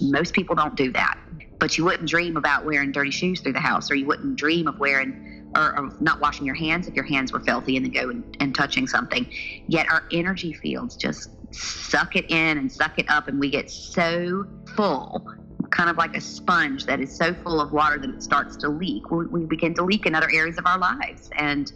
Most 0.00 0.34
people 0.34 0.54
don't 0.54 0.76
do 0.76 0.92
that. 0.92 1.18
But 1.58 1.76
you 1.76 1.84
wouldn't 1.84 2.08
dream 2.08 2.36
about 2.36 2.64
wearing 2.64 2.92
dirty 2.92 3.10
shoes 3.10 3.40
through 3.40 3.52
the 3.52 3.60
house, 3.60 3.90
or 3.90 3.94
you 3.94 4.06
wouldn't 4.06 4.36
dream 4.36 4.66
of 4.66 4.78
wearing 4.78 5.50
or, 5.56 5.78
or 5.78 5.90
not 6.00 6.20
washing 6.20 6.46
your 6.46 6.54
hands 6.54 6.86
if 6.86 6.94
your 6.94 7.04
hands 7.04 7.32
were 7.32 7.40
filthy 7.40 7.76
and 7.76 7.84
then 7.84 7.92
go 7.92 8.08
and, 8.08 8.36
and 8.40 8.54
touching 8.54 8.86
something. 8.86 9.26
Yet 9.66 9.90
our 9.90 10.04
energy 10.12 10.52
fields 10.52 10.96
just 10.96 11.30
suck 11.52 12.16
it 12.16 12.30
in 12.30 12.58
and 12.58 12.70
suck 12.70 12.98
it 12.98 13.06
up, 13.08 13.28
and 13.28 13.38
we 13.38 13.50
get 13.50 13.70
so 13.70 14.46
full 14.76 15.26
kind 15.70 15.88
of 15.88 15.96
like 15.96 16.16
a 16.16 16.20
sponge 16.20 16.84
that 16.86 17.00
is 17.00 17.14
so 17.14 17.32
full 17.32 17.60
of 17.60 17.70
water 17.72 17.96
that 17.98 18.10
it 18.10 18.22
starts 18.22 18.56
to 18.56 18.68
leak. 18.68 19.08
We, 19.10 19.26
we, 19.26 19.44
begin 19.44 19.72
to 19.74 19.84
leak 19.84 20.04
in 20.04 20.16
other 20.16 20.28
areas 20.32 20.58
of 20.58 20.66
our 20.66 20.78
lives. 20.78 21.30
And 21.36 21.70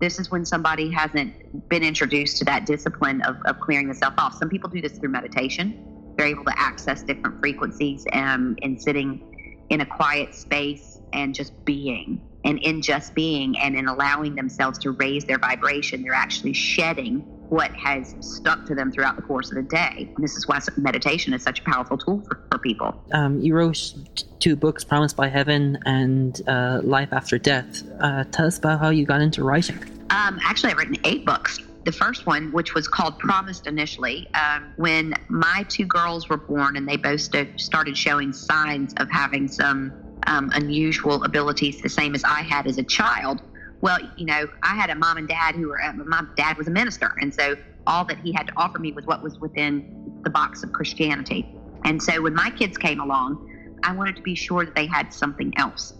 this 0.00 0.20
is 0.20 0.30
when 0.30 0.44
somebody 0.44 0.92
hasn't 0.92 1.68
been 1.68 1.82
introduced 1.82 2.38
to 2.38 2.44
that 2.44 2.66
discipline 2.66 3.20
of, 3.22 3.36
of 3.46 3.58
clearing 3.58 3.88
the 3.88 3.94
self 3.94 4.14
off. 4.16 4.34
Some 4.34 4.48
people 4.48 4.70
do 4.70 4.80
this 4.80 4.92
through 4.92 5.08
meditation 5.08 5.91
they're 6.22 6.30
able 6.30 6.44
to 6.44 6.54
access 6.56 7.02
different 7.02 7.40
frequencies 7.40 8.06
um, 8.12 8.56
and 8.62 8.80
sitting 8.80 9.64
in 9.70 9.80
a 9.80 9.86
quiet 9.86 10.34
space 10.34 11.00
and 11.12 11.34
just 11.34 11.52
being. 11.64 12.20
And 12.44 12.58
in 12.60 12.80
just 12.80 13.14
being 13.14 13.58
and 13.58 13.74
in 13.76 13.88
allowing 13.88 14.34
themselves 14.34 14.78
to 14.80 14.92
raise 14.92 15.24
their 15.24 15.38
vibration, 15.38 16.02
they're 16.02 16.12
actually 16.12 16.52
shedding 16.52 17.20
what 17.48 17.72
has 17.72 18.14
stuck 18.20 18.64
to 18.66 18.74
them 18.74 18.90
throughout 18.92 19.16
the 19.16 19.22
course 19.22 19.50
of 19.50 19.56
the 19.56 19.62
day. 19.62 20.10
And 20.14 20.24
this 20.24 20.36
is 20.36 20.46
why 20.46 20.60
meditation 20.76 21.34
is 21.34 21.42
such 21.42 21.60
a 21.60 21.62
powerful 21.64 21.98
tool 21.98 22.20
for, 22.28 22.40
for 22.50 22.58
people. 22.58 23.02
Um, 23.12 23.40
you 23.40 23.54
wrote 23.54 23.94
two 24.38 24.56
books, 24.56 24.84
Promised 24.84 25.16
by 25.16 25.28
Heaven 25.28 25.78
and 25.86 26.40
uh, 26.46 26.80
Life 26.82 27.12
After 27.12 27.38
Death. 27.38 27.82
Uh, 28.00 28.24
tell 28.30 28.46
us 28.46 28.58
about 28.58 28.80
how 28.80 28.90
you 28.90 29.06
got 29.06 29.20
into 29.20 29.42
writing. 29.44 29.78
Um, 30.10 30.38
actually, 30.42 30.70
I've 30.70 30.78
written 30.78 30.96
eight 31.04 31.24
books 31.24 31.58
the 31.84 31.92
first 31.92 32.26
one, 32.26 32.52
which 32.52 32.74
was 32.74 32.86
called 32.86 33.18
Promised 33.18 33.66
initially, 33.66 34.28
um, 34.34 34.72
when 34.76 35.14
my 35.28 35.66
two 35.68 35.84
girls 35.86 36.28
were 36.28 36.36
born 36.36 36.76
and 36.76 36.88
they 36.88 36.96
both 36.96 37.20
st- 37.20 37.58
started 37.58 37.96
showing 37.96 38.32
signs 38.32 38.94
of 38.98 39.10
having 39.10 39.48
some 39.48 39.92
um, 40.26 40.50
unusual 40.54 41.24
abilities, 41.24 41.80
the 41.82 41.88
same 41.88 42.14
as 42.14 42.22
I 42.24 42.42
had 42.42 42.66
as 42.66 42.78
a 42.78 42.84
child. 42.84 43.40
Well, 43.80 43.98
you 44.16 44.26
know, 44.26 44.46
I 44.62 44.76
had 44.76 44.90
a 44.90 44.94
mom 44.94 45.16
and 45.16 45.26
dad 45.26 45.56
who 45.56 45.68
were, 45.68 45.82
uh, 45.82 45.92
my 45.92 46.22
dad 46.36 46.56
was 46.56 46.68
a 46.68 46.70
minister. 46.70 47.10
And 47.20 47.34
so 47.34 47.56
all 47.88 48.04
that 48.04 48.18
he 48.18 48.32
had 48.32 48.46
to 48.46 48.52
offer 48.56 48.78
me 48.78 48.92
was 48.92 49.04
what 49.06 49.22
was 49.24 49.40
within 49.40 50.20
the 50.22 50.30
box 50.30 50.62
of 50.62 50.72
Christianity. 50.72 51.44
And 51.84 52.00
so 52.00 52.22
when 52.22 52.34
my 52.34 52.50
kids 52.50 52.78
came 52.78 53.00
along, 53.00 53.44
I 53.82 53.92
wanted 53.92 54.14
to 54.14 54.22
be 54.22 54.36
sure 54.36 54.64
that 54.64 54.76
they 54.76 54.86
had 54.86 55.12
something 55.12 55.52
else 55.56 55.92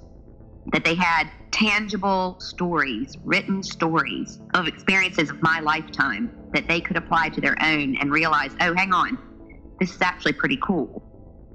that 0.66 0.84
they 0.84 0.94
had 0.94 1.28
tangible 1.50 2.36
stories, 2.40 3.16
written 3.24 3.62
stories 3.62 4.40
of 4.54 4.66
experiences 4.66 5.30
of 5.30 5.42
my 5.42 5.60
lifetime 5.60 6.30
that 6.52 6.68
they 6.68 6.80
could 6.80 6.96
apply 6.96 7.28
to 7.30 7.40
their 7.40 7.56
own 7.62 7.96
and 7.96 8.12
realize, 8.12 8.52
oh, 8.60 8.74
hang 8.74 8.92
on, 8.92 9.18
this 9.80 9.94
is 9.94 10.00
actually 10.00 10.32
pretty 10.32 10.58
cool. 10.62 11.02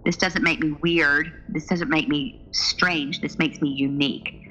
This 0.05 0.17
doesn't 0.17 0.43
make 0.43 0.59
me 0.59 0.71
weird. 0.81 1.43
This 1.49 1.65
doesn't 1.65 1.89
make 1.89 2.07
me 2.07 2.47
strange. 2.51 3.19
This 3.21 3.37
makes 3.37 3.61
me 3.61 3.69
unique. 3.69 4.49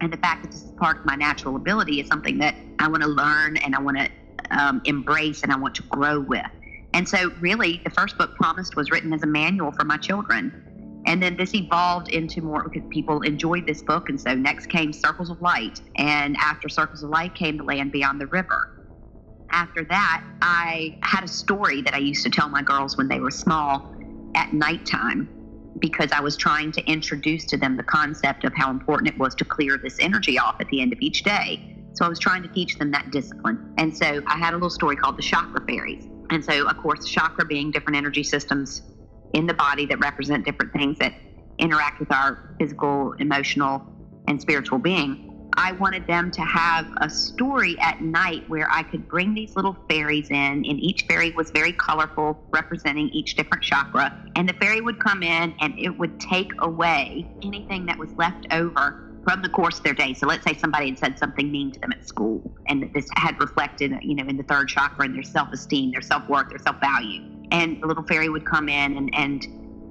And 0.00 0.12
the 0.12 0.16
fact 0.18 0.42
that 0.42 0.52
this 0.52 0.62
is 0.62 0.70
part 0.72 1.00
of 1.00 1.04
my 1.04 1.16
natural 1.16 1.56
ability 1.56 2.00
is 2.00 2.06
something 2.06 2.38
that 2.38 2.54
I 2.78 2.88
want 2.88 3.02
to 3.02 3.08
learn 3.08 3.56
and 3.56 3.74
I 3.74 3.80
want 3.80 3.98
to 3.98 4.08
um, 4.50 4.80
embrace 4.84 5.42
and 5.42 5.52
I 5.52 5.56
want 5.56 5.74
to 5.76 5.82
grow 5.84 6.20
with. 6.20 6.46
And 6.94 7.08
so, 7.08 7.30
really, 7.40 7.80
the 7.84 7.90
first 7.90 8.16
book, 8.16 8.34
Promised, 8.36 8.76
was 8.76 8.90
written 8.90 9.12
as 9.12 9.22
a 9.22 9.26
manual 9.26 9.72
for 9.72 9.84
my 9.84 9.96
children 9.96 10.67
and 11.08 11.22
then 11.22 11.38
this 11.38 11.54
evolved 11.54 12.10
into 12.10 12.42
more 12.42 12.62
because 12.62 12.86
people 12.90 13.22
enjoyed 13.22 13.66
this 13.66 13.80
book. 13.80 14.10
And 14.10 14.20
so 14.20 14.34
next 14.34 14.66
came 14.66 14.92
Circles 14.92 15.30
of 15.30 15.40
Light. 15.40 15.80
And 15.96 16.36
after 16.38 16.68
Circles 16.68 17.02
of 17.02 17.08
Light 17.08 17.34
came 17.34 17.56
The 17.56 17.64
Land 17.64 17.92
Beyond 17.92 18.20
the 18.20 18.26
River. 18.26 18.68
After 19.50 19.84
that, 19.84 20.22
I 20.42 20.98
had 21.02 21.24
a 21.24 21.28
story 21.28 21.80
that 21.80 21.94
I 21.94 21.98
used 21.98 22.22
to 22.24 22.30
tell 22.30 22.50
my 22.50 22.60
girls 22.60 22.98
when 22.98 23.08
they 23.08 23.20
were 23.20 23.30
small 23.30 23.90
at 24.34 24.52
nighttime 24.52 25.30
because 25.78 26.12
I 26.12 26.20
was 26.20 26.36
trying 26.36 26.72
to 26.72 26.84
introduce 26.84 27.46
to 27.46 27.56
them 27.56 27.78
the 27.78 27.84
concept 27.84 28.44
of 28.44 28.52
how 28.54 28.70
important 28.70 29.08
it 29.08 29.18
was 29.18 29.34
to 29.36 29.46
clear 29.46 29.78
this 29.78 29.98
energy 30.00 30.38
off 30.38 30.56
at 30.60 30.68
the 30.68 30.82
end 30.82 30.92
of 30.92 30.98
each 31.00 31.22
day. 31.22 31.74
So 31.94 32.04
I 32.04 32.08
was 32.10 32.18
trying 32.18 32.42
to 32.42 32.48
teach 32.50 32.76
them 32.76 32.90
that 32.90 33.10
discipline. 33.12 33.72
And 33.78 33.96
so 33.96 34.22
I 34.26 34.36
had 34.36 34.52
a 34.52 34.56
little 34.56 34.68
story 34.68 34.96
called 34.96 35.16
the 35.16 35.22
chakra 35.22 35.64
fairies. 35.66 36.04
And 36.28 36.44
so, 36.44 36.68
of 36.68 36.76
course, 36.76 37.06
chakra 37.06 37.46
being 37.46 37.70
different 37.70 37.96
energy 37.96 38.22
systems 38.22 38.82
in 39.32 39.46
the 39.46 39.54
body 39.54 39.86
that 39.86 39.98
represent 40.00 40.44
different 40.44 40.72
things 40.72 40.98
that 40.98 41.14
interact 41.58 42.00
with 42.00 42.12
our 42.12 42.54
physical, 42.58 43.12
emotional, 43.18 43.82
and 44.26 44.40
spiritual 44.40 44.78
being. 44.78 45.24
I 45.54 45.72
wanted 45.72 46.06
them 46.06 46.30
to 46.32 46.42
have 46.42 46.86
a 46.98 47.10
story 47.10 47.76
at 47.80 48.00
night 48.00 48.48
where 48.48 48.68
I 48.70 48.84
could 48.84 49.08
bring 49.08 49.34
these 49.34 49.56
little 49.56 49.76
fairies 49.88 50.30
in, 50.30 50.36
and 50.36 50.64
each 50.64 51.04
fairy 51.08 51.32
was 51.32 51.50
very 51.50 51.72
colorful, 51.72 52.40
representing 52.50 53.08
each 53.08 53.34
different 53.34 53.64
chakra. 53.64 54.16
And 54.36 54.48
the 54.48 54.52
fairy 54.52 54.80
would 54.80 55.00
come 55.00 55.24
in 55.24 55.54
and 55.60 55.76
it 55.76 55.98
would 55.98 56.20
take 56.20 56.52
away 56.60 57.26
anything 57.42 57.86
that 57.86 57.98
was 57.98 58.12
left 58.12 58.46
over 58.52 59.04
from 59.24 59.42
the 59.42 59.48
course 59.48 59.78
of 59.78 59.84
their 59.84 59.94
day. 59.94 60.14
So 60.14 60.28
let's 60.28 60.44
say 60.44 60.54
somebody 60.54 60.90
had 60.90 60.98
said 60.98 61.18
something 61.18 61.50
mean 61.50 61.72
to 61.72 61.80
them 61.80 61.92
at 61.92 62.06
school, 62.06 62.54
and 62.68 62.88
this 62.94 63.08
had 63.16 63.40
reflected, 63.40 63.92
you 64.00 64.14
know, 64.14 64.26
in 64.28 64.36
the 64.36 64.44
third 64.44 64.68
chakra 64.68 65.06
in 65.06 65.12
their 65.12 65.24
self-esteem, 65.24 65.90
their 65.90 66.02
self-worth, 66.02 66.50
their 66.50 66.60
self-value 66.60 67.37
and 67.50 67.82
the 67.82 67.86
little 67.86 68.04
fairy 68.04 68.28
would 68.28 68.44
come 68.44 68.68
in 68.68 68.96
and, 68.96 69.10
and 69.14 69.46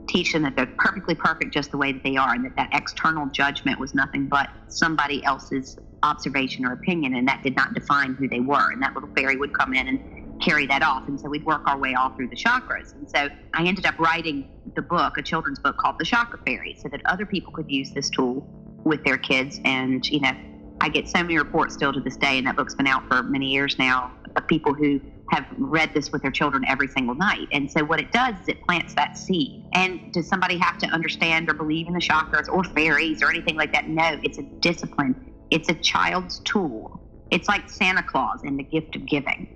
teach 0.08 0.34
them 0.34 0.44
that 0.44 0.56
they're 0.56 0.74
perfectly 0.78 1.16
perfect 1.16 1.54
just 1.54 1.72
the 1.72 1.78
way 1.78 1.92
that 1.92 2.04
they 2.04 2.16
are 2.16 2.34
and 2.34 2.46
that 2.46 2.56
that 2.56 2.70
external 2.74 3.28
judgment 3.28 3.80
was 3.80 3.94
nothing 3.94 4.28
but 4.28 4.50
somebody 4.68 5.24
else's 5.24 5.78
observation 6.04 6.66
or 6.66 6.74
opinion 6.74 7.16
and 7.16 7.28
that 7.28 7.42
did 7.44 7.56
not 7.56 7.74
define 7.74 8.14
who 8.14 8.28
they 8.28 8.40
were 8.40 8.72
and 8.72 8.82
that 8.82 8.94
little 8.94 9.10
fairy 9.16 9.36
would 9.36 9.54
come 9.54 9.74
in 9.74 9.88
and 9.88 10.42
carry 10.42 10.68
that 10.68 10.84
off 10.84 11.08
and 11.08 11.20
so 11.20 11.28
we'd 11.28 11.46
work 11.46 11.62
our 11.66 11.78
way 11.78 11.96
all 11.96 12.12
through 12.12 12.28
the 12.28 12.36
chakras. 12.36 12.94
And 12.94 13.10
so 13.10 13.28
i 13.54 13.66
ended 13.66 13.86
up 13.86 13.98
writing 14.00 14.48
the 14.76 14.82
book 14.82 15.18
a 15.18 15.22
children's 15.22 15.60
book 15.60 15.78
called 15.78 15.96
the 16.00 16.06
chakra 16.06 16.40
fairy 16.46 16.76
so 16.80 16.90
that 16.90 17.02
other 17.06 17.26
people 17.26 17.52
could 17.52 17.70
use 17.70 17.92
this 17.92 18.10
tool 18.10 18.48
with 18.84 19.04
their 19.04 19.18
kids. 19.18 19.60
And 19.66 20.08
you 20.08 20.22
know 20.22 20.32
i 20.80 20.90
get 20.90 21.08
so 21.10 21.22
many 21.22 21.38
reports 21.38 21.74
still 21.74 21.92
to 21.92 22.00
this 22.00 22.16
day 22.18 22.38
and 22.38 22.46
that 22.48 22.56
book's 22.56 22.76
been 22.76 22.88
out 22.88 23.08
for 23.08 23.24
many 23.24 23.52
years 23.52 23.78
now 23.80 24.12
of 24.36 24.48
people 24.48 24.74
who 24.74 25.02
have 25.32 25.46
read 25.58 25.94
this 25.94 26.12
with 26.12 26.22
their 26.22 26.32
children 26.32 26.64
every 26.68 26.88
single 26.88 27.16
night. 27.16 27.48
And 27.52 27.70
so 27.70 27.84
what 27.84 28.00
it 28.00 28.12
does 28.12 28.36
is 28.42 28.48
it 28.48 28.62
plants 28.64 28.94
that 28.94 29.18
seed. 29.18 29.66
And 29.74 30.14
does 30.14 30.28
somebody 30.28 30.58
have 30.58 30.78
to 30.80 30.88
understand 30.88 31.50
or 31.50 31.54
believe 31.54 31.88
in 31.88 31.94
the 31.94 32.00
chakras 32.00 32.48
or 32.48 32.64
fairies 32.64 33.22
or 33.22 33.30
anything 33.30 33.56
like 33.56 33.74
that? 33.74 33.90
No, 33.90 34.20
it's 34.24 34.38
a 34.38 34.44
discipline. 34.44 35.34
It's 35.52 35.70
a 35.70 35.74
child's 35.74 36.40
tool. 36.40 37.02
It's 37.32 37.48
like 37.48 37.70
Santa 37.70 38.04
Claus 38.04 38.44
and 38.44 38.58
the 38.58 38.64
gift 38.64 38.96
of 38.96 39.06
giving. 39.06 39.54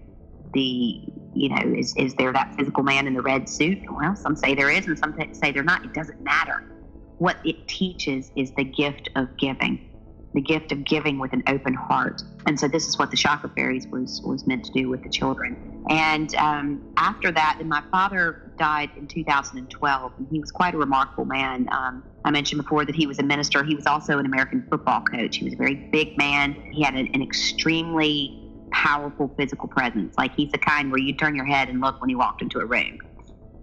The, 0.53 1.03
you 1.33 1.49
know, 1.49 1.73
is, 1.77 1.95
is 1.95 2.13
there 2.15 2.33
that 2.33 2.53
physical 2.57 2.83
man 2.83 3.07
in 3.07 3.13
the 3.13 3.21
red 3.21 3.47
suit? 3.47 3.79
Well, 3.89 4.15
some 4.15 4.35
say 4.35 4.53
there 4.53 4.69
is 4.69 4.87
and 4.87 4.99
some 4.99 5.15
say 5.33 5.51
there 5.51 5.63
not. 5.63 5.85
It 5.85 5.93
doesn't 5.93 6.21
matter. 6.21 6.63
What 7.19 7.37
it 7.45 7.67
teaches 7.67 8.31
is 8.35 8.51
the 8.57 8.65
gift 8.65 9.09
of 9.15 9.29
giving 9.37 9.90
the 10.33 10.41
gift 10.41 10.71
of 10.71 10.85
giving 10.85 11.19
with 11.19 11.33
an 11.33 11.43
open 11.47 11.73
heart. 11.73 12.21
And 12.47 12.59
so 12.59 12.67
this 12.67 12.87
is 12.87 12.97
what 12.97 13.11
the 13.11 13.17
chakra 13.17 13.51
fairies 13.55 13.87
was 13.91 14.21
was 14.23 14.47
meant 14.47 14.63
to 14.65 14.71
do 14.71 14.89
with 14.89 15.03
the 15.03 15.09
children. 15.09 15.57
And 15.89 16.33
um, 16.35 16.81
after 16.97 17.31
that, 17.31 17.59
my 17.65 17.83
father 17.91 18.53
died 18.57 18.91
in 18.97 19.07
2012, 19.07 20.11
and 20.17 20.27
he 20.31 20.39
was 20.39 20.51
quite 20.51 20.73
a 20.73 20.77
remarkable 20.77 21.25
man. 21.25 21.67
Um, 21.71 22.03
I 22.23 22.31
mentioned 22.31 22.61
before 22.61 22.85
that 22.85 22.95
he 22.95 23.07
was 23.07 23.19
a 23.19 23.23
minister. 23.23 23.63
He 23.63 23.75
was 23.75 23.87
also 23.87 24.19
an 24.19 24.25
American 24.25 24.65
football 24.69 25.01
coach. 25.01 25.37
He 25.37 25.45
was 25.45 25.53
a 25.53 25.57
very 25.57 25.89
big 25.91 26.17
man. 26.17 26.55
He 26.71 26.83
had 26.83 26.95
an, 26.95 27.09
an 27.13 27.21
extremely 27.21 28.37
powerful 28.71 29.33
physical 29.37 29.67
presence. 29.69 30.15
Like 30.17 30.33
he's 30.35 30.51
the 30.51 30.57
kind 30.57 30.91
where 30.91 30.99
you 30.99 31.13
turn 31.13 31.35
your 31.35 31.45
head 31.45 31.67
and 31.67 31.81
look 31.81 31.99
when 31.99 32.09
he 32.09 32.15
walked 32.15 32.41
into 32.41 32.59
a 32.59 32.65
room. 32.65 32.97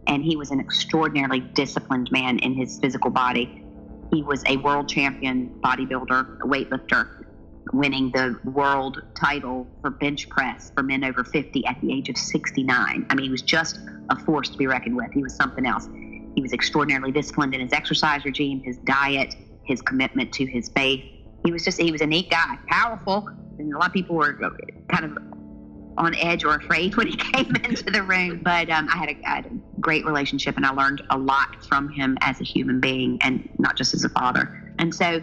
And 0.07 0.25
he 0.25 0.37
was 0.37 0.51
an 0.51 0.61
extraordinarily 0.61 1.41
disciplined 1.55 2.09
man 2.11 2.39
in 2.39 2.55
his 2.55 2.79
physical 2.79 3.11
body 3.11 3.68
He 4.13 4.23
was 4.23 4.43
a 4.47 4.57
world 4.59 4.89
champion 4.89 5.59
bodybuilder, 5.61 6.39
weightlifter, 6.41 7.25
winning 7.73 8.11
the 8.13 8.39
world 8.45 9.03
title 9.15 9.67
for 9.83 9.91
bench 9.91 10.29
press 10.29 10.73
for 10.75 10.83
men 10.83 11.05
over 11.05 11.25
50 11.25 11.67
at 11.67 11.81
the 11.81 11.93
age 11.93 12.09
of 12.09 12.17
69. 12.17 13.07
I 13.09 13.15
mean, 13.15 13.25
he 13.25 13.31
was 13.31 13.43
just 13.43 13.81
a 14.11 14.19
force 14.25 14.49
to 14.49 14.57
be 14.57 14.67
reckoned 14.67 14.97
with. 14.97 15.13
He 15.13 15.23
was 15.23 15.35
something 15.35 15.67
else. 15.67 15.89
He 16.35 16.41
was 16.41 16.53
extraordinarily 16.53 17.13
disciplined 17.13 17.55
in 17.55 17.61
his 17.61 17.73
exercise 17.73 18.25
regime, 18.25 18.63
his 18.63 18.79
diet, 18.79 19.35
his 19.65 19.83
commitment 19.83 20.33
to 20.35 20.47
his 20.47 20.69
faith. 20.71 21.05
He 21.45 21.53
was 21.53 21.65
just, 21.65 21.81
he 21.81 21.93
was 21.93 22.01
a 22.01 22.07
neat 22.07 22.31
guy, 22.31 22.57
powerful. 22.69 23.29
And 23.59 23.73
a 23.75 23.79
lot 23.79 23.89
of 23.89 23.93
people 23.93 24.17
were 24.17 24.39
uh, 24.43 24.51
kind 24.89 25.05
of 25.05 25.38
on 25.99 26.15
edge 26.17 26.45
or 26.45 26.55
afraid 26.55 26.97
when 26.97 27.09
he 27.09 27.17
came 27.17 27.55
into 27.65 27.85
the 27.85 28.03
room. 28.03 28.41
But 28.43 28.71
um, 28.71 28.89
I, 28.93 28.97
had 28.97 29.09
a, 29.11 29.17
I 29.27 29.35
had 29.37 29.47
a 29.47 29.81
great 29.81 30.07
relationship 30.07 30.57
and 30.57 30.65
I 30.65 30.71
learned 30.71 31.03
a 31.11 31.19
lot 31.19 31.63
from 31.69 31.91
him 31.91 32.17
as 32.23 32.41
a 32.41 32.45
human 32.45 32.81
being 32.81 33.19
and 33.23 33.49
not 33.59 33.77
just 33.77 33.95
as 33.95 34.05
a 34.05 34.09
father. 34.11 34.49
And 34.79 34.95
so 34.95 35.21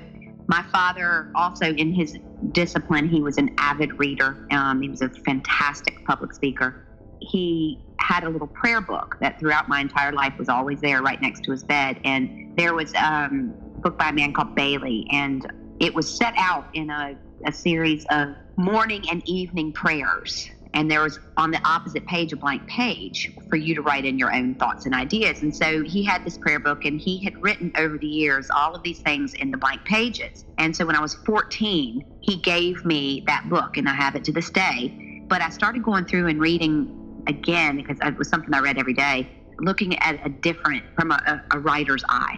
my 0.48 0.64
father 0.72 1.32
also 1.36 1.74
in 1.74 1.94
his 1.94 2.18
discipline, 2.52 3.10
he 3.10 3.22
was 3.22 3.38
an 3.38 3.56
avid 3.58 3.98
reader. 4.00 4.38
Um, 4.52 4.82
he 4.82 4.90
was 4.90 5.02
a 5.02 5.10
fantastic 5.10 6.06
public 6.06 6.34
speaker. 6.34 6.86
He 7.20 7.80
had 8.00 8.24
a 8.24 8.30
little 8.30 8.48
prayer 8.48 8.82
book 8.82 9.16
that 9.22 9.40
throughout 9.40 9.68
my 9.68 9.80
entire 9.80 10.12
life 10.12 10.34
was 10.38 10.50
always 10.50 10.80
there 10.82 11.02
right 11.02 11.20
next 11.22 11.44
to 11.46 11.52
his 11.52 11.64
bed. 11.64 12.00
And 12.04 12.56
there 12.58 12.74
was 12.74 12.94
um, 12.96 13.56
a 13.78 13.82
book 13.82 13.98
by 13.98 14.10
a 14.10 14.14
man 14.14 14.34
called 14.34 14.56
Baillie, 14.56 15.08
and 15.12 15.46
it 15.80 15.94
was 15.94 16.16
set 16.16 16.34
out 16.38 16.68
in 16.74 16.90
a, 16.90 17.18
a 17.46 17.52
series 17.52 18.06
of 18.12 18.36
morning 18.58 19.04
and 19.10 19.28
evening 19.28 19.74
prayers 19.74 20.50
and 20.76 20.92
there 20.92 21.02
was 21.02 21.20
on 21.38 21.52
the 21.52 21.62
opposite 21.66 22.06
page 22.06 22.34
a 22.34 22.36
blank 22.36 22.68
page 22.68 23.32
for 23.50 23.56
you 23.56 23.74
to 23.74 23.82
write 23.82 24.06
in 24.06 24.20
your 24.20 24.34
own 24.36 24.54
thoughts 24.56 24.86
and 24.86 24.94
ideas. 24.94 25.42
And 25.42 25.56
so 25.56 25.82
he 25.84 26.04
had 26.04 26.26
this 26.26 26.38
prayer 26.38 26.60
book 26.60 26.84
and 26.84 27.00
he 27.00 27.24
had 27.24 27.42
written 27.42 27.72
over 27.78 27.98
the 27.98 28.08
years 28.08 28.50
all 28.54 28.76
of 28.76 28.84
these 28.84 29.00
things 29.00 29.34
in 29.36 29.52
the 29.52 29.58
blank 29.58 29.86
pages. 29.86 30.44
And 30.58 30.76
so 30.76 30.86
when 30.86 30.98
I 30.98 31.02
was 31.02 31.16
14, 31.26 32.06
he 32.20 32.36
gave 32.36 32.84
me 32.84 33.24
that 33.26 33.50
book 33.50 33.78
and 33.78 33.88
I 33.88 33.94
have 33.94 34.16
it 34.16 34.26
to 34.26 34.34
this 34.34 34.50
day. 34.50 35.24
But 35.28 35.42
I 35.42 35.50
started 35.50 35.82
going 35.82 36.06
through 36.06 36.28
and 36.28 36.42
reading 36.42 37.24
again 37.28 37.78
because 37.78 37.98
it 38.02 38.18
was 38.18 38.30
something 38.30 38.54
I 38.54 38.60
read 38.60 38.78
every 38.78 38.94
day, 38.94 39.32
looking 39.60 39.98
at 40.00 40.26
a 40.26 40.30
different, 40.30 40.84
from 40.96 41.12
a, 41.12 41.42
a 41.52 41.60
writer's 41.60 42.04
eye 42.10 42.38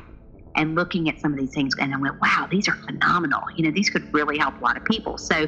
and 0.56 0.76
looking 0.76 1.10
at 1.10 1.20
some 1.20 1.34
of 1.34 1.40
these 1.40 1.54
things 1.54 1.74
and 1.80 1.94
I 1.94 1.98
went, 1.98 2.22
wow, 2.22 2.48
these 2.50 2.68
are 2.68 2.76
phenomenal. 2.76 3.42
You 3.56 3.66
know, 3.66 3.72
these 3.72 3.90
could 3.90 4.14
really 4.14 4.38
help 4.38 4.62
a 4.62 4.64
lot 4.64 4.78
of 4.78 4.86
people. 4.86 5.18
So 5.18 5.48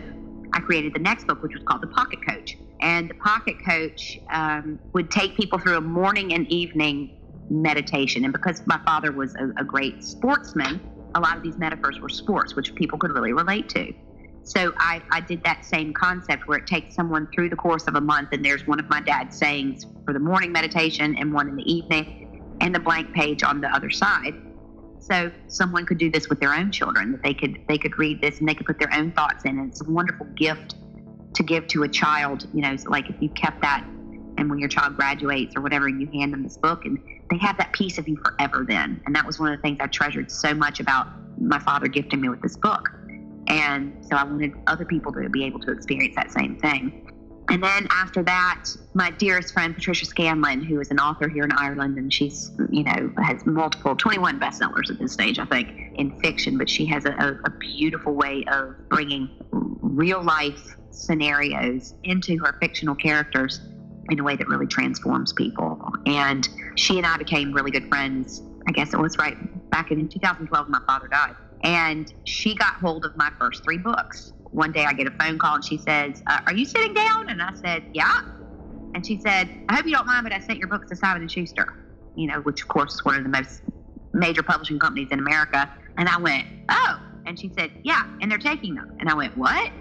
I 0.54 0.60
created 0.60 0.94
the 0.96 1.00
next 1.00 1.28
book, 1.28 1.44
which 1.44 1.54
was 1.54 1.64
called 1.64 1.82
The 1.82 1.88
Pocket 1.88 2.20
Coach. 2.28 2.58
And 2.82 3.10
the 3.10 3.16
Pocket 3.16 3.56
Coach 3.66 4.18
um, 4.32 4.80
would 4.94 5.12
take 5.12 5.36
people 5.36 5.60
through 5.60 5.78
a 5.78 5.82
morning 5.82 6.34
and 6.34 6.48
evening 6.48 7.12
meditation. 7.50 8.24
And 8.24 8.32
because 8.32 8.62
my 8.66 8.80
father 8.86 9.12
was 9.12 9.36
a, 9.36 9.62
a 9.62 9.64
great 9.64 10.04
sportsman, 10.04 10.82
a 11.16 11.20
lot 11.20 11.36
of 11.36 11.44
these 11.44 11.58
metaphors 11.58 12.00
were 12.00 12.10
sports, 12.10 12.56
which 12.56 12.76
people 12.76 12.98
could 12.98 13.12
really 13.12 13.34
relate 13.34 13.70
to. 13.70 13.94
So 14.44 14.74
I, 14.78 15.02
I 15.12 15.22
did 15.22 15.44
that 15.44 15.66
same 15.66 15.94
concept 15.94 16.48
where 16.48 16.58
it 16.58 16.66
takes 16.66 16.96
someone 16.96 17.28
through 17.36 17.50
the 17.50 17.56
course 17.56 17.88
of 17.88 17.96
a 17.96 18.02
month, 18.02 18.30
and 18.32 18.44
there's 18.44 18.66
one 18.66 18.80
of 18.80 18.90
my 18.90 19.02
dad's 19.02 19.38
sayings 19.38 19.86
for 20.06 20.14
the 20.14 20.20
morning 20.20 20.52
meditation 20.52 21.16
and 21.18 21.34
one 21.34 21.50
in 21.50 21.56
the 21.56 21.72
evening, 21.72 22.08
and 22.62 22.74
the 22.74 22.80
blank 22.80 23.14
page 23.14 23.44
on 23.44 23.62
the 23.62 23.68
other 23.68 23.90
side. 23.90 24.34
So 25.00 25.32
someone 25.48 25.86
could 25.86 25.98
do 25.98 26.10
this 26.12 26.30
with 26.30 26.40
their 26.40 26.54
own 26.54 26.72
children. 26.72 27.12
That 27.12 27.24
they 27.24 27.34
could 27.34 27.58
they 27.68 27.78
could 27.78 27.98
read 27.98 28.22
this 28.22 28.40
and 28.40 28.48
they 28.48 28.54
could 28.54 28.66
put 28.66 28.80
their 28.80 28.94
own 28.94 29.12
thoughts 29.12 29.46
in. 29.46 29.58
And 29.58 29.70
it's 29.70 29.82
a 29.82 29.90
wonderful 29.90 30.28
gift 30.36 30.76
to 31.34 31.44
give 31.44 31.68
to 31.68 31.84
a 31.84 31.88
child. 31.88 32.48
You 32.54 32.62
know, 32.62 32.76
so 32.76 32.90
like 32.90 33.10
if 33.10 33.16
you 33.22 33.30
kept 33.30 33.62
that, 33.62 33.84
and 34.38 34.50
when 34.50 34.60
your 34.60 34.70
child 34.70 34.96
graduates 34.96 35.56
or 35.56 35.62
whatever, 35.62 35.88
you 35.88 36.08
hand 36.08 36.34
them 36.34 36.44
this 36.44 36.58
book, 36.58 36.86
and 36.86 36.98
they 37.30 37.38
have 37.38 37.58
that 37.58 37.74
piece 37.74 37.98
of 37.98 38.08
you 38.08 38.18
forever. 38.18 38.66
Then, 38.68 39.02
and 39.06 39.16
that 39.16 39.26
was 39.26 39.40
one 39.40 39.52
of 39.52 39.58
the 39.58 39.62
things 39.62 39.78
I 39.80 39.88
treasured 39.88 40.32
so 40.32 40.54
much 40.54 40.80
about 40.80 41.08
my 41.40 41.60
father 41.60 41.88
gifting 41.88 42.22
me 42.22 42.30
with 42.30 42.42
this 42.42 42.58
book. 42.58 42.90
And 43.48 44.06
so 44.06 44.16
I 44.16 44.24
wanted 44.24 44.54
other 44.68 44.86
people 44.86 45.12
to 45.14 45.28
be 45.30 45.44
able 45.44 45.60
to 45.62 45.72
experience 45.72 46.16
that 46.16 46.32
same 46.32 46.58
thing. 46.60 47.06
And 47.50 47.64
then 47.64 47.88
after 47.90 48.22
that, 48.24 48.66
my 48.94 49.10
dearest 49.10 49.54
friend 49.54 49.74
Patricia 49.74 50.06
Scanlan, 50.06 50.62
who 50.64 50.80
is 50.80 50.92
an 50.92 51.00
author 51.00 51.28
here 51.28 51.44
in 51.44 51.52
Ireland, 51.52 51.98
and 51.98 52.14
she's 52.14 52.52
you 52.70 52.84
know 52.84 53.12
has 53.18 53.44
multiple 53.46 53.96
21 53.96 54.40
bestsellers 54.40 54.92
at 54.92 55.00
this 55.00 55.14
stage, 55.14 55.40
I 55.40 55.46
think, 55.46 55.70
in 55.96 56.18
fiction. 56.20 56.60
But 56.60 56.70
she 56.70 56.86
has 56.86 57.06
a, 57.06 57.12
a, 57.12 57.40
a 57.46 57.50
beautiful 57.50 58.14
way 58.14 58.44
of 58.52 58.76
bringing 58.90 59.30
real 59.52 60.22
life 60.22 60.76
scenarios 60.92 61.94
into 62.04 62.38
her 62.40 62.56
fictional 62.62 62.96
characters 62.96 63.60
in 64.10 64.20
a 64.20 64.24
way 64.24 64.36
that 64.36 64.48
really 64.48 64.68
transforms 64.68 65.34
people. 65.34 65.80
And 66.06 66.48
she 66.76 66.98
and 66.98 67.06
I 67.06 67.18
became 67.18 67.54
really 67.54 67.72
good 67.72 67.88
friends. 67.88 68.42
I 68.68 68.72
guess 68.72 68.94
it 68.94 69.00
was 69.00 69.18
right 69.18 69.38
back 69.70 69.92
in 69.92 70.08
2012. 70.08 70.70
My 70.70 70.82
father 70.86 71.08
died, 71.08 71.36
and 71.64 72.12
she 72.26 72.56
got 72.56 72.74
hold 72.76 73.06
of 73.06 73.16
my 73.16 73.32
first 73.40 73.64
three 73.64 73.78
books 73.78 74.34
one 74.52 74.72
day 74.72 74.86
I 74.86 74.94
get 74.94 75.08
a 75.08 75.12
phone 75.12 75.38
call 75.38 75.56
and 75.56 75.66
she 75.66 75.78
says, 75.78 76.22
uh, 76.28 76.40
"Are 76.48 76.54
you 76.54 76.66
sitting 76.66 76.94
down?" 76.94 77.30
And 77.30 77.42
I 77.42 77.54
said, 77.54 77.84
"Yeah." 77.94 78.12
And 78.94 79.06
she 79.06 79.18
said, 79.18 79.50
"I 79.68 79.76
hope 79.76 79.86
you 79.86 79.92
don't 79.92 80.08
mind, 80.08 80.24
but 80.24 80.34
I 80.34 80.40
sent 80.40 80.60
your 80.60 80.68
books 80.68 80.90
to 80.90 80.96
Simon 80.96 81.22
and 81.22 81.32
Schuster, 81.32 81.68
you 82.16 82.28
know, 82.28 82.42
which 82.42 82.62
of 82.62 82.68
course 82.68 82.94
is 82.94 83.06
one 83.06 83.16
of 83.16 83.24
the 83.24 83.30
most 83.30 83.62
major 84.14 84.44
publishing 84.44 84.80
companies 84.80 85.10
in 85.12 85.20
America." 85.20 85.70
And 85.98 86.10
I 86.10 86.18
went, 86.18 86.46
"Oh." 86.70 87.00
And 87.26 87.40
she 87.40 87.50
said, 87.50 87.72
"Yeah, 87.84 88.04
and 88.22 88.32
they're 88.32 88.40
taking 88.40 88.76
them." 88.76 88.92
And 89.00 89.10
I 89.10 89.14
went, 89.14 89.38
"What?" 89.38 89.72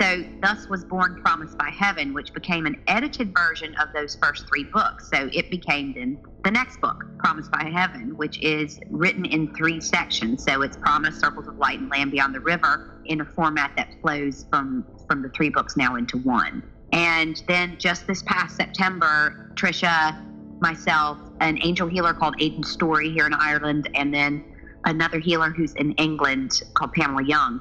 So, 0.00 0.24
thus 0.42 0.68
was 0.68 0.84
born 0.84 1.20
Promised 1.24 1.56
by 1.56 1.70
Heaven, 1.70 2.14
which 2.14 2.32
became 2.34 2.66
an 2.66 2.82
edited 2.88 3.32
version 3.32 3.76
of 3.76 3.90
those 3.94 4.16
first 4.16 4.48
three 4.48 4.64
books. 4.64 5.08
So, 5.08 5.30
it 5.32 5.50
became 5.50 5.92
then 5.94 6.18
the 6.42 6.50
next 6.50 6.80
book, 6.80 7.04
Promised 7.18 7.52
by 7.52 7.70
Heaven, 7.72 8.16
which 8.16 8.42
is 8.42 8.80
written 8.90 9.24
in 9.24 9.54
three 9.54 9.80
sections. 9.80 10.44
So, 10.44 10.62
it's 10.62 10.76
Promise, 10.76 11.20
Circles 11.20 11.46
of 11.46 11.58
Light, 11.58 11.78
and 11.78 11.88
Land 11.90 12.10
Beyond 12.10 12.34
the 12.34 12.40
River 12.40 13.00
in 13.04 13.20
a 13.20 13.24
format 13.24 13.70
that 13.76 13.88
flows 14.02 14.46
from, 14.50 14.84
from 15.06 15.22
the 15.22 15.28
three 15.28 15.48
books 15.48 15.76
now 15.76 15.94
into 15.94 16.18
one. 16.18 16.64
And 16.92 17.40
then 17.46 17.76
just 17.78 18.08
this 18.08 18.22
past 18.24 18.56
September, 18.56 19.52
Trisha, 19.54 20.20
myself, 20.60 21.18
an 21.38 21.58
angel 21.62 21.86
healer 21.86 22.14
called 22.14 22.34
Aidan 22.40 22.64
Storey 22.64 23.12
here 23.12 23.26
in 23.26 23.34
Ireland, 23.34 23.88
and 23.94 24.12
then 24.12 24.44
another 24.86 25.20
healer 25.20 25.50
who's 25.50 25.74
in 25.74 25.92
England 25.92 26.62
called 26.74 26.92
Pamela 26.94 27.22
Young 27.22 27.60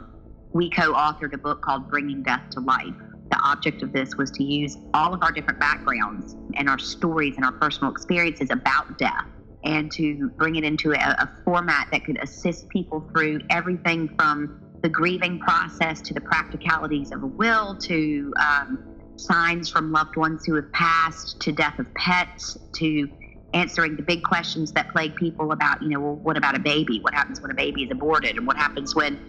we 0.53 0.69
co 0.69 0.93
authored 0.93 1.33
a 1.33 1.37
book 1.37 1.61
called 1.61 1.89
Bringing 1.89 2.23
Death 2.23 2.49
to 2.51 2.59
Life. 2.59 2.93
The 3.31 3.39
object 3.43 3.81
of 3.81 3.91
this 3.91 4.15
was 4.15 4.29
to 4.31 4.43
use 4.43 4.77
all 4.93 5.13
of 5.13 5.23
our 5.23 5.31
different 5.31 5.59
backgrounds 5.59 6.35
and 6.55 6.69
our 6.69 6.77
stories 6.77 7.35
and 7.35 7.43
our 7.43 7.51
personal 7.51 7.91
experiences 7.91 8.49
about 8.51 8.97
death 8.99 9.25
and 9.63 9.91
to 9.93 10.29
bring 10.37 10.55
it 10.55 10.63
into 10.63 10.91
a, 10.91 10.95
a 10.95 11.31
format 11.43 11.87
that 11.91 12.05
could 12.05 12.21
assist 12.21 12.69
people 12.69 13.09
through 13.11 13.39
everything 13.49 14.09
from 14.19 14.59
the 14.83 14.89
grieving 14.89 15.39
process 15.39 16.01
to 16.01 16.13
the 16.13 16.21
practicalities 16.21 17.11
of 17.11 17.23
a 17.23 17.27
will 17.27 17.75
to 17.77 18.33
um, 18.37 18.77
signs 19.15 19.69
from 19.69 19.91
loved 19.91 20.15
ones 20.17 20.45
who 20.45 20.53
have 20.55 20.71
passed 20.73 21.39
to 21.39 21.51
death 21.51 21.79
of 21.79 21.91
pets 21.95 22.57
to 22.73 23.09
answering 23.53 23.95
the 23.95 24.01
big 24.01 24.23
questions 24.23 24.71
that 24.73 24.91
plague 24.91 25.15
people 25.15 25.51
about, 25.53 25.81
you 25.81 25.89
know, 25.89 25.99
well, 25.99 26.15
what 26.15 26.37
about 26.37 26.55
a 26.55 26.59
baby? 26.59 26.99
What 26.99 27.13
happens 27.13 27.39
when 27.41 27.49
a 27.51 27.55
baby 27.55 27.83
is 27.83 27.91
aborted? 27.91 28.35
And 28.35 28.45
what 28.45 28.57
happens 28.57 28.95
when 28.95 29.19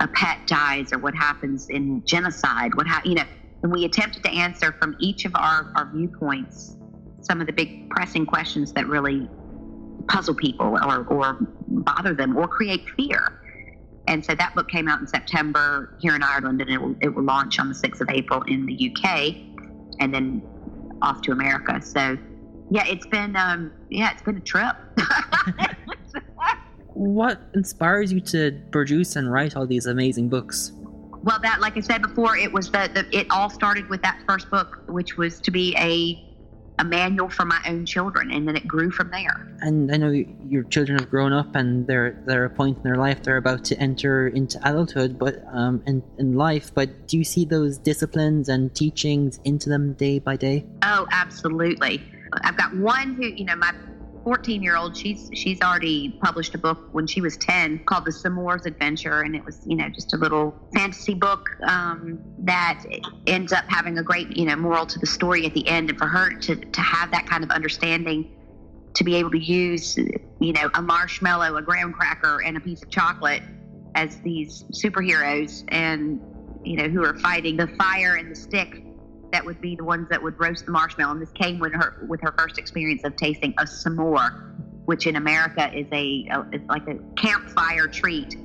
a 0.00 0.08
pet 0.08 0.38
dies 0.46 0.92
or 0.92 0.98
what 0.98 1.14
happens 1.14 1.68
in 1.68 2.04
genocide, 2.04 2.74
what 2.74 2.86
ha- 2.86 3.02
you 3.04 3.14
know, 3.14 3.24
and 3.62 3.72
we 3.72 3.84
attempted 3.84 4.22
to 4.24 4.30
answer 4.30 4.72
from 4.80 4.96
each 4.98 5.24
of 5.24 5.32
our, 5.36 5.72
our 5.76 5.90
viewpoints 5.94 6.76
some 7.20 7.40
of 7.40 7.46
the 7.46 7.52
big 7.52 7.88
pressing 7.90 8.26
questions 8.26 8.72
that 8.72 8.86
really 8.88 9.28
puzzle 10.08 10.34
people 10.34 10.66
or, 10.66 11.06
or 11.06 11.36
bother 11.68 12.14
them 12.14 12.36
or 12.36 12.48
create 12.48 12.84
fear. 12.96 13.32
And 14.08 14.24
so 14.24 14.34
that 14.34 14.54
book 14.54 14.68
came 14.68 14.88
out 14.88 15.00
in 15.00 15.06
September 15.06 15.96
here 16.00 16.16
in 16.16 16.22
Ireland, 16.24 16.60
and 16.60 16.68
it 16.68 16.78
will, 16.78 16.96
it 17.00 17.14
will 17.14 17.22
launch 17.22 17.60
on 17.60 17.68
the 17.68 17.74
6th 17.74 18.00
of 18.00 18.10
April 18.10 18.42
in 18.42 18.66
the 18.66 18.90
UK 18.90 19.36
and 20.00 20.12
then 20.12 20.42
off 21.02 21.22
to 21.22 21.32
America. 21.32 21.80
So, 21.80 22.18
yeah, 22.70 22.84
it's 22.86 23.06
been 23.06 23.36
um, 23.36 23.72
yeah, 23.90 24.10
it's 24.12 24.22
been 24.22 24.38
a 24.38 24.40
trip. 24.40 24.74
what 26.94 27.40
inspires 27.54 28.12
you 28.12 28.20
to 28.20 28.60
produce 28.70 29.16
and 29.16 29.30
write 29.30 29.56
all 29.56 29.66
these 29.66 29.86
amazing 29.86 30.28
books? 30.28 30.72
Well, 31.22 31.38
that, 31.42 31.60
like 31.60 31.76
I 31.76 31.80
said 31.80 32.02
before, 32.02 32.36
it 32.36 32.52
was 32.52 32.70
the, 32.70 32.90
the 32.92 33.16
it 33.16 33.26
all 33.30 33.48
started 33.48 33.88
with 33.88 34.02
that 34.02 34.20
first 34.26 34.50
book, 34.50 34.82
which 34.88 35.16
was 35.16 35.40
to 35.40 35.50
be 35.50 35.74
a 35.78 36.28
a 36.78 36.84
manual 36.84 37.28
for 37.28 37.44
my 37.44 37.60
own 37.68 37.86
children, 37.86 38.32
and 38.32 38.48
then 38.48 38.56
it 38.56 38.66
grew 38.66 38.90
from 38.90 39.10
there. 39.10 39.56
And 39.60 39.92
I 39.92 39.96
know 39.98 40.10
your 40.10 40.64
children 40.64 40.98
have 40.98 41.08
grown 41.10 41.32
up, 41.32 41.54
and 41.54 41.86
they're 41.86 42.20
they're 42.26 42.46
a 42.46 42.50
point 42.50 42.78
in 42.78 42.82
their 42.82 42.96
life 42.96 43.22
they're 43.22 43.36
about 43.36 43.64
to 43.66 43.78
enter 43.78 44.28
into 44.28 44.58
adulthood, 44.68 45.18
but 45.18 45.44
um, 45.52 45.82
in 45.86 46.02
in 46.18 46.34
life. 46.34 46.74
But 46.74 47.06
do 47.06 47.18
you 47.18 47.24
see 47.24 47.44
those 47.44 47.78
disciplines 47.78 48.48
and 48.48 48.74
teachings 48.74 49.38
into 49.44 49.68
them 49.68 49.92
day 49.92 50.18
by 50.18 50.36
day? 50.36 50.66
Oh, 50.82 51.06
absolutely. 51.12 52.02
I've 52.42 52.56
got 52.56 52.74
one 52.76 53.14
who, 53.14 53.26
you 53.26 53.44
know, 53.44 53.56
my 53.56 53.74
14 54.24 54.62
year 54.62 54.76
old 54.76 54.96
she's 54.96 55.30
she's 55.32 55.60
already 55.60 56.18
published 56.22 56.54
a 56.54 56.58
book 56.58 56.88
when 56.92 57.06
she 57.06 57.20
was 57.20 57.36
10 57.38 57.84
called 57.84 58.04
the 58.04 58.10
S'mores 58.10 58.66
Adventure 58.66 59.22
and 59.22 59.34
it 59.34 59.44
was 59.44 59.60
you 59.66 59.76
know 59.76 59.88
just 59.88 60.14
a 60.14 60.16
little 60.16 60.54
fantasy 60.74 61.14
book 61.14 61.48
um, 61.66 62.20
that 62.38 62.84
ends 63.26 63.52
up 63.52 63.64
having 63.68 63.98
a 63.98 64.02
great 64.02 64.36
you 64.36 64.44
know 64.44 64.56
moral 64.56 64.86
to 64.86 64.98
the 64.98 65.06
story 65.06 65.44
at 65.46 65.54
the 65.54 65.66
end 65.66 65.90
and 65.90 65.98
for 65.98 66.06
her 66.06 66.30
to 66.40 66.54
to 66.56 66.80
have 66.80 67.10
that 67.10 67.26
kind 67.26 67.42
of 67.42 67.50
understanding 67.50 68.30
to 68.94 69.04
be 69.04 69.16
able 69.16 69.30
to 69.30 69.38
use, 69.38 69.96
you 69.96 70.52
know, 70.52 70.70
a 70.74 70.82
marshmallow, 70.82 71.56
a 71.56 71.62
graham 71.62 71.92
cracker, 71.92 72.42
and 72.42 72.56
a 72.56 72.60
piece 72.60 72.82
of 72.82 72.90
chocolate 72.90 73.42
as 73.94 74.18
these 74.18 74.64
superheroes 74.72 75.64
and, 75.68 76.20
you 76.64 76.76
know, 76.76 76.88
who 76.88 77.04
are 77.04 77.18
fighting 77.18 77.56
the 77.56 77.66
fire 77.68 78.16
and 78.16 78.30
the 78.30 78.34
stick 78.34 78.82
that 79.32 79.44
would 79.44 79.60
be 79.60 79.74
the 79.74 79.84
ones 79.84 80.08
that 80.10 80.22
would 80.22 80.38
roast 80.38 80.66
the 80.66 80.72
marshmallow. 80.72 81.12
And 81.12 81.22
this 81.22 81.32
came 81.32 81.58
with 81.58 81.72
her 81.72 82.04
with 82.06 82.20
her 82.20 82.34
first 82.38 82.58
experience 82.58 83.02
of 83.04 83.16
tasting 83.16 83.54
a 83.58 83.64
s'more, 83.64 84.30
which 84.84 85.06
in 85.06 85.16
America 85.16 85.72
is 85.76 85.86
a, 85.92 86.28
a 86.30 86.46
it's 86.52 86.68
like 86.68 86.86
a 86.86 86.98
campfire 87.16 87.88
treat 87.88 88.36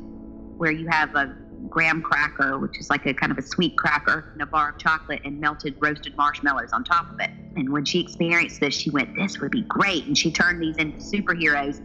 where 0.57 0.71
you 0.71 0.87
have 0.89 1.13
a 1.15 1.35
graham 1.69 2.01
cracker, 2.01 2.57
which 2.57 2.79
is 2.79 2.89
like 2.89 3.05
a 3.05 3.13
kind 3.13 3.31
of 3.31 3.37
a 3.37 3.41
sweet 3.41 3.77
cracker, 3.77 4.29
and 4.33 4.41
a 4.41 4.45
bar 4.45 4.69
of 4.69 4.77
chocolate 4.77 5.21
and 5.25 5.39
melted 5.39 5.75
roasted 5.79 6.15
marshmallows 6.15 6.71
on 6.71 6.83
top 6.83 7.11
of 7.11 7.19
it. 7.19 7.29
And 7.55 7.71
when 7.71 7.83
she 7.83 7.99
experienced 7.99 8.59
this, 8.59 8.73
she 8.73 8.89
went, 8.89 9.15
"This 9.15 9.39
would 9.39 9.51
be 9.51 9.63
great." 9.63 10.05
And 10.05 10.17
she 10.17 10.31
turned 10.31 10.61
these 10.61 10.77
into 10.77 10.99
superheroes, 10.99 11.79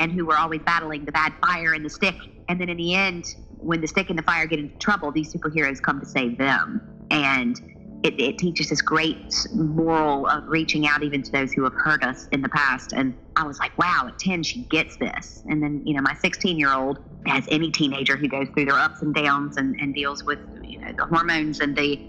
and 0.00 0.10
who 0.10 0.26
were 0.26 0.36
always 0.36 0.60
battling 0.62 1.04
the 1.04 1.12
bad 1.12 1.32
fire 1.40 1.72
and 1.72 1.84
the 1.84 1.90
stick. 1.90 2.16
And 2.48 2.60
then 2.60 2.68
in 2.68 2.78
the 2.78 2.94
end, 2.94 3.36
when 3.58 3.80
the 3.80 3.86
stick 3.86 4.10
and 4.10 4.18
the 4.18 4.22
fire 4.24 4.46
get 4.46 4.58
into 4.58 4.76
trouble, 4.78 5.12
these 5.12 5.32
superheroes 5.32 5.80
come 5.80 6.00
to 6.00 6.06
save 6.06 6.36
them. 6.36 6.80
And 7.10 7.60
it, 8.02 8.18
it, 8.18 8.38
teaches 8.38 8.70
this 8.70 8.80
great 8.80 9.46
moral 9.52 10.26
of 10.26 10.48
reaching 10.48 10.86
out 10.86 11.02
even 11.02 11.22
to 11.22 11.30
those 11.30 11.52
who 11.52 11.64
have 11.64 11.74
hurt 11.74 12.02
us 12.02 12.28
in 12.32 12.40
the 12.40 12.48
past. 12.48 12.92
And 12.94 13.14
I 13.36 13.46
was 13.46 13.58
like, 13.58 13.76
wow, 13.76 14.06
at 14.08 14.18
10, 14.18 14.42
she 14.42 14.62
gets 14.64 14.96
this. 14.96 15.42
And 15.46 15.62
then, 15.62 15.82
you 15.84 15.94
know, 15.94 16.00
my 16.00 16.14
16 16.14 16.58
year 16.58 16.72
old, 16.72 16.98
as 17.26 17.44
any 17.50 17.70
teenager 17.70 18.16
who 18.16 18.26
goes 18.26 18.48
through 18.54 18.64
their 18.66 18.78
ups 18.78 19.02
and 19.02 19.14
downs 19.14 19.58
and, 19.58 19.78
and 19.80 19.94
deals 19.94 20.24
with, 20.24 20.38
you 20.62 20.78
know, 20.78 20.92
the 20.96 21.04
hormones 21.04 21.60
and 21.60 21.76
the, 21.76 22.00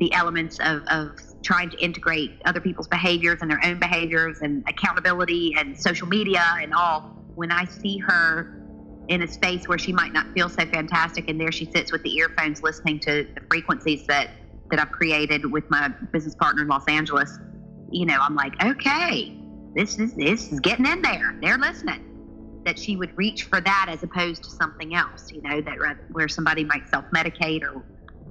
the 0.00 0.12
elements 0.14 0.58
of, 0.60 0.82
of 0.84 1.10
trying 1.42 1.68
to 1.70 1.76
integrate 1.76 2.40
other 2.46 2.60
people's 2.60 2.88
behaviors 2.88 3.42
and 3.42 3.50
their 3.50 3.60
own 3.64 3.78
behaviors 3.78 4.38
and 4.40 4.64
accountability 4.66 5.54
and 5.58 5.78
social 5.78 6.08
media 6.08 6.42
and 6.58 6.72
all. 6.72 7.00
When 7.34 7.52
I 7.52 7.66
see 7.66 7.98
her 7.98 8.62
in 9.08 9.20
a 9.20 9.28
space 9.28 9.68
where 9.68 9.76
she 9.76 9.92
might 9.92 10.14
not 10.14 10.26
feel 10.32 10.48
so 10.48 10.64
fantastic, 10.64 11.28
and 11.28 11.38
there 11.38 11.52
she 11.52 11.66
sits 11.66 11.92
with 11.92 12.02
the 12.02 12.16
earphones 12.16 12.62
listening 12.62 13.00
to 13.00 13.28
the 13.34 13.40
frequencies 13.50 14.06
that 14.06 14.30
that 14.74 14.84
I've 14.84 14.92
created 14.92 15.50
with 15.52 15.70
my 15.70 15.88
business 16.12 16.34
partner 16.34 16.62
in 16.62 16.68
Los 16.68 16.88
Angeles, 16.88 17.38
you 17.92 18.06
know, 18.06 18.16
I'm 18.18 18.34
like, 18.34 18.60
okay, 18.64 19.38
this 19.72 20.00
is 20.00 20.14
this 20.14 20.50
is 20.50 20.58
getting 20.58 20.84
in 20.84 21.00
there. 21.00 21.36
They're 21.40 21.58
listening. 21.58 22.62
That 22.64 22.76
she 22.76 22.96
would 22.96 23.16
reach 23.16 23.44
for 23.44 23.60
that 23.60 23.86
as 23.88 24.02
opposed 24.02 24.42
to 24.42 24.50
something 24.50 24.96
else, 24.96 25.30
you 25.30 25.42
know, 25.42 25.60
that 25.60 25.76
where 26.10 26.26
somebody 26.26 26.64
might 26.64 26.88
self-medicate 26.88 27.62
or 27.62 27.84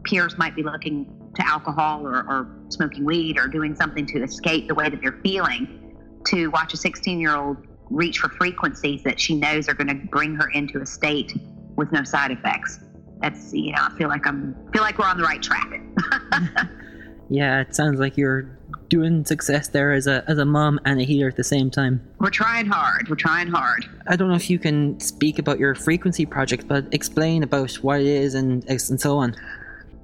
peers 0.04 0.38
might 0.38 0.54
be 0.54 0.64
looking 0.64 1.32
to 1.36 1.48
alcohol 1.48 2.06
or, 2.06 2.30
or 2.30 2.50
smoking 2.68 3.06
weed 3.06 3.40
or 3.40 3.48
doing 3.48 3.74
something 3.74 4.06
to 4.08 4.22
escape 4.22 4.68
the 4.68 4.76
way 4.76 4.90
that 4.90 5.00
they're 5.02 5.20
feeling. 5.24 5.80
To 6.28 6.48
watch 6.50 6.74
a 6.74 6.78
16-year-old 6.78 7.58
reach 7.90 8.18
for 8.18 8.28
frequencies 8.30 9.02
that 9.04 9.20
she 9.20 9.36
knows 9.36 9.70
are 9.70 9.74
going 9.74 9.88
to 9.88 10.08
bring 10.08 10.36
her 10.36 10.50
into 10.50 10.82
a 10.82 10.86
state 10.86 11.38
with 11.78 11.92
no 11.94 12.04
side 12.04 12.32
effects 12.32 12.83
that's 13.24 13.54
you 13.54 13.72
know 13.72 13.80
I 13.82 13.98
feel 13.98 14.10
like 14.10 14.28
I'm 14.28 14.56
feel 14.74 14.82
like 14.82 15.00
we're 15.00 15.08
on 15.08 15.18
the 15.18 15.24
right 15.24 15.42
track. 15.42 15.82
yeah, 17.30 17.62
it 17.62 17.74
sounds 17.74 18.00
like 18.00 18.18
you're 18.18 18.60
doing 18.90 19.26
success 19.26 19.70
there 19.70 19.94
as 19.94 20.08
a 20.08 20.24
as 20.28 20.38
a 20.38 20.46
mom 20.46 20.80
and 20.86 21.00
a 21.00 21.04
healer 21.04 21.30
at 21.30 21.38
the 21.38 21.44
same 21.44 21.72
time. 21.72 22.06
We're 22.20 22.30
trying 22.30 22.66
hard. 22.66 23.10
We're 23.10 23.16
trying 23.16 23.48
hard. 23.48 23.86
I 24.08 24.18
don't 24.18 24.28
know 24.28 24.36
if 24.36 24.50
you 24.50 24.60
can 24.60 25.00
speak 25.00 25.40
about 25.40 25.58
your 25.58 25.74
frequency 25.74 26.26
project, 26.26 26.68
but 26.68 26.86
explain 26.94 27.44
about 27.44 27.72
what 27.76 28.02
it 28.02 28.08
is 28.08 28.36
and 28.36 28.66
and 28.68 29.00
so 29.00 29.18
on 29.18 29.36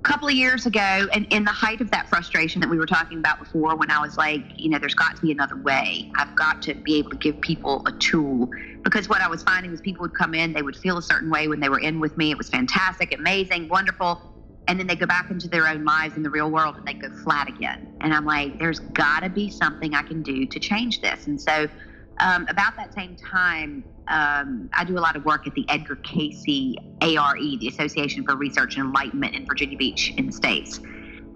couple 0.03 0.27
of 0.27 0.33
years 0.33 0.65
ago, 0.65 1.07
and 1.13 1.27
in 1.29 1.43
the 1.43 1.51
height 1.51 1.81
of 1.81 1.91
that 1.91 2.07
frustration 2.07 2.62
that 2.62 2.69
we 2.69 2.77
were 2.77 2.85
talking 2.85 3.19
about 3.19 3.38
before, 3.39 3.75
when 3.75 3.91
I 3.91 3.99
was 3.99 4.17
like, 4.17 4.43
you 4.55 4.69
know, 4.69 4.79
there's 4.79 4.95
got 4.95 5.15
to 5.15 5.21
be 5.21 5.31
another 5.31 5.57
way. 5.57 6.09
I've 6.15 6.33
got 6.35 6.62
to 6.63 6.73
be 6.73 6.97
able 6.99 7.09
to 7.12 7.17
give 7.17 7.39
people 7.41 7.81
a 7.85 7.91
tool. 7.99 8.49
Because 8.83 9.09
what 9.09 9.21
I 9.21 9.27
was 9.27 9.43
finding 9.43 9.71
was 9.71 9.81
people 9.81 10.03
would 10.03 10.13
come 10.13 10.33
in, 10.33 10.53
they 10.53 10.62
would 10.62 10.77
feel 10.77 10.97
a 10.97 11.01
certain 11.01 11.29
way 11.29 11.47
when 11.47 11.59
they 11.59 11.69
were 11.69 11.79
in 11.79 11.99
with 11.99 12.17
me. 12.17 12.31
It 12.31 12.38
was 12.38 12.49
fantastic, 12.49 13.13
amazing, 13.13 13.67
wonderful. 13.67 14.21
And 14.67 14.79
then 14.79 14.88
they 14.88 14.95
go 14.95 15.05
back 15.05 15.31
into 15.31 15.49
their 15.49 15.67
own 15.67 15.83
lives 15.83 16.15
in 16.15 16.23
the 16.23 16.29
real 16.29 16.49
world 16.49 16.75
and 16.77 16.88
they 16.88 16.93
go 16.93 17.09
flat 17.23 17.49
again. 17.49 17.89
And 18.01 18.13
I'm 18.13 18.25
like, 18.25 18.57
there's 18.59 18.79
got 18.79 19.21
to 19.21 19.29
be 19.29 19.49
something 19.49 19.95
I 19.95 20.03
can 20.03 20.21
do 20.21 20.45
to 20.45 20.59
change 20.59 21.01
this. 21.01 21.27
And 21.27 21.41
so, 21.41 21.67
um, 22.19 22.45
about 22.49 22.75
that 22.77 22.93
same 22.93 23.15
time, 23.15 23.83
um, 24.09 24.69
I 24.73 24.83
do 24.83 24.97
a 24.97 24.99
lot 24.99 25.15
of 25.15 25.23
work 25.23 25.45
at 25.47 25.53
the 25.53 25.69
Edgar 25.69 25.95
Cayce 25.97 26.43
ARE, 27.01 27.35
the 27.35 27.67
Association 27.67 28.23
for 28.23 28.35
Research 28.35 28.75
and 28.75 28.87
Enlightenment 28.87 29.35
in 29.35 29.45
Virginia 29.45 29.77
Beach 29.77 30.13
in 30.17 30.25
the 30.25 30.31
States. 30.31 30.79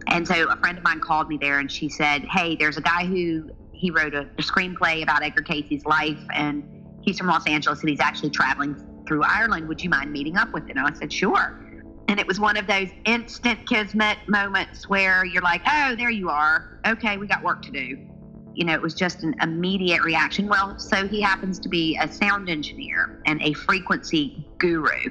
And 0.07 0.27
so 0.27 0.49
a 0.49 0.57
friend 0.57 0.77
of 0.77 0.83
mine 0.83 0.99
called 0.99 1.29
me 1.29 1.37
there 1.37 1.59
and 1.59 1.71
she 1.71 1.87
said, 1.87 2.23
Hey, 2.25 2.55
there's 2.55 2.77
a 2.77 2.81
guy 2.81 3.05
who 3.05 3.49
he 3.71 3.91
wrote 3.91 4.15
a, 4.15 4.21
a 4.21 4.41
screenplay 4.41 5.03
about 5.03 5.23
Edgar 5.23 5.43
Cayce's 5.43 5.85
life 5.85 6.19
and 6.33 6.63
he's 7.01 7.17
from 7.17 7.27
Los 7.27 7.47
Angeles 7.47 7.79
and 7.81 7.89
he's 7.89 7.99
actually 7.99 8.31
traveling 8.31 8.75
through 9.07 9.23
Ireland. 9.23 9.67
Would 9.67 9.83
you 9.83 9.89
mind 9.89 10.11
meeting 10.11 10.35
up 10.35 10.51
with 10.51 10.63
him? 10.63 10.77
And 10.77 10.87
I 10.87 10.93
said, 10.93 11.13
Sure. 11.13 11.59
And 12.07 12.19
it 12.19 12.27
was 12.27 12.39
one 12.39 12.57
of 12.57 12.67
those 12.67 12.89
instant 13.05 13.67
kismet 13.67 14.17
moments 14.27 14.89
where 14.89 15.23
you're 15.25 15.43
like, 15.43 15.61
Oh, 15.69 15.95
there 15.95 16.09
you 16.09 16.29
are. 16.29 16.79
Okay, 16.87 17.17
we 17.17 17.27
got 17.27 17.43
work 17.43 17.61
to 17.61 17.71
do 17.71 18.09
you 18.55 18.65
know, 18.65 18.73
it 18.73 18.81
was 18.81 18.93
just 18.93 19.23
an 19.23 19.35
immediate 19.41 20.03
reaction. 20.03 20.47
Well, 20.47 20.77
so 20.77 21.07
he 21.07 21.21
happens 21.21 21.59
to 21.59 21.69
be 21.69 21.97
a 21.99 22.07
sound 22.07 22.49
engineer 22.49 23.19
and 23.25 23.41
a 23.41 23.53
frequency 23.53 24.45
guru. 24.59 25.09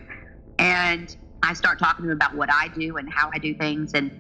And 0.58 1.14
I 1.42 1.54
start 1.54 1.78
talking 1.78 2.04
to 2.04 2.10
him 2.10 2.16
about 2.16 2.34
what 2.36 2.50
I 2.52 2.68
do 2.68 2.96
and 2.96 3.12
how 3.12 3.30
I 3.34 3.38
do 3.38 3.54
things 3.54 3.94
and 3.94 4.10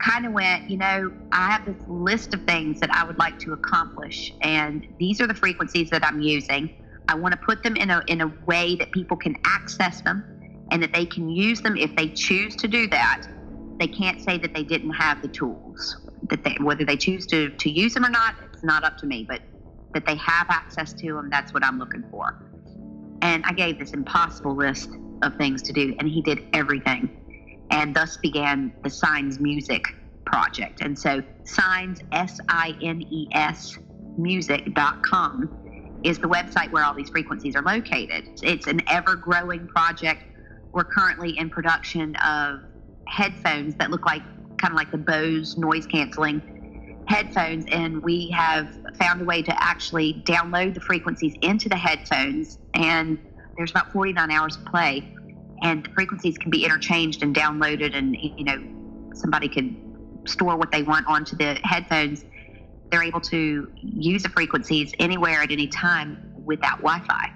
kind 0.00 0.24
of 0.24 0.32
went, 0.32 0.70
you 0.70 0.76
know, 0.76 1.12
I 1.32 1.50
have 1.50 1.64
this 1.64 1.82
list 1.88 2.32
of 2.32 2.42
things 2.44 2.78
that 2.80 2.94
I 2.94 3.04
would 3.04 3.18
like 3.18 3.38
to 3.40 3.52
accomplish 3.52 4.32
and 4.42 4.86
these 4.98 5.20
are 5.20 5.26
the 5.26 5.34
frequencies 5.34 5.90
that 5.90 6.04
I'm 6.04 6.20
using. 6.20 6.70
I 7.08 7.14
want 7.14 7.32
to 7.32 7.38
put 7.38 7.62
them 7.62 7.74
in 7.74 7.90
a 7.90 8.02
in 8.06 8.20
a 8.20 8.28
way 8.46 8.76
that 8.76 8.92
people 8.92 9.16
can 9.16 9.34
access 9.44 10.00
them 10.02 10.22
and 10.70 10.82
that 10.82 10.92
they 10.92 11.06
can 11.06 11.28
use 11.28 11.60
them 11.60 11.76
if 11.76 11.94
they 11.96 12.08
choose 12.08 12.54
to 12.56 12.68
do 12.68 12.86
that. 12.88 13.26
They 13.80 13.88
can't 13.88 14.20
say 14.20 14.38
that 14.38 14.54
they 14.54 14.62
didn't 14.62 14.90
have 14.90 15.22
the 15.22 15.28
tools 15.28 16.07
that 16.30 16.44
they 16.44 16.56
whether 16.60 16.84
they 16.84 16.96
choose 16.96 17.26
to 17.26 17.50
to 17.50 17.70
use 17.70 17.94
them 17.94 18.04
or 18.04 18.10
not 18.10 18.34
it's 18.52 18.64
not 18.64 18.84
up 18.84 18.98
to 18.98 19.06
me 19.06 19.24
but 19.28 19.40
that 19.94 20.04
they 20.06 20.16
have 20.16 20.46
access 20.50 20.92
to 20.92 21.14
them 21.14 21.30
that's 21.30 21.52
what 21.54 21.64
i'm 21.64 21.78
looking 21.78 22.04
for. 22.10 22.34
And 23.22 23.44
i 23.46 23.52
gave 23.52 23.78
this 23.78 23.92
impossible 23.92 24.54
list 24.54 24.90
of 25.22 25.36
things 25.36 25.62
to 25.62 25.72
do 25.72 25.94
and 25.98 26.08
he 26.08 26.22
did 26.22 26.40
everything. 26.52 27.14
And 27.70 27.94
thus 27.94 28.16
began 28.16 28.72
the 28.82 28.90
Sines 28.90 29.38
music 29.40 29.84
project. 30.24 30.80
And 30.80 30.98
so 30.98 31.22
Sines 31.44 32.00
s-i-n-e-s 32.12 33.78
music.com 34.16 36.00
is 36.04 36.18
the 36.18 36.28
website 36.28 36.70
where 36.70 36.84
all 36.84 36.94
these 36.94 37.10
frequencies 37.10 37.56
are 37.56 37.62
located. 37.62 38.24
It's 38.42 38.66
an 38.66 38.80
ever 38.88 39.16
growing 39.16 39.66
project. 39.68 40.22
We're 40.72 40.84
currently 40.84 41.36
in 41.38 41.50
production 41.50 42.14
of 42.16 42.60
headphones 43.06 43.74
that 43.76 43.90
look 43.90 44.06
like 44.06 44.22
kind 44.58 44.72
of 44.72 44.76
like 44.76 44.90
the 44.90 44.98
Bose 44.98 45.56
noise 45.56 45.86
canceling 45.86 47.04
headphones. 47.06 47.64
And 47.70 48.02
we 48.02 48.30
have 48.30 48.68
found 48.98 49.22
a 49.22 49.24
way 49.24 49.42
to 49.42 49.62
actually 49.62 50.22
download 50.26 50.74
the 50.74 50.80
frequencies 50.80 51.34
into 51.42 51.68
the 51.68 51.76
headphones. 51.76 52.58
And 52.74 53.18
there's 53.56 53.70
about 53.70 53.92
49 53.92 54.30
hours 54.30 54.56
of 54.56 54.64
play. 54.66 55.14
And 55.62 55.84
the 55.84 55.90
frequencies 55.90 56.38
can 56.38 56.50
be 56.50 56.64
interchanged 56.64 57.22
and 57.22 57.34
downloaded, 57.34 57.96
and 57.96 58.16
you 58.16 58.44
know, 58.44 58.62
somebody 59.12 59.48
could 59.48 59.74
store 60.24 60.56
what 60.56 60.70
they 60.70 60.84
want 60.84 61.08
onto 61.08 61.34
the 61.34 61.58
headphones. 61.64 62.24
They're 62.90 63.02
able 63.02 63.20
to 63.22 63.68
use 63.74 64.22
the 64.22 64.28
frequencies 64.28 64.94
anywhere 65.00 65.42
at 65.42 65.50
any 65.50 65.66
time 65.66 66.32
without 66.44 66.76
Wi 66.76 67.00
Fi 67.08 67.32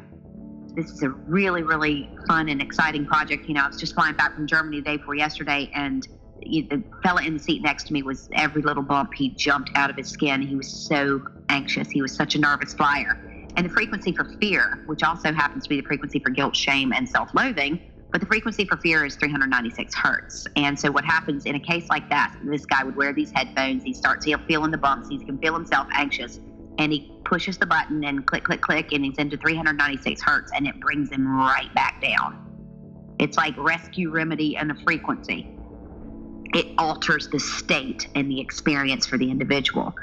this 0.75 0.91
is 0.91 1.03
a 1.03 1.11
really, 1.11 1.63
really 1.63 2.09
fun 2.27 2.49
and 2.49 2.63
exciting 2.63 3.07
project. 3.07 3.47
You 3.47 3.55
know, 3.55 3.65
I 3.65 3.69
was 3.69 3.79
just 3.79 3.95
flying 3.95 4.15
back 4.17 4.35
from 4.35 4.47
Germany 4.47 4.79
the 4.79 4.83
day 4.83 4.97
before 4.97 5.15
yesterday, 5.15 5.71
and 5.75 6.07
the 6.45 6.83
fella 7.03 7.23
in 7.23 7.35
the 7.35 7.39
seat 7.39 7.63
next 7.63 7.87
to 7.89 7.93
me 7.93 8.03
was 8.03 8.29
every 8.35 8.63
little 8.63 8.83
bump 8.83 9.15
he 9.15 9.31
jumped 9.31 9.71
out 9.75 9.91
of 9.91 9.97
his 9.97 10.09
skin. 10.09 10.43
He 10.43 10.55
was 10.55 10.69
so 10.69 11.23
anxious. 11.49 11.89
He 11.91 12.03
was 12.03 12.15
such 12.15 12.35
a 12.35 12.39
nervous 12.39 12.75
flyer. 12.75 13.19
And 13.57 13.67
the 13.67 13.71
frequency 13.71 14.13
for 14.13 14.25
fear, 14.41 14.83
which 14.87 15.03
also 15.03 15.33
happens 15.33 15.65
to 15.65 15.69
be 15.69 15.81
the 15.81 15.87
frequency 15.87 16.19
for 16.19 16.31
guilt, 16.31 16.57
shame, 16.57 16.93
and 16.93 17.09
self 17.09 17.35
loathing, 17.35 17.81
but 18.11 18.21
the 18.21 18.27
frequency 18.27 18.65
for 18.65 18.77
fear 18.79 19.05
is 19.05 19.17
396 19.17 19.95
hertz. 19.95 20.47
And 20.57 20.79
so, 20.79 20.91
what 20.91 21.05
happens 21.05 21.45
in 21.45 21.55
a 21.55 21.61
case 21.61 21.89
like 21.89 22.09
that, 22.11 22.35
this 22.45 22.65
guy 22.67 22.85
would 22.85 22.97
wear 22.97 23.13
these 23.13 23.31
headphones, 23.31 23.83
he 23.83 23.93
starts 23.93 24.27
feeling 24.47 24.71
the 24.71 24.79
bumps, 24.79 25.09
he 25.09 25.19
can 25.19 25.39
feel 25.39 25.55
himself 25.55 25.87
anxious, 25.93 26.41
and 26.79 26.93
he 26.93 27.13
pushes 27.25 27.59
the 27.59 27.67
button 27.67 28.05
and 28.05 28.27
click, 28.27 28.45
click, 28.45 28.61
click, 28.61 28.93
and 28.93 29.05
he's 29.05 29.17
into 29.19 29.37
396 29.37 30.21
hertz, 30.23 30.53
and 30.55 30.67
it 30.67 30.79
brings 30.81 31.11
him 31.11 31.27
right 31.27 31.73
back 31.75 32.03
down. 32.03 32.39
It's 33.19 33.37
like 33.37 33.55
rescue 33.57 34.11
remedy 34.11 34.57
and 34.57 34.71
a 34.71 34.75
frequency 34.83 35.57
it 36.55 36.67
alters 36.79 37.29
the 37.31 37.41
state 37.41 38.09
and 38.15 38.31
the 38.31 38.41
experience 38.41 39.07
for 39.07 39.19
the 39.19 39.31
individual. 39.31 39.95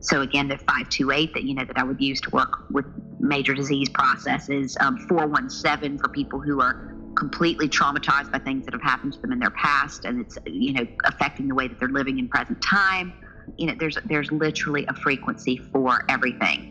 So 0.00 0.22
again, 0.22 0.48
the 0.48 0.58
528 0.58 1.34
that 1.34 1.44
you 1.44 1.54
know 1.54 1.64
that 1.64 1.78
I 1.78 1.84
would 1.84 2.00
use 2.00 2.20
to 2.22 2.30
work 2.30 2.52
with 2.70 2.86
major 3.20 3.54
disease 3.54 3.88
processes, 3.90 4.76
um, 4.80 4.98
417 5.08 5.98
for 5.98 6.08
people 6.08 6.40
who 6.40 6.60
are 6.60 6.92
completely 7.16 7.68
traumatized 7.68 8.30
by 8.32 8.38
things 8.40 8.64
that 8.66 8.74
have 8.74 8.82
happened 8.82 9.14
to 9.14 9.20
them 9.20 9.32
in 9.32 9.38
their 9.40 9.50
past, 9.52 10.04
and 10.04 10.20
it's 10.20 10.38
you 10.46 10.74
know 10.74 10.86
affecting 11.04 11.48
the 11.48 11.54
way 11.54 11.68
that 11.68 11.80
they're 11.80 11.88
living 11.88 12.18
in 12.18 12.28
present 12.28 12.62
time. 12.62 13.12
You 13.58 13.68
know, 13.68 13.74
there's 13.78 13.98
there's 14.06 14.30
literally 14.32 14.86
a 14.88 14.94
frequency 14.94 15.56
for 15.72 16.04
everything, 16.08 16.64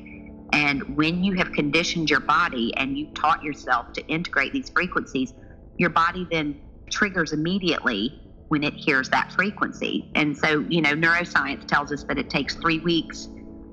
And 0.54 0.96
when 0.98 1.24
you 1.24 1.34
have 1.36 1.52
conditioned 1.52 2.10
your 2.10 2.22
body 2.22 2.74
and 2.78 2.98
you've 2.98 3.14
taught 3.16 3.44
yourself 3.44 3.94
to 3.94 4.08
integrate 4.08 4.54
these 4.54 4.70
frequencies, 4.70 5.34
your 5.78 5.90
body 5.92 6.28
then 6.32 6.60
triggers 6.90 7.34
immediately 7.34 8.25
when 8.50 8.64
it 8.64 8.74
hears 8.74 9.10
that 9.10 9.32
frequency. 9.32 10.10
And 10.16 10.38
so, 10.38 10.60
you 10.70 10.82
know, 10.82 10.94
neuroscience 10.94 11.66
tells 11.66 11.92
us 11.92 12.04
that 12.04 12.18
it 12.18 12.30
takes 12.30 12.56
three 12.56 12.80
weeks 12.80 13.28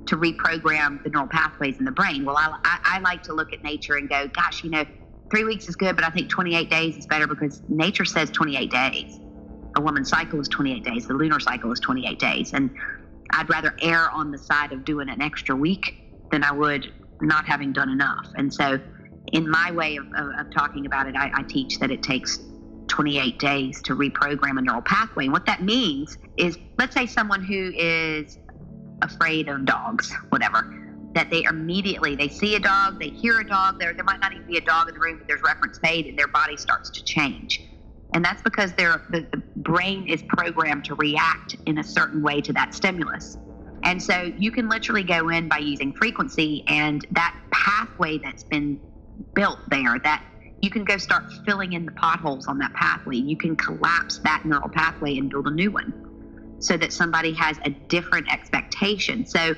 to 0.06 0.16
reprogram 0.16 1.02
the 1.02 1.10
neural 1.10 1.28
pathways 1.28 1.78
in 1.78 1.84
the 1.84 1.90
brain. 1.92 2.24
Well, 2.24 2.36
I, 2.36 2.58
I, 2.64 2.78
I 2.96 2.98
like 3.00 3.22
to 3.24 3.34
look 3.34 3.52
at 3.52 3.62
nature 3.62 3.96
and 3.96 4.08
go, 4.08 4.28
gosh, 4.28 4.64
you 4.64 4.70
know, 4.70 4.84
three 5.30 5.44
weeks 5.44 5.68
is 5.68 5.76
good, 5.76 5.94
but 5.94 6.04
I 6.04 6.10
think 6.10 6.28
28 6.28 6.70
days 6.70 6.96
is 6.96 7.06
better 7.06 7.26
because 7.26 7.62
nature 7.68 8.04
says 8.04 8.30
28 8.30 8.70
days. 8.70 9.20
A 9.76 9.80
woman's 9.80 10.08
cycle 10.08 10.40
is 10.40 10.48
28 10.48 10.84
days, 10.84 11.06
the 11.06 11.14
lunar 11.14 11.40
cycle 11.40 11.72
is 11.72 11.80
28 11.80 12.18
days. 12.18 12.52
And 12.52 12.70
I'd 13.30 13.48
rather 13.48 13.74
err 13.80 14.10
on 14.10 14.30
the 14.30 14.38
side 14.38 14.72
of 14.72 14.84
doing 14.84 15.08
an 15.08 15.22
extra 15.22 15.56
week 15.56 15.94
than 16.30 16.44
I 16.44 16.52
would 16.52 16.92
not 17.20 17.46
having 17.46 17.72
done 17.72 17.88
enough. 17.88 18.26
And 18.34 18.52
so, 18.52 18.78
in 19.32 19.48
my 19.48 19.70
way 19.70 19.96
of, 19.96 20.06
of, 20.16 20.28
of 20.38 20.52
talking 20.52 20.84
about 20.84 21.06
it, 21.06 21.14
I, 21.16 21.30
I 21.32 21.42
teach 21.44 21.78
that 21.78 21.90
it 21.90 22.02
takes 22.02 22.40
28 22.92 23.38
days 23.38 23.80
to 23.82 23.96
reprogram 23.96 24.58
a 24.58 24.62
neural 24.62 24.82
pathway. 24.82 25.24
And 25.24 25.32
what 25.32 25.46
that 25.46 25.62
means 25.62 26.18
is, 26.36 26.58
let's 26.78 26.92
say 26.92 27.06
someone 27.06 27.42
who 27.42 27.72
is 27.74 28.38
afraid 29.00 29.48
of 29.48 29.64
dogs, 29.64 30.14
whatever, 30.28 30.74
that 31.14 31.30
they 31.30 31.42
immediately 31.44 32.14
they 32.14 32.28
see 32.28 32.54
a 32.54 32.60
dog, 32.60 33.00
they 33.00 33.08
hear 33.08 33.40
a 33.40 33.46
dog, 33.46 33.80
there 33.80 33.94
there 33.94 34.04
might 34.04 34.20
not 34.20 34.32
even 34.34 34.46
be 34.46 34.58
a 34.58 34.60
dog 34.60 34.88
in 34.88 34.94
the 34.94 35.00
room, 35.00 35.16
but 35.16 35.26
there's 35.26 35.42
reference 35.42 35.80
made, 35.82 36.06
and 36.06 36.18
their 36.18 36.28
body 36.28 36.56
starts 36.56 36.90
to 36.90 37.02
change. 37.02 37.66
And 38.12 38.22
that's 38.22 38.42
because 38.42 38.74
their 38.74 39.02
the, 39.08 39.26
the 39.32 39.42
brain 39.56 40.06
is 40.06 40.22
programmed 40.28 40.84
to 40.84 40.94
react 40.94 41.56
in 41.64 41.78
a 41.78 41.84
certain 41.84 42.22
way 42.22 42.42
to 42.42 42.52
that 42.52 42.74
stimulus. 42.74 43.38
And 43.84 44.02
so 44.02 44.32
you 44.36 44.50
can 44.50 44.68
literally 44.68 45.02
go 45.02 45.30
in 45.30 45.48
by 45.48 45.58
using 45.58 45.94
frequency 45.94 46.62
and 46.68 47.06
that 47.12 47.34
pathway 47.52 48.18
that's 48.18 48.44
been 48.44 48.78
built 49.34 49.58
there, 49.70 49.98
that 50.04 50.22
you 50.62 50.70
can 50.70 50.84
go 50.84 50.96
start 50.96 51.24
filling 51.44 51.72
in 51.72 51.84
the 51.84 51.92
potholes 51.92 52.46
on 52.46 52.56
that 52.58 52.72
pathway. 52.74 53.16
You 53.16 53.36
can 53.36 53.56
collapse 53.56 54.18
that 54.18 54.44
neural 54.44 54.68
pathway 54.68 55.18
and 55.18 55.28
build 55.28 55.48
a 55.48 55.50
new 55.50 55.72
one 55.72 56.56
so 56.60 56.76
that 56.76 56.92
somebody 56.92 57.32
has 57.34 57.58
a 57.64 57.70
different 57.70 58.32
expectation. 58.32 59.26
So 59.26 59.56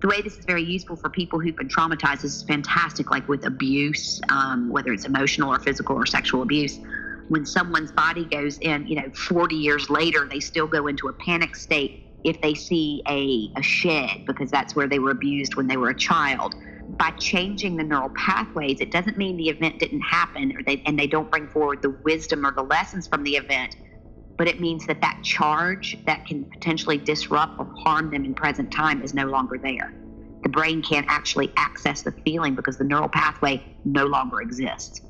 the 0.00 0.08
way 0.08 0.20
this 0.22 0.36
is 0.36 0.44
very 0.44 0.64
useful 0.64 0.96
for 0.96 1.08
people 1.08 1.38
who've 1.38 1.56
been 1.56 1.68
traumatized 1.68 2.24
is 2.24 2.42
fantastic, 2.42 3.12
like 3.12 3.28
with 3.28 3.46
abuse, 3.46 4.20
um, 4.28 4.68
whether 4.70 4.92
it's 4.92 5.04
emotional 5.04 5.54
or 5.54 5.60
physical 5.60 5.94
or 5.94 6.04
sexual 6.04 6.42
abuse. 6.42 6.80
When 7.28 7.46
someone's 7.46 7.92
body 7.92 8.24
goes 8.24 8.58
in, 8.58 8.88
you 8.88 8.96
know, 8.96 9.08
40 9.10 9.54
years 9.54 9.88
later, 9.88 10.26
they 10.28 10.40
still 10.40 10.66
go 10.66 10.88
into 10.88 11.06
a 11.06 11.12
panic 11.12 11.54
state 11.54 12.08
if 12.24 12.40
they 12.40 12.54
see 12.54 13.02
a, 13.08 13.52
a 13.56 13.62
shed 13.62 14.24
because 14.26 14.50
that's 14.50 14.74
where 14.74 14.88
they 14.88 14.98
were 14.98 15.12
abused 15.12 15.54
when 15.54 15.68
they 15.68 15.76
were 15.76 15.90
a 15.90 15.96
child. 15.96 16.56
By 16.98 17.10
changing 17.12 17.76
the 17.76 17.84
neural 17.84 18.10
pathways, 18.10 18.80
it 18.80 18.90
doesn't 18.90 19.16
mean 19.16 19.36
the 19.36 19.48
event 19.48 19.78
didn't 19.78 20.02
happen 20.02 20.56
or 20.56 20.62
they, 20.62 20.82
and 20.86 20.98
they 20.98 21.06
don't 21.06 21.30
bring 21.30 21.48
forward 21.48 21.82
the 21.82 21.96
wisdom 22.04 22.46
or 22.46 22.52
the 22.52 22.62
lessons 22.62 23.06
from 23.06 23.22
the 23.24 23.36
event 23.36 23.74
but 24.40 24.48
it 24.48 24.58
means 24.58 24.86
that 24.86 25.02
that 25.02 25.20
charge 25.22 25.98
that 26.06 26.24
can 26.26 26.46
potentially 26.46 26.96
disrupt 26.96 27.60
or 27.60 27.68
harm 27.76 28.10
them 28.10 28.24
in 28.24 28.34
present 28.34 28.72
time 28.72 29.02
is 29.02 29.12
no 29.12 29.26
longer 29.26 29.58
there. 29.62 29.92
The 30.42 30.48
brain 30.48 30.82
can't 30.82 31.04
actually 31.10 31.52
access 31.58 32.00
the 32.00 32.12
feeling 32.24 32.54
because 32.54 32.78
the 32.78 32.84
neural 32.84 33.10
pathway 33.10 33.62
no 33.84 34.06
longer 34.06 34.40
exists. 34.40 35.02